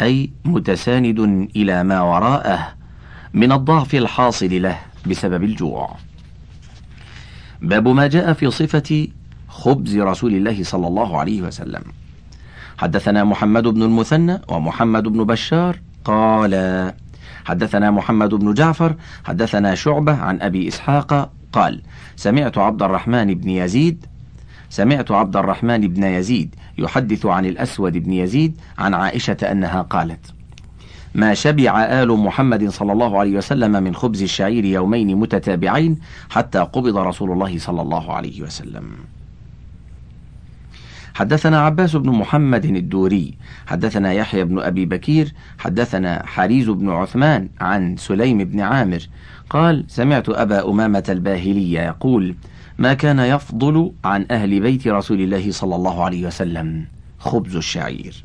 أي 0.00 0.30
متساند 0.44 1.48
إلى 1.56 1.84
ما 1.84 2.00
وراءه 2.00 2.68
من 3.34 3.52
الضعف 3.52 3.94
الحاصل 3.94 4.62
له 4.62 4.78
بسبب 5.06 5.44
الجوع. 5.44 5.96
باب 7.62 7.88
ما 7.88 8.06
جاء 8.06 8.32
في 8.32 8.50
صفة 8.50 9.08
خبز 9.50 9.96
رسول 9.98 10.34
الله 10.34 10.64
صلى 10.64 10.86
الله 10.86 11.18
عليه 11.18 11.42
وسلم. 11.42 11.82
حدثنا 12.78 13.24
محمد 13.24 13.68
بن 13.68 13.82
المثنى 13.82 14.40
ومحمد 14.48 15.02
بن 15.02 15.24
بشار 15.24 15.78
قال 16.04 16.54
حدثنا 17.44 17.90
محمد 17.90 18.34
بن 18.34 18.54
جعفر 18.54 18.94
حدثنا 19.24 19.74
شعبة 19.74 20.14
عن 20.14 20.40
أبي 20.40 20.68
إسحاق 20.68 21.30
قال 21.52 21.82
سمعت 22.16 22.58
عبد 22.58 22.82
الرحمن 22.82 23.34
بن 23.34 23.48
يزيد 23.48 24.06
سمعت 24.70 25.10
عبد 25.10 25.36
الرحمن 25.36 25.80
بن 25.88 26.02
يزيد 26.02 26.54
يحدث 26.78 27.26
عن 27.26 27.46
الأسود 27.46 27.92
بن 27.92 28.12
يزيد 28.12 28.56
عن 28.78 28.94
عائشة 28.94 29.36
أنها 29.52 29.82
قالت 29.82 30.32
ما 31.14 31.34
شبع 31.34 31.84
آل 31.84 32.08
محمد 32.08 32.68
صلى 32.68 32.92
الله 32.92 33.18
عليه 33.18 33.36
وسلم 33.36 33.82
من 33.82 33.94
خبز 33.94 34.22
الشعير 34.22 34.64
يومين 34.64 35.16
متتابعين 35.16 35.98
حتى 36.30 36.58
قبض 36.58 36.96
رسول 36.96 37.32
الله 37.32 37.58
صلى 37.58 37.82
الله 37.82 38.12
عليه 38.12 38.42
وسلم. 38.42 39.19
حدثنا 41.20 41.60
عباس 41.60 41.96
بن 41.96 42.10
محمد 42.10 42.64
الدوري 42.64 43.34
حدثنا 43.66 44.12
يحيى 44.12 44.44
بن 44.44 44.58
أبي 44.58 44.86
بكير 44.86 45.32
حدثنا 45.58 46.26
حريز 46.26 46.70
بن 46.70 46.90
عثمان 46.90 47.48
عن 47.60 47.96
سليم 47.96 48.38
بن 48.44 48.60
عامر. 48.60 49.06
قال 49.50 49.84
سمعت 49.88 50.28
أبا 50.28 50.70
أمامة 50.70 51.04
الباهلي 51.08 51.72
يقول 51.72 52.34
ما 52.78 52.94
كان 52.94 53.18
يفضل 53.18 53.92
عن 54.04 54.26
أهل 54.30 54.60
بيت 54.60 54.88
رسول 54.88 55.20
الله 55.20 55.50
صلى 55.52 55.76
الله 55.76 56.04
عليه 56.04 56.26
وسلم. 56.26 56.86
خبز 57.18 57.56
الشعير. 57.56 58.24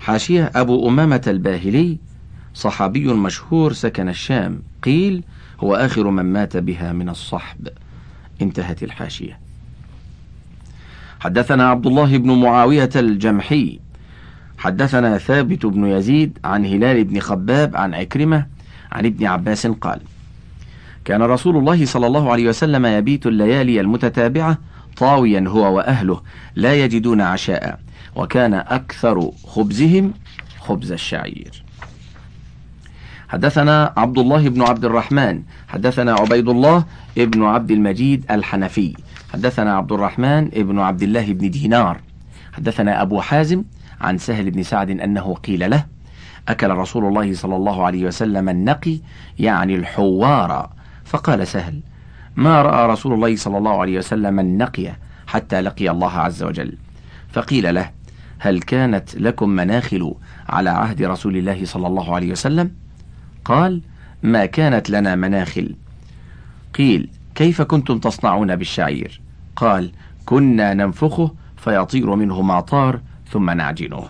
حاشية 0.00 0.50
أبو 0.54 0.88
أمامة 0.88 1.22
الباهلي 1.26 1.98
صحابي 2.54 3.12
مشهور 3.12 3.72
سكن 3.72 4.08
الشام 4.08 4.62
قيل 4.82 5.24
هو 5.60 5.74
آخر 5.74 6.10
من 6.10 6.24
مات 6.32 6.56
بها 6.56 6.92
من 6.92 7.08
الصحب. 7.08 7.68
انتهت 8.42 8.82
الحاشية. 8.82 9.45
حدثنا 11.26 11.68
عبد 11.68 11.86
الله 11.86 12.16
بن 12.16 12.30
معاوية 12.30 12.90
الجمحي. 12.96 13.80
حدثنا 14.58 15.18
ثابت 15.18 15.66
بن 15.66 15.86
يزيد 15.86 16.38
عن 16.44 16.66
هلال 16.66 17.04
بن 17.04 17.20
خباب 17.20 17.76
عن 17.76 17.94
عكرمة 17.94 18.46
عن 18.92 19.06
ابن 19.06 19.26
عباس 19.26 19.66
قال 19.66 20.00
كان 21.04 21.22
رسول 21.22 21.56
الله 21.56 21.86
صلى 21.86 22.06
الله 22.06 22.32
عليه 22.32 22.48
وسلم 22.48 22.86
يبيت 22.86 23.26
الليالي 23.26 23.80
المتتابعة 23.80 24.58
طاويا 24.96 25.44
هو 25.48 25.76
وأهله 25.76 26.22
لا 26.54 26.74
يجدون 26.74 27.20
عشاء 27.20 27.80
وكان 28.16 28.54
أكثر 28.54 29.30
خبزهم 29.46 30.12
خبز 30.60 30.92
الشعير. 30.92 31.64
حدثنا 33.28 33.92
عبد 33.96 34.18
الله 34.18 34.48
بن 34.48 34.62
عبد 34.62 34.84
الرحمن 34.84 35.42
حدثنا 35.68 36.12
عبيد 36.12 36.48
الله 36.48 36.84
ابن 37.18 37.44
عبد 37.44 37.70
المجيد 37.70 38.24
الحنفي. 38.30 38.94
حدثنا 39.36 39.76
عبد 39.76 39.92
الرحمن 39.92 40.46
ابن 40.54 40.78
عبد 40.78 41.02
الله 41.02 41.32
بن 41.32 41.50
دينار. 41.50 42.00
حدثنا 42.52 43.02
أبو 43.02 43.20
حازم 43.20 43.64
عن 44.00 44.18
سهل 44.18 44.50
بن 44.50 44.62
سعد 44.62 44.90
أنه 44.90 45.34
قيل 45.34 45.70
له 45.70 45.86
أكل 46.48 46.70
رسول 46.70 47.04
الله 47.04 47.34
صلى 47.34 47.56
الله 47.56 47.86
عليه 47.86 48.06
وسلم 48.06 48.48
النقي 48.48 48.98
يعني 49.38 49.74
الحوار. 49.74 50.70
فقال 51.04 51.46
سهل 51.46 51.80
ما 52.36 52.62
رأى 52.62 52.92
رسول 52.92 53.12
الله 53.12 53.36
صلى 53.36 53.58
الله 53.58 53.80
عليه 53.80 53.98
وسلم 53.98 54.40
النقي 54.40 54.92
حتى 55.26 55.60
لقي 55.60 55.90
الله 55.90 56.12
عز 56.12 56.42
وجل؟ 56.42 56.78
فقيل 57.28 57.74
له 57.74 57.90
هل 58.38 58.62
كانت 58.62 59.16
لكم 59.16 59.48
مناخل 59.48 60.14
على 60.48 60.70
عهد 60.70 61.02
رسول 61.02 61.36
الله 61.36 61.64
صلى 61.64 61.86
الله 61.86 62.14
عليه 62.14 62.32
وسلم؟ 62.32 62.70
قال 63.44 63.82
ما 64.22 64.46
كانت 64.46 64.90
لنا 64.90 65.14
مناخل. 65.14 65.76
قيل 66.74 67.08
كيف 67.34 67.62
كنتم 67.62 67.98
تصنعون 67.98 68.56
بالشعير؟ 68.56 69.25
قال 69.56 69.92
كنا 70.26 70.74
ننفخه 70.74 71.34
فيطير 71.56 72.14
منه 72.14 72.42
ما 72.42 72.60
طار 72.60 73.00
ثم 73.30 73.50
نعجنه. 73.50 74.04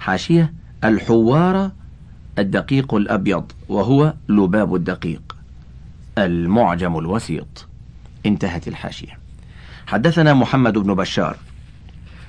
حاشية 0.00 0.52
الحوار 0.84 1.70
الدقيق 2.38 2.94
الأبيض 2.94 3.52
وهو 3.68 4.14
لباب 4.28 4.74
الدقيق 4.74 5.36
المعجم 6.18 6.98
الوسيط. 6.98 7.66
انتهت 8.26 8.68
الحاشية. 8.68 9.18
حدثنا 9.86 10.34
محمد 10.34 10.78
بن 10.78 10.94
بشار. 10.94 11.36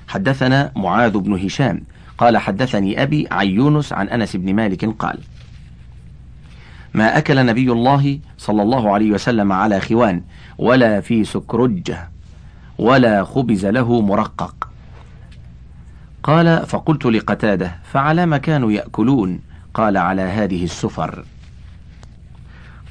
حدثنا 0.07 0.71
معاذ 0.75 1.17
بن 1.17 1.33
هشام. 1.33 1.81
قال 2.17 2.37
حدثني 2.37 3.03
أبي 3.03 3.27
عن 3.31 3.47
يونس 3.47 3.93
عن 3.93 4.09
أنس 4.09 4.35
بن 4.35 4.53
مالك 4.53 4.85
قال 4.85 5.19
ما 6.93 7.17
أكل 7.17 7.45
نبي 7.45 7.71
الله 7.71 8.19
صلى 8.37 8.61
الله 8.61 8.93
عليه 8.93 9.11
وسلم 9.11 9.51
على 9.51 9.79
خوان 9.79 10.21
ولا 10.57 11.01
في 11.01 11.23
سكرجة 11.23 12.09
ولا 12.77 13.23
خبز 13.23 13.65
له 13.65 14.01
مرقق. 14.01 14.69
قال 16.23 16.65
فقلت 16.65 17.05
لقتادة 17.05 17.75
فعلى 17.83 18.25
ما 18.25 18.37
كانوا 18.37 18.71
يأكلون؟ 18.71 19.39
قال 19.73 19.97
على 19.97 20.21
هذه 20.21 20.63
السفر. 20.63 21.25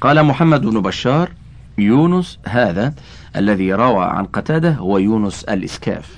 قال 0.01 0.23
محمد 0.23 0.61
بن 0.61 0.81
بشار 0.81 1.31
يونس 1.77 2.39
هذا 2.47 2.93
الذي 3.35 3.73
روى 3.73 4.05
عن 4.05 4.25
قتادة 4.25 4.71
هو 4.71 4.97
يونس 4.97 5.43
الإسكاف. 5.43 6.15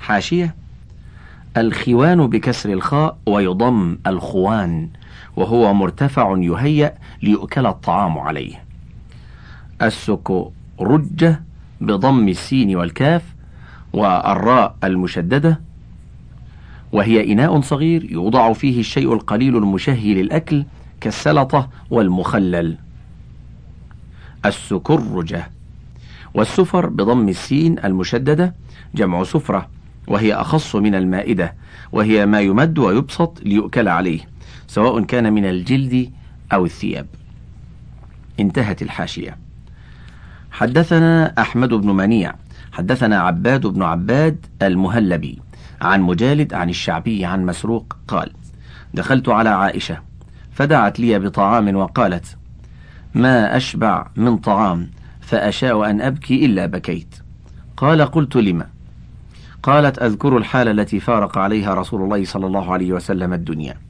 حاشية 0.00 0.54
الخوان 1.56 2.26
بكسر 2.26 2.72
الخاء 2.72 3.16
ويضم 3.26 3.98
الخوان. 4.06 4.88
وهو 5.36 5.74
مرتفع 5.74 6.34
يهيأ 6.38 6.94
ليؤكل 7.22 7.66
الطعام 7.66 8.18
عليه. 8.18 8.64
السكرجة 9.82 11.42
بضم 11.80 12.28
السين 12.28 12.76
والكاف 12.76 13.22
والراء 13.92 14.76
المشددة 14.84 15.60
وهي 16.92 17.32
إناء 17.32 17.60
صغير 17.60 18.12
يوضع 18.12 18.52
فيه 18.52 18.80
الشيء 18.80 19.12
القليل 19.12 19.56
المشهي 19.56 20.14
للأكل 20.14 20.64
كالسلطة 21.00 21.68
والمخلل. 21.90 22.78
السكرجة 24.46 25.50
والسفر 26.34 26.86
بضم 26.86 27.28
السين 27.28 27.78
المشددة 27.84 28.54
جمع 28.94 29.24
سفرة 29.24 29.68
وهي 30.08 30.34
أخص 30.34 30.76
من 30.76 30.94
المائدة 30.94 31.54
وهي 31.92 32.26
ما 32.26 32.40
يمد 32.40 32.78
ويبسط 32.78 33.40
ليؤكل 33.42 33.88
عليه. 33.88 34.20
سواء 34.74 35.04
كان 35.04 35.32
من 35.32 35.44
الجلد 35.44 36.12
أو 36.52 36.64
الثياب. 36.64 37.06
انتهت 38.40 38.82
الحاشية. 38.82 39.38
حدثنا 40.50 41.34
أحمد 41.38 41.68
بن 41.68 41.90
منيع 41.90 42.34
حدثنا 42.72 43.20
عباد 43.20 43.66
بن 43.66 43.82
عباد 43.82 44.46
المهلبي 44.62 45.40
عن 45.82 46.02
مجالد 46.02 46.54
عن 46.54 46.70
الشعبي 46.70 47.24
عن 47.24 47.46
مسروق 47.46 47.96
قال 48.08 48.30
دخلت 48.94 49.28
على 49.28 49.48
عائشة 49.48 49.98
فدعت 50.52 51.00
لي 51.00 51.18
بطعام 51.18 51.76
وقالت 51.76 52.36
ما 53.14 53.56
أشبع 53.56 54.06
من 54.16 54.36
طعام 54.36 54.90
فأشاء 55.20 55.90
أن 55.90 56.00
أبكي 56.00 56.46
إلا 56.46 56.66
بكيت. 56.66 57.14
قال 57.76 58.02
قلت 58.02 58.36
لما 58.36 58.66
قالت 59.62 60.02
أذكر 60.02 60.36
الحال 60.36 60.68
التي 60.80 61.00
فارق 61.00 61.38
عليها 61.38 61.74
رسول 61.74 62.02
الله 62.02 62.24
صلى 62.24 62.46
الله 62.46 62.72
عليه 62.72 62.92
وسلم 62.92 63.32
الدنيا. 63.32 63.83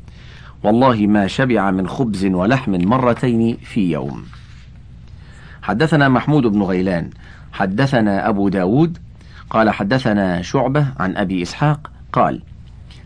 والله 0.65 1.07
ما 1.07 1.27
شبع 1.27 1.71
من 1.71 1.89
خبز 1.89 2.25
ولحم 2.25 2.89
مرتين 2.89 3.57
في 3.57 3.91
يوم. 3.91 4.25
حدثنا 5.63 6.09
محمود 6.09 6.47
بن 6.47 6.63
غيلان 6.63 7.11
حدثنا 7.53 8.29
أبو 8.29 8.49
داود 8.49 8.99
قال 9.51 9.71
حدثنا 9.71 10.43
شعبة 10.43 10.87
عن 10.99 11.17
أبي 11.17 11.43
إسحاق 11.43 11.91
قال 12.13 12.43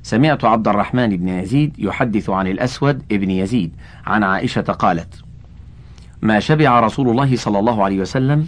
سمعت 0.03 0.45
عبد 0.45 0.69
الرحمن 0.69 1.17
بن 1.17 1.29
يزيد 1.29 1.75
يحدث 1.79 2.31
عن 2.31 2.47
الأسود 2.47 3.03
ابن 3.13 3.31
يزيد 3.31 3.73
عن 4.07 4.23
عائشة 4.23 4.61
قالت 4.61 5.15
ما 6.23 6.41
شبع 6.41 6.81
رسول 6.81 7.09
الله 7.09 7.37
صلى 7.37 7.59
الله 7.59 7.85
عليه 7.85 8.01
وسلم 8.01 8.47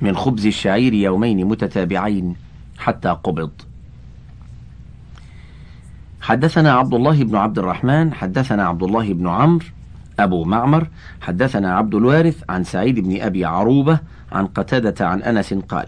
من 0.00 0.16
خبز 0.16 0.46
الشعير 0.46 0.94
يومين 0.94 1.46
متتابعين 1.46 2.36
حتى 2.78 3.08
قبض. 3.08 3.50
حدثنا 6.28 6.72
عبد 6.72 6.94
الله 6.94 7.24
بن 7.24 7.36
عبد 7.36 7.58
الرحمن 7.58 8.14
حدثنا 8.14 8.64
عبد 8.64 8.82
الله 8.82 9.12
بن 9.12 9.28
عمرو 9.28 9.66
أبو 10.20 10.44
معمر 10.44 10.88
حدثنا 11.20 11.76
عبد 11.76 11.94
الوارث 11.94 12.42
عن 12.48 12.64
سعيد 12.64 13.00
بن 13.00 13.20
أبي 13.20 13.44
عروبة 13.44 13.98
عن 14.32 14.46
قتادة 14.46 15.08
عن 15.08 15.22
أنس 15.22 15.54
قال 15.54 15.86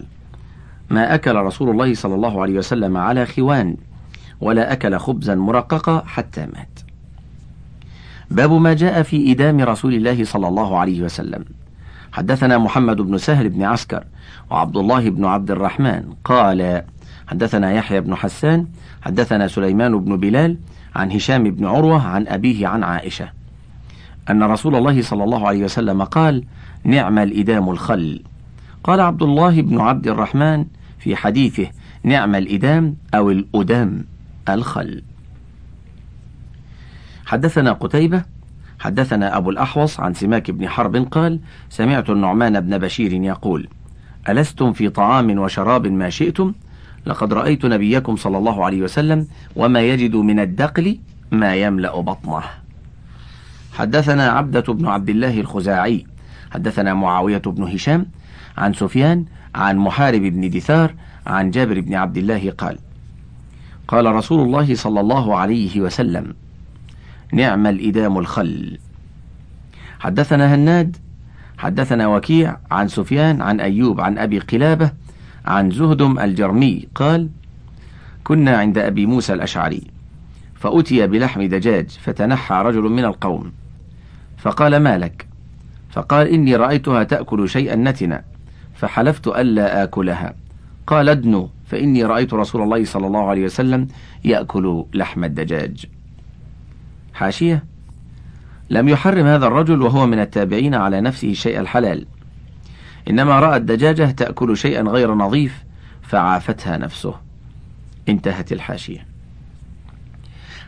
ما 0.89 1.15
أكل 1.15 1.35
رسول 1.35 1.69
الله 1.69 1.93
صلى 1.93 2.15
الله 2.15 2.41
عليه 2.41 2.57
وسلم 2.57 2.97
على 2.97 3.25
خوان 3.25 3.77
ولا 4.39 4.73
أكل 4.73 4.97
خبزا 4.97 5.35
مرققا 5.35 6.03
حتى 6.05 6.41
مات. 6.41 6.79
باب 8.31 8.51
ما 8.51 8.73
جاء 8.73 9.03
في 9.03 9.31
إدام 9.31 9.61
رسول 9.61 9.93
الله 9.93 10.23
صلى 10.23 10.47
الله 10.47 10.77
عليه 10.79 11.01
وسلم. 11.01 11.45
حدثنا 12.11 12.57
محمد 12.57 13.01
بن 13.01 13.17
سهل 13.17 13.49
بن 13.49 13.63
عسكر 13.63 14.03
وعبد 14.51 14.77
الله 14.77 15.09
بن 15.09 15.25
عبد 15.25 15.51
الرحمن 15.51 16.03
قال 16.23 16.83
حدثنا 17.31 17.73
يحيى 17.73 18.01
بن 18.01 18.15
حسان 18.15 18.67
حدثنا 19.01 19.47
سليمان 19.47 19.99
بن 19.99 20.17
بلال 20.17 20.57
عن 20.95 21.11
هشام 21.11 21.43
بن 21.43 21.65
عروة 21.65 22.07
عن 22.07 22.27
أبيه 22.27 22.67
عن 22.67 22.83
عائشة. 22.83 23.29
أن 24.29 24.43
رسول 24.43 24.75
الله 24.75 25.01
صلى 25.01 25.23
الله 25.23 25.47
عليه 25.47 25.63
وسلم 25.63 26.03
قال 26.03 26.43
نعم 26.83 27.19
الإدام 27.19 27.69
الخل 27.69 28.23
قال 28.83 28.99
عبد 28.99 29.23
الله 29.23 29.61
بن 29.61 29.79
عبد 29.79 30.07
الرحمن 30.07 30.65
في 30.99 31.15
حديثه 31.15 31.67
نعم 32.03 32.35
الإدام 32.35 32.95
أو 33.13 33.31
الأدام 33.31 34.05
الخل 34.49 35.03
حدثنا 37.25 37.71
قتيبة 37.73 38.23
حدثنا 38.79 39.37
أبو 39.37 39.49
الأحوص 39.49 39.99
عن 39.99 40.13
سماك 40.13 40.51
بن 40.51 40.69
حرب 40.69 40.95
قال 40.95 41.39
سمعت 41.69 42.09
النعمان 42.09 42.59
بن 42.59 42.77
بشير 42.77 43.13
يقول 43.13 43.67
ألستم 44.29 44.73
في 44.73 44.89
طعام 44.89 45.39
وشراب 45.39 45.87
ما 45.87 46.09
شئتم؟ 46.09 46.53
لقد 47.05 47.33
رأيت 47.33 47.65
نبيكم 47.65 48.15
صلى 48.15 48.37
الله 48.37 48.65
عليه 48.65 48.81
وسلم 48.81 49.27
وما 49.55 49.81
يجد 49.81 50.15
من 50.15 50.39
الدقل 50.39 50.99
ما 51.31 51.55
يملأ 51.55 52.01
بطنه. 52.01 52.43
حدثنا 53.73 54.29
عبدة 54.29 54.73
بن 54.73 54.87
عبد 54.87 55.09
الله 55.09 55.39
الخزاعي 55.39 56.05
حدثنا 56.51 56.93
معاوية 56.93 57.41
بن 57.45 57.63
هشام 57.63 58.05
عن 58.57 58.73
سفيان 58.73 59.25
عن 59.55 59.77
محارب 59.77 60.21
بن 60.21 60.49
دثار 60.49 60.95
عن 61.27 61.51
جابر 61.51 61.79
بن 61.79 61.93
عبد 61.93 62.17
الله 62.17 62.51
قال 62.51 62.77
قال 63.87 64.05
رسول 64.05 64.43
الله 64.45 64.75
صلى 64.75 64.99
الله 64.99 65.37
عليه 65.37 65.81
وسلم 65.81 66.33
نعم 67.33 67.67
الإدام 67.67 68.17
الخل. 68.17 68.77
حدثنا 69.99 70.55
هناد 70.55 70.97
حدثنا 71.57 72.07
وكيع 72.07 72.57
عن 72.71 72.87
سفيان 72.87 73.41
عن 73.41 73.59
أيوب 73.59 74.01
عن 74.01 74.17
أبي 74.17 74.39
قلابة 74.39 74.91
عن 75.45 75.71
زهدم 75.71 76.19
الجرمي 76.19 76.87
قال 76.95 77.29
كنا 78.23 78.57
عند 78.57 78.77
أبي 78.77 79.05
موسى 79.05 79.33
الأشعري 79.33 79.83
فأتي 80.55 81.07
بلحم 81.07 81.41
دجاج 81.41 81.89
فتنحى 81.89 82.55
رجل 82.55 82.81
من 82.81 83.05
القوم 83.05 83.51
فقال 84.37 84.77
ما 84.77 84.97
لك؟ 84.97 85.27
فقال 85.89 86.27
إني 86.27 86.55
رأيتها 86.55 87.03
تأكل 87.03 87.49
شيئا 87.49 87.75
نتنا 87.75 88.23
فحلفت 88.75 89.27
ألا 89.27 89.83
آكلها. 89.83 90.33
قال 90.87 91.09
ادنوا 91.09 91.47
فإني 91.67 92.05
رأيت 92.05 92.33
رسول 92.33 92.61
الله 92.61 92.85
صلى 92.85 93.07
الله 93.07 93.29
عليه 93.29 93.45
وسلم 93.45 93.87
يأكل 94.23 94.85
لحم 94.93 95.23
الدجاج. 95.23 95.85
حاشية 97.13 97.63
لم 98.69 98.89
يحرم 98.89 99.25
هذا 99.25 99.47
الرجل 99.47 99.81
وهو 99.81 100.07
من 100.07 100.19
التابعين 100.19 100.75
على 100.75 101.01
نفسه 101.01 101.33
شيء 101.33 101.59
الحلال. 101.59 102.05
إنما 103.09 103.39
رأى 103.39 103.57
الدجاجة 103.57 104.11
تأكل 104.11 104.57
شيئا 104.57 104.81
غير 104.81 105.13
نظيف 105.13 105.63
فعافتها 106.01 106.77
نفسه. 106.77 107.15
انتهت 108.09 108.51
الحاشية. 108.51 109.05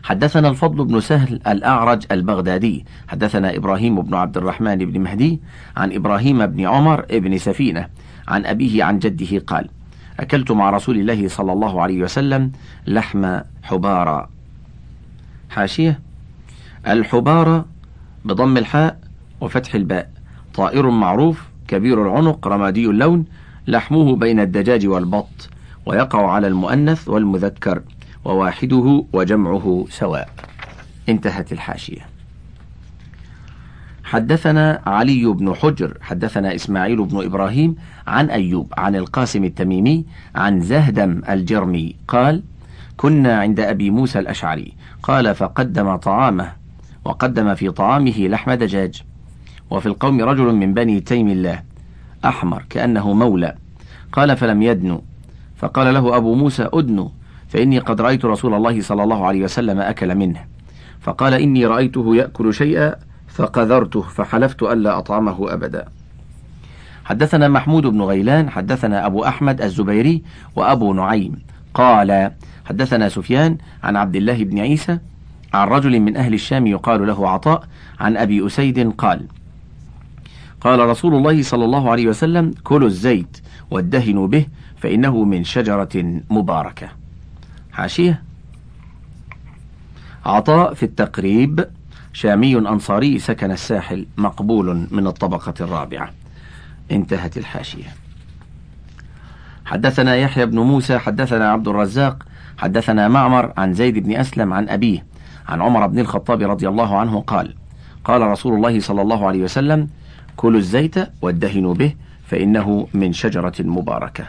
حدثنا 0.02 0.48
الفضل 0.48 0.84
بن 0.84 1.00
سهل 1.00 1.40
الأعرج 1.46 2.06
البغدادي. 2.10 2.84
حدثنا 3.08 3.56
إبراهيم 3.56 4.02
بن 4.02 4.14
عبد 4.14 4.36
الرحمن 4.36 4.76
بن 4.76 5.00
مهدي 5.00 5.40
عن 5.76 5.92
إبراهيم 5.92 6.46
بن 6.46 6.66
عمر 6.66 7.04
بن 7.10 7.38
سفينة 7.38 7.88
عن 8.28 8.46
أبيه 8.46 8.84
عن 8.84 8.98
جده 8.98 9.38
قال 9.38 9.68
أكلت 10.20 10.52
مع 10.52 10.70
رسول 10.70 10.98
الله 10.98 11.28
صلى 11.28 11.52
الله 11.52 11.82
عليه 11.82 12.02
وسلم 12.02 12.52
لحم 12.86 13.38
حبارى 13.62 14.28
حاشية 15.50 16.00
الحبارى 16.86 17.64
بضم 18.24 18.56
الحاء 18.56 19.00
وفتح 19.40 19.74
الباء. 19.74 20.10
طائر 20.54 20.90
معروف 20.90 21.48
كبير 21.68 22.02
العنق 22.02 22.48
رمادي 22.48 22.86
اللون 22.86 23.24
لحمه 23.66 24.16
بين 24.16 24.40
الدجاج 24.40 24.86
والبط 24.86 25.48
ويقع 25.86 26.30
على 26.30 26.46
المؤنث 26.46 27.08
والمذكر 27.08 27.82
وواحده 28.24 29.04
وجمعه 29.12 29.84
سواء. 29.90 30.28
انتهت 31.08 31.52
الحاشية. 31.52 32.06
حدثنا 34.04 34.82
علي 34.86 35.24
بن 35.24 35.54
حجر 35.54 35.98
حدثنا 36.00 36.54
إسماعيل 36.54 37.04
بن 37.04 37.24
إبراهيم 37.24 37.76
عن 38.06 38.30
أيوب 38.30 38.72
عن 38.76 38.96
القاسم 38.96 39.44
التميمي 39.44 40.04
عن 40.34 40.60
زهدم 40.60 41.22
الجرمي 41.28 41.96
قال 42.08 42.42
كنا 42.96 43.38
عند 43.38 43.60
أبي 43.60 43.90
موسى 43.90 44.18
الأشعري 44.18 44.72
قال 45.02 45.34
فقدم 45.34 45.96
طعامه 45.96 46.52
وقدم 47.04 47.54
في 47.54 47.70
طعامه 47.70 48.28
لحم 48.28 48.52
دجاج 48.52 49.02
وفي 49.70 49.86
القوم 49.86 50.20
رجل 50.20 50.52
من 50.54 50.74
بني 50.74 51.00
تيم 51.00 51.28
الله 51.28 51.62
أحمر 52.24 52.64
كأنه 52.70 53.12
مولى. 53.12 53.54
قال 54.12 54.36
فلم 54.36 54.62
يدنو 54.62 55.02
فقال 55.56 55.94
له 55.94 56.16
أبو 56.16 56.48
أدنو 56.48 56.68
أدن 56.72 57.08
فإني 57.48 57.78
قد 57.78 58.00
رأيت 58.00 58.24
رسول 58.24 58.54
الله 58.54 58.80
صلى 58.80 59.02
الله 59.02 59.26
عليه 59.26 59.44
وسلم 59.44 59.78
أكل 59.78 60.14
منه. 60.14 60.40
فقال 61.00 61.34
إني 61.34 61.66
رأيته 61.66 62.16
يأكل 62.16 62.54
شيئا 62.54 62.94
فقذرته 63.28 64.02
فحلفت 64.02 64.62
ألا 64.62 64.98
أطعمه 64.98 65.52
أبدا. 65.52 65.84
حدثنا 67.04 67.48
محمود 67.48 67.86
بن 67.86 68.02
غيلان 68.02 68.50
حدثنا 68.50 69.06
أبو 69.06 69.24
أحمد 69.24 69.62
الزبيري 69.62 70.22
وأبو 70.56 70.92
نعيم. 70.92 71.42
قال 71.74 72.30
حدثنا 72.64 73.08
سفيان 73.08 73.58
عن 73.82 73.96
عبد 73.96 74.16
الله 74.16 74.44
بن 74.44 74.58
عيسى 74.58 74.98
عن 75.54 75.68
رجل 75.68 76.00
من 76.00 76.16
أهل 76.16 76.34
الشام 76.34 76.66
يقال 76.66 77.06
له 77.06 77.28
عطاء 77.28 77.64
عن 78.00 78.16
أبي 78.16 78.46
أسيد 78.46 78.92
قال 78.92 79.26
قال 80.64 80.80
رسول 80.80 81.14
الله 81.14 81.42
صلى 81.42 81.64
الله 81.64 81.90
عليه 81.90 82.06
وسلم 82.06 82.54
كلوا 82.64 82.88
الزيت 82.88 83.40
وادهنوا 83.70 84.26
به 84.26 84.46
فإنه 84.76 85.24
من 85.24 85.44
شجرة 85.44 86.20
مباركة. 86.30 86.88
حاشية. 87.72 88.22
عطاء 90.26 90.74
في 90.74 90.82
التقريب. 90.82 91.68
شامي 92.12 92.56
أنصاري 92.56 93.18
سكن 93.18 93.50
الساحل 93.50 94.06
مقبول 94.16 94.86
من 94.90 95.06
الطبقة 95.06 95.54
الرابعة. 95.60 96.10
انتهت 96.90 97.36
الحاشية. 97.36 97.94
حدثنا 99.64 100.16
يحيى 100.16 100.46
بن 100.46 100.58
موسى 100.58 100.98
حدثنا 100.98 101.50
عبد 101.50 101.68
الرزاق 101.68 102.26
حدثنا 102.58 103.08
معمر 103.08 103.52
عن 103.56 103.74
زيد 103.74 103.98
بن 103.98 104.16
أسلم 104.16 104.52
عن 104.52 104.68
أبيه 104.68 105.04
عن 105.48 105.62
عمر 105.62 105.86
بن 105.86 105.98
الخطاب 105.98 106.42
رضي 106.42 106.68
الله 106.68 106.98
عنه 106.98 107.20
قال 107.20 107.54
قال 108.04 108.22
رسول 108.22 108.54
الله 108.54 108.80
صلى 108.80 109.02
الله 109.02 109.26
عليه 109.26 109.42
وسلم 109.42 109.88
كلوا 110.36 110.58
الزيت 110.58 110.94
وادهنوا 111.22 111.74
به 111.74 111.94
فإنه 112.26 112.88
من 112.94 113.12
شجرة 113.12 113.54
مباركة. 113.60 114.24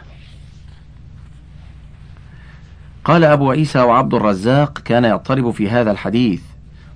قال 3.05 3.23
أبو 3.23 3.51
عيسى 3.51 3.79
وعبد 3.79 4.13
الرزاق 4.13 4.79
كان 4.79 5.05
يضطرب 5.05 5.51
في 5.51 5.69
هذا 5.69 5.91
الحديث. 5.91 6.41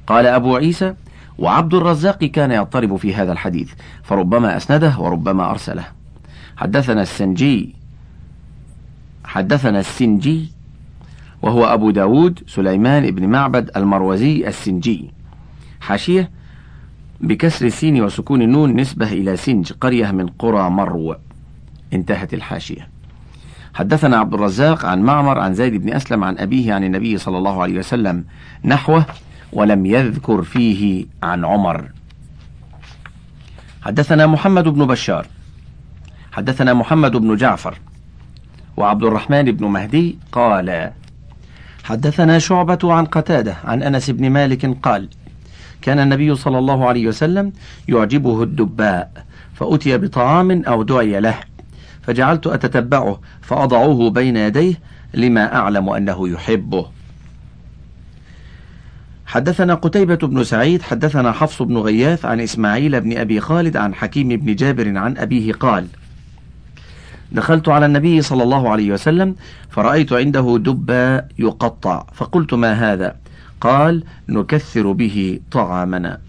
قال 0.07 0.26
أبو 0.26 0.55
عيسى 0.55 0.93
وعبد 1.38 1.74
الرزاق 1.74 2.18
كان 2.18 2.51
يضطرب 2.51 2.95
في 2.95 3.16
هذا 3.16 3.32
الحديث 3.32 3.72
فربما 4.03 4.57
أسنده 4.57 4.99
وربما 4.99 5.51
أرسله. 5.51 5.86
حدثنا 6.57 7.01
السنجي 7.01 7.76
حدثنا 9.24 9.80
السنجي 9.80 10.51
وهو 11.41 11.66
أبو 11.66 11.91
داود 11.91 12.39
سليمان 12.47 13.12
بن 13.12 13.28
معبد 13.28 13.72
المروزي 13.78 14.47
السنجي. 14.47 15.12
حاشية 15.82 16.32
بكسر 17.22 17.65
السين 17.65 18.03
وسكون 18.03 18.41
النون 18.41 18.76
نسبة 18.76 19.11
إلى 19.11 19.38
سنج 19.38 19.72
قرية 19.72 20.11
من 20.11 20.28
قرى 20.28 20.70
مرو. 20.70 21.15
انتهت 21.93 22.34
الحاشية. 22.34 22.88
حدثنا 23.74 24.17
عبد 24.17 24.34
الرزاق 24.34 24.86
عن 24.86 25.01
معمر 25.01 25.39
عن 25.39 25.53
زيد 25.53 25.74
بن 25.74 25.93
أسلم 25.93 26.24
عن 26.24 26.38
أبيه 26.38 26.74
عن 26.74 26.84
النبي 26.84 27.17
صلى 27.17 27.38
الله 27.38 27.61
عليه 27.61 27.80
وسلم 27.80 28.26
نحوه 28.65 29.05
ولم 29.53 29.86
يذكر 29.86 30.41
فيه 30.41 31.05
عن 31.24 31.45
عمر. 31.45 31.89
حدثنا 33.82 34.28
محمد 34.28 34.67
بن 34.67 34.86
بشار. 34.86 35.28
حدثنا 36.32 36.74
محمد 36.74 37.11
بن 37.11 37.36
جعفر. 37.36 37.78
وعبد 38.78 39.03
الرحمن 39.03 39.43
بن 39.43 39.65
مهدي 39.65 40.17
قال 40.32 40.91
حدثنا 41.84 42.39
شعبة 42.39 42.80
عن 42.84 43.05
قتادة 43.05 43.55
عن 43.63 43.84
أنس 43.84 44.09
بن 44.09 44.30
مالك 44.30 44.78
قال 44.84 45.09
كان 45.82 45.99
النبي 45.99 46.36
صلى 46.36 46.59
الله 46.59 46.88
عليه 46.88 47.07
وسلم 47.07 47.53
يعجبه 47.88 48.43
الدباء 48.43 49.25
فأتي 49.53 49.97
بطعام 49.97 50.63
أو 50.63 50.84
دعي 50.84 51.19
له 51.19 51.36
فجعلت 52.01 52.47
أتتبعه 52.47 53.21
فأضعه 53.41 54.09
بين 54.09 54.38
يديه 54.38 54.73
لما 55.13 55.55
أعلم 55.55 55.89
أنه 55.89 56.30
يحبه. 56.30 56.86
حدثنا 59.25 59.73
قتيبة 59.73 60.15
بن 60.15 60.43
سعيد 60.43 60.82
حدثنا 60.82 61.32
حفص 61.32 61.61
بن 61.61 61.77
غياث 61.77 62.25
عن 62.25 62.39
إسماعيل 62.39 63.01
بن 63.01 63.17
أبي 63.17 63.39
خالد 63.39 63.77
عن 63.77 63.93
حكيم 63.93 64.27
بن 64.27 64.55
جابر 64.55 64.97
عن 64.97 65.17
أبيه 65.17 65.53
قال 65.53 65.88
دخلت 67.32 67.69
على 67.69 67.86
النبي 67.86 68.21
صلى 68.21 68.43
الله 68.43 68.69
عليه 68.69 68.91
وسلم 68.91 69.36
فرأيت 69.69 70.13
عنده 70.13 70.57
دبا 70.57 71.25
يقطع 71.39 72.05
فقلت 72.13 72.53
ما 72.53 72.73
هذا؟ 72.73 73.15
قال 73.62 74.03
نكثر 74.30 74.91
به 74.91 75.39
طعامنا. 75.51 76.20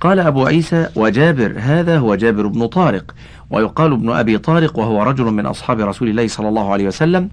قال 0.00 0.20
أبو 0.20 0.46
عيسى 0.46 0.88
وجابر 0.96 1.54
هذا 1.58 1.98
هو 1.98 2.14
جابر 2.14 2.46
بن 2.46 2.66
طارق 2.66 3.14
ويقال 3.50 3.92
ابن 3.92 4.10
أبي 4.10 4.38
طارق 4.38 4.78
وهو 4.78 5.02
رجل 5.02 5.24
من 5.24 5.46
أصحاب 5.46 5.80
رسول 5.80 6.08
الله 6.08 6.28
صلى 6.28 6.48
الله 6.48 6.72
عليه 6.72 6.86
وسلم 6.86 7.28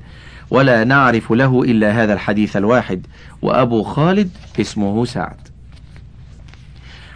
ولا 0.51 0.83
نعرف 0.83 1.31
له 1.31 1.63
إلا 1.63 2.03
هذا 2.03 2.13
الحديث 2.13 2.57
الواحد 2.57 3.07
وأبو 3.41 3.83
خالد 3.83 4.29
اسمه 4.59 5.05
سعد. 5.05 5.37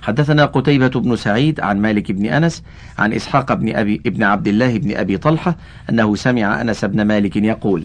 حدثنا 0.01 0.45
قتيبة 0.45 0.87
بن 0.87 1.15
سعيد 1.15 1.59
عن 1.59 1.81
مالك 1.81 2.11
بن 2.11 2.25
أنس 2.25 2.63
عن 2.97 3.13
إسحاق 3.13 3.53
بن 3.53 3.75
أبي 3.75 4.01
ابن 4.05 4.23
عبد 4.23 4.47
الله 4.47 4.77
بن 4.77 4.95
أبي 4.95 5.17
طلحة 5.17 5.55
أنه 5.89 6.15
سمع 6.15 6.61
أنس 6.61 6.85
بن 6.85 7.01
مالك 7.01 7.35
يقول 7.35 7.83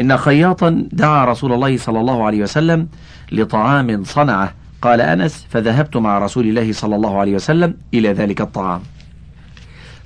إن 0.00 0.16
خياطا 0.16 0.88
دعا 0.92 1.24
رسول 1.24 1.52
الله 1.52 1.76
صلى 1.76 2.00
الله 2.00 2.24
عليه 2.24 2.42
وسلم 2.42 2.88
لطعام 3.32 4.04
صنعه. 4.04 4.54
قال 4.82 5.00
أنس 5.00 5.46
فذهبت 5.50 5.96
مع 5.96 6.18
رسول 6.18 6.46
الله 6.46 6.72
صلى 6.72 6.96
الله 6.96 7.18
عليه 7.18 7.34
وسلم 7.34 7.74
إلى 7.94 8.12
ذلك 8.12 8.40
الطعام. 8.40 8.80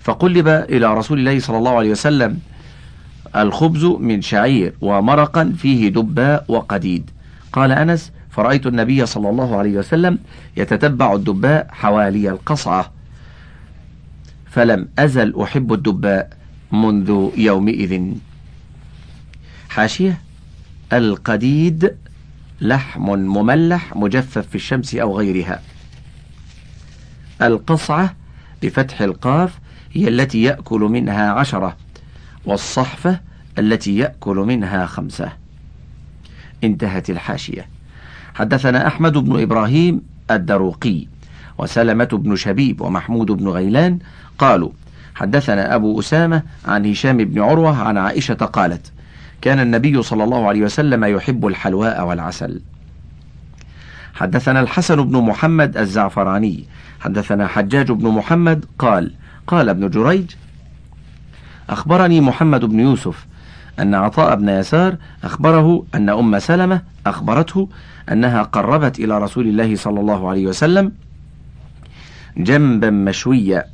فقلب 0.01 0.49
إلى 0.49 0.95
رسول 0.95 1.19
الله 1.19 1.39
صلى 1.39 1.59
الله 1.59 1.77
عليه 1.77 1.91
وسلم 1.91 2.39
الخبز 3.37 3.85
من 3.85 4.23
شعير 4.23 4.75
ومرقا 4.81 5.53
فيه 5.59 5.89
دباء 5.89 6.45
وقديد. 6.49 7.11
قال 7.53 7.73
أنس 7.73 8.13
فرأيت 8.31 8.67
النبي 8.67 9.07
صلى 9.07 9.31
الله 9.31 9.57
عليه 9.57 9.79
وسلم 9.79 10.19
يتتبع 10.57 11.15
الدباء 11.15 11.67
حوالي 11.71 12.31
القصعة. 12.31 12.93
فلم 14.51 14.89
أزل 14.99 15.41
أحب 15.43 15.73
الدباء 15.73 16.31
منذ 16.73 17.29
يومئذ. 17.37 18.15
حاشية. 19.71 20.21
القديد 20.93 21.97
لحم 22.61 23.03
مملح 23.11 23.97
مجفف 23.97 24.47
في 24.47 24.55
الشمس 24.55 24.95
أو 24.95 25.19
غيرها. 25.19 25.63
القصعة 27.43 28.15
بفتح 28.63 29.01
القاف 29.01 29.59
هي 29.93 30.09
التي 30.09 30.43
يأكل 30.43 30.81
منها 30.81 31.31
عشرة 31.31 31.77
والصحفة 32.45 33.21
التي 33.59 33.97
يأكل 33.97 34.37
منها 34.37 34.87
خمسة. 34.87 35.33
انتهت 36.65 37.11
الحاشية. 37.11 37.69
حدثنا 38.35 38.87
أحمد 38.87 39.13
بن 39.13 39.43
إبراهيم 39.43 40.03
الدروقي 40.31 41.07
وسلمة 41.59 42.05
بن 42.05 42.37
شبيب 42.37 42.81
ومحمود 42.81 43.31
بن 43.31 43.49
غيلان 43.49 43.99
قالوا 44.39 44.71
حدثنا 45.15 45.75
أبو 45.75 46.01
أسامة 46.01 46.43
عن 46.65 46.87
هشام 46.87 47.17
بن 47.17 47.41
عروة 47.43 47.77
عن 47.77 47.99
عائشة 47.99 48.35
قالت 48.35 48.93
كان 49.41 49.61
النبي 49.61 50.03
صلى 50.03 50.25
الله 50.25 50.49
عليه 50.49 50.63
وسلم 50.63 51.05
يحب 51.05 51.47
الحلواء 51.47 52.07
والعسل. 52.07 52.61
حدثنا 54.15 54.61
الحسن 54.61 55.05
بن 55.05 55.17
محمد 55.17 55.77
الزعفراني. 55.77 56.65
حدثنا 57.01 57.47
حجاج 57.47 57.93
بن 57.93 58.09
محمد 58.09 58.65
قال 58.79 59.15
قال 59.47 59.69
ابن 59.69 59.91
جريج 59.91 60.31
أخبرني 61.71 62.21
محمد 62.21 62.65
بن 62.65 62.81
يوسف 62.81 63.27
أن 63.79 63.95
عطاء 63.95 64.37
بن 64.37 64.49
يسار 64.49 64.97
أخبره 65.25 65.87
أن 65.95 66.09
أم 66.09 66.39
سلمة 66.39 66.83
أخبرته 67.07 67.69
أنها 68.13 68.43
قربت 68.43 68.99
إلى 68.99 69.19
رسول 69.19 69.47
الله 69.47 69.77
صلى 69.77 70.01
الله 70.01 70.29
عليه 70.31 70.47
وسلم 70.47 70.93
جنبا 72.37 72.91
مشويا 72.91 73.65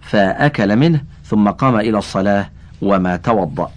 فأكل 0.00 0.76
منه 0.76 1.00
ثم 1.24 1.48
قام 1.48 1.76
إلى 1.76 1.98
الصلاة 1.98 2.50
وما 2.82 3.16
توضأ. 3.16 3.70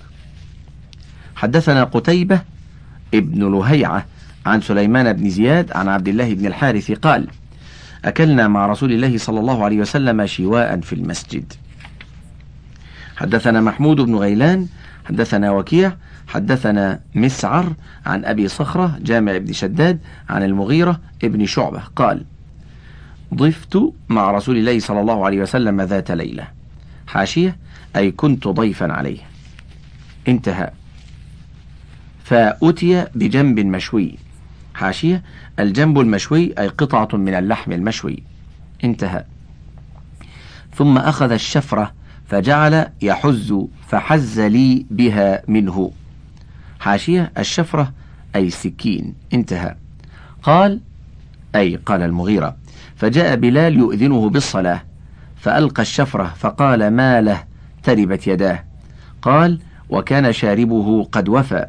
حدثنا 1.41 1.83
قتيبة 1.83 2.41
ابن 3.13 3.51
لهيعة 3.51 4.05
عن 4.45 4.61
سليمان 4.61 5.13
بن 5.13 5.29
زياد 5.29 5.71
عن 5.71 5.87
عبد 5.87 6.07
الله 6.07 6.33
بن 6.33 6.45
الحارث 6.45 6.91
قال 6.91 7.27
أكلنا 8.05 8.47
مع 8.47 8.67
رسول 8.67 8.91
الله 8.91 9.17
صلى 9.17 9.39
الله 9.39 9.65
عليه 9.65 9.77
وسلم 9.77 10.25
شواء 10.25 10.79
في 10.79 10.93
المسجد. 10.93 11.53
حدثنا 13.17 13.61
محمود 13.61 14.01
بن 14.01 14.15
غيلان 14.15 14.67
حدثنا 15.05 15.51
وكيع 15.51 15.93
حدثنا 16.27 16.99
مسعر 17.15 17.73
عن 18.05 18.25
أبي 18.25 18.47
صخرة 18.47 18.99
جامع 19.01 19.37
بن 19.37 19.53
شداد 19.53 19.99
عن 20.29 20.43
المغيرة 20.43 20.99
ابن 21.23 21.45
شعبة 21.45 21.81
قال 21.95 22.25
ضفت 23.33 23.79
مع 24.09 24.31
رسول 24.31 24.57
الله 24.57 24.79
صلى 24.79 25.01
الله 25.01 25.25
عليه 25.25 25.41
وسلم 25.41 25.81
ذات 25.81 26.11
ليلة. 26.11 26.47
حاشية 27.07 27.57
أي 27.95 28.11
كنت 28.11 28.47
ضيفا 28.47 28.93
عليه. 28.93 29.19
انتهى. 30.27 30.71
فأتي 32.31 33.05
بجنب 33.15 33.59
مشوي. 33.59 34.15
حاشية. 34.73 35.23
الجنب 35.59 35.99
المشوي 35.99 36.53
أي 36.59 36.67
قطعة 36.67 37.09
من 37.13 37.33
اللحم 37.33 37.71
المشوي. 37.71 38.23
انتهى. 38.83 39.23
ثم 40.75 40.97
أخذ 40.97 41.31
الشفرة 41.31 41.93
فجعل 42.27 42.87
يحز 43.01 43.55
فحز 43.87 44.39
لي 44.39 44.85
بها 44.91 45.43
منه. 45.47 45.91
حاشية. 46.79 47.31
الشفرة 47.37 47.93
أي 48.35 48.47
السكين 48.47 49.13
انتهى. 49.33 49.75
قال 50.43 50.79
أي 51.55 51.75
قال 51.75 52.01
المغيرة 52.01 52.55
فجاء 52.95 53.35
بلال 53.35 53.77
يؤذنه 53.77 54.29
بالصلاة. 54.29 54.83
فألقى 55.35 55.81
الشفرة 55.81 56.33
فقال 56.37 56.87
ما 56.91 57.21
له؟ 57.21 57.43
تربت 57.83 58.27
يداه. 58.27 58.63
قال 59.21 59.59
وكان 59.89 60.33
شاربه 60.33 61.03
قد 61.03 61.29
وفى. 61.29 61.67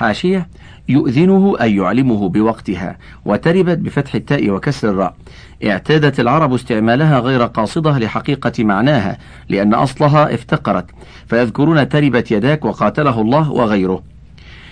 حاشية 0.00 0.48
يؤذنه 0.88 1.56
أي 1.60 1.76
يعلمه 1.76 2.28
بوقتها 2.28 2.96
وتربت 3.24 3.78
بفتح 3.78 4.14
التاء 4.14 4.50
وكسر 4.50 4.90
الراء. 4.90 5.14
اعتادت 5.64 6.20
العرب 6.20 6.54
استعمالها 6.54 7.18
غير 7.18 7.42
قاصدة 7.42 7.98
لحقيقة 7.98 8.64
معناها 8.64 9.18
لأن 9.48 9.74
أصلها 9.74 10.34
افتقرت. 10.34 10.86
فيذكرون 11.26 11.88
تربت 11.88 12.30
يداك 12.30 12.64
وقاتله 12.64 13.20
الله 13.20 13.50
وغيره. 13.50 14.02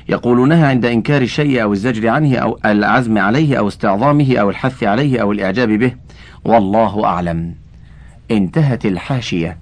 يقولونها 0.08 0.68
عند 0.68 0.86
إنكار 0.86 1.22
الشيء 1.22 1.62
أو 1.62 1.72
الزجر 1.72 2.08
عنه 2.08 2.36
أو 2.36 2.58
العزم 2.64 3.18
عليه 3.18 3.58
أو 3.58 3.68
استعظامه 3.68 4.36
أو 4.36 4.50
الحث 4.50 4.82
عليه 4.82 5.22
أو 5.22 5.32
الإعجاب 5.32 5.68
به. 5.68 5.92
والله 6.44 7.04
أعلم. 7.04 7.54
انتهت 8.30 8.86
الحاشية. 8.86 9.58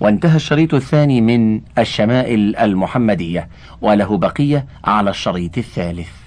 وانتهى 0.00 0.36
الشريط 0.36 0.74
الثاني 0.74 1.20
من 1.20 1.60
الشمائل 1.78 2.56
المحمدية 2.56 3.48
وله 3.80 4.16
بقية 4.16 4.66
على 4.84 5.10
الشريط 5.10 5.58
الثالث. 5.58 6.17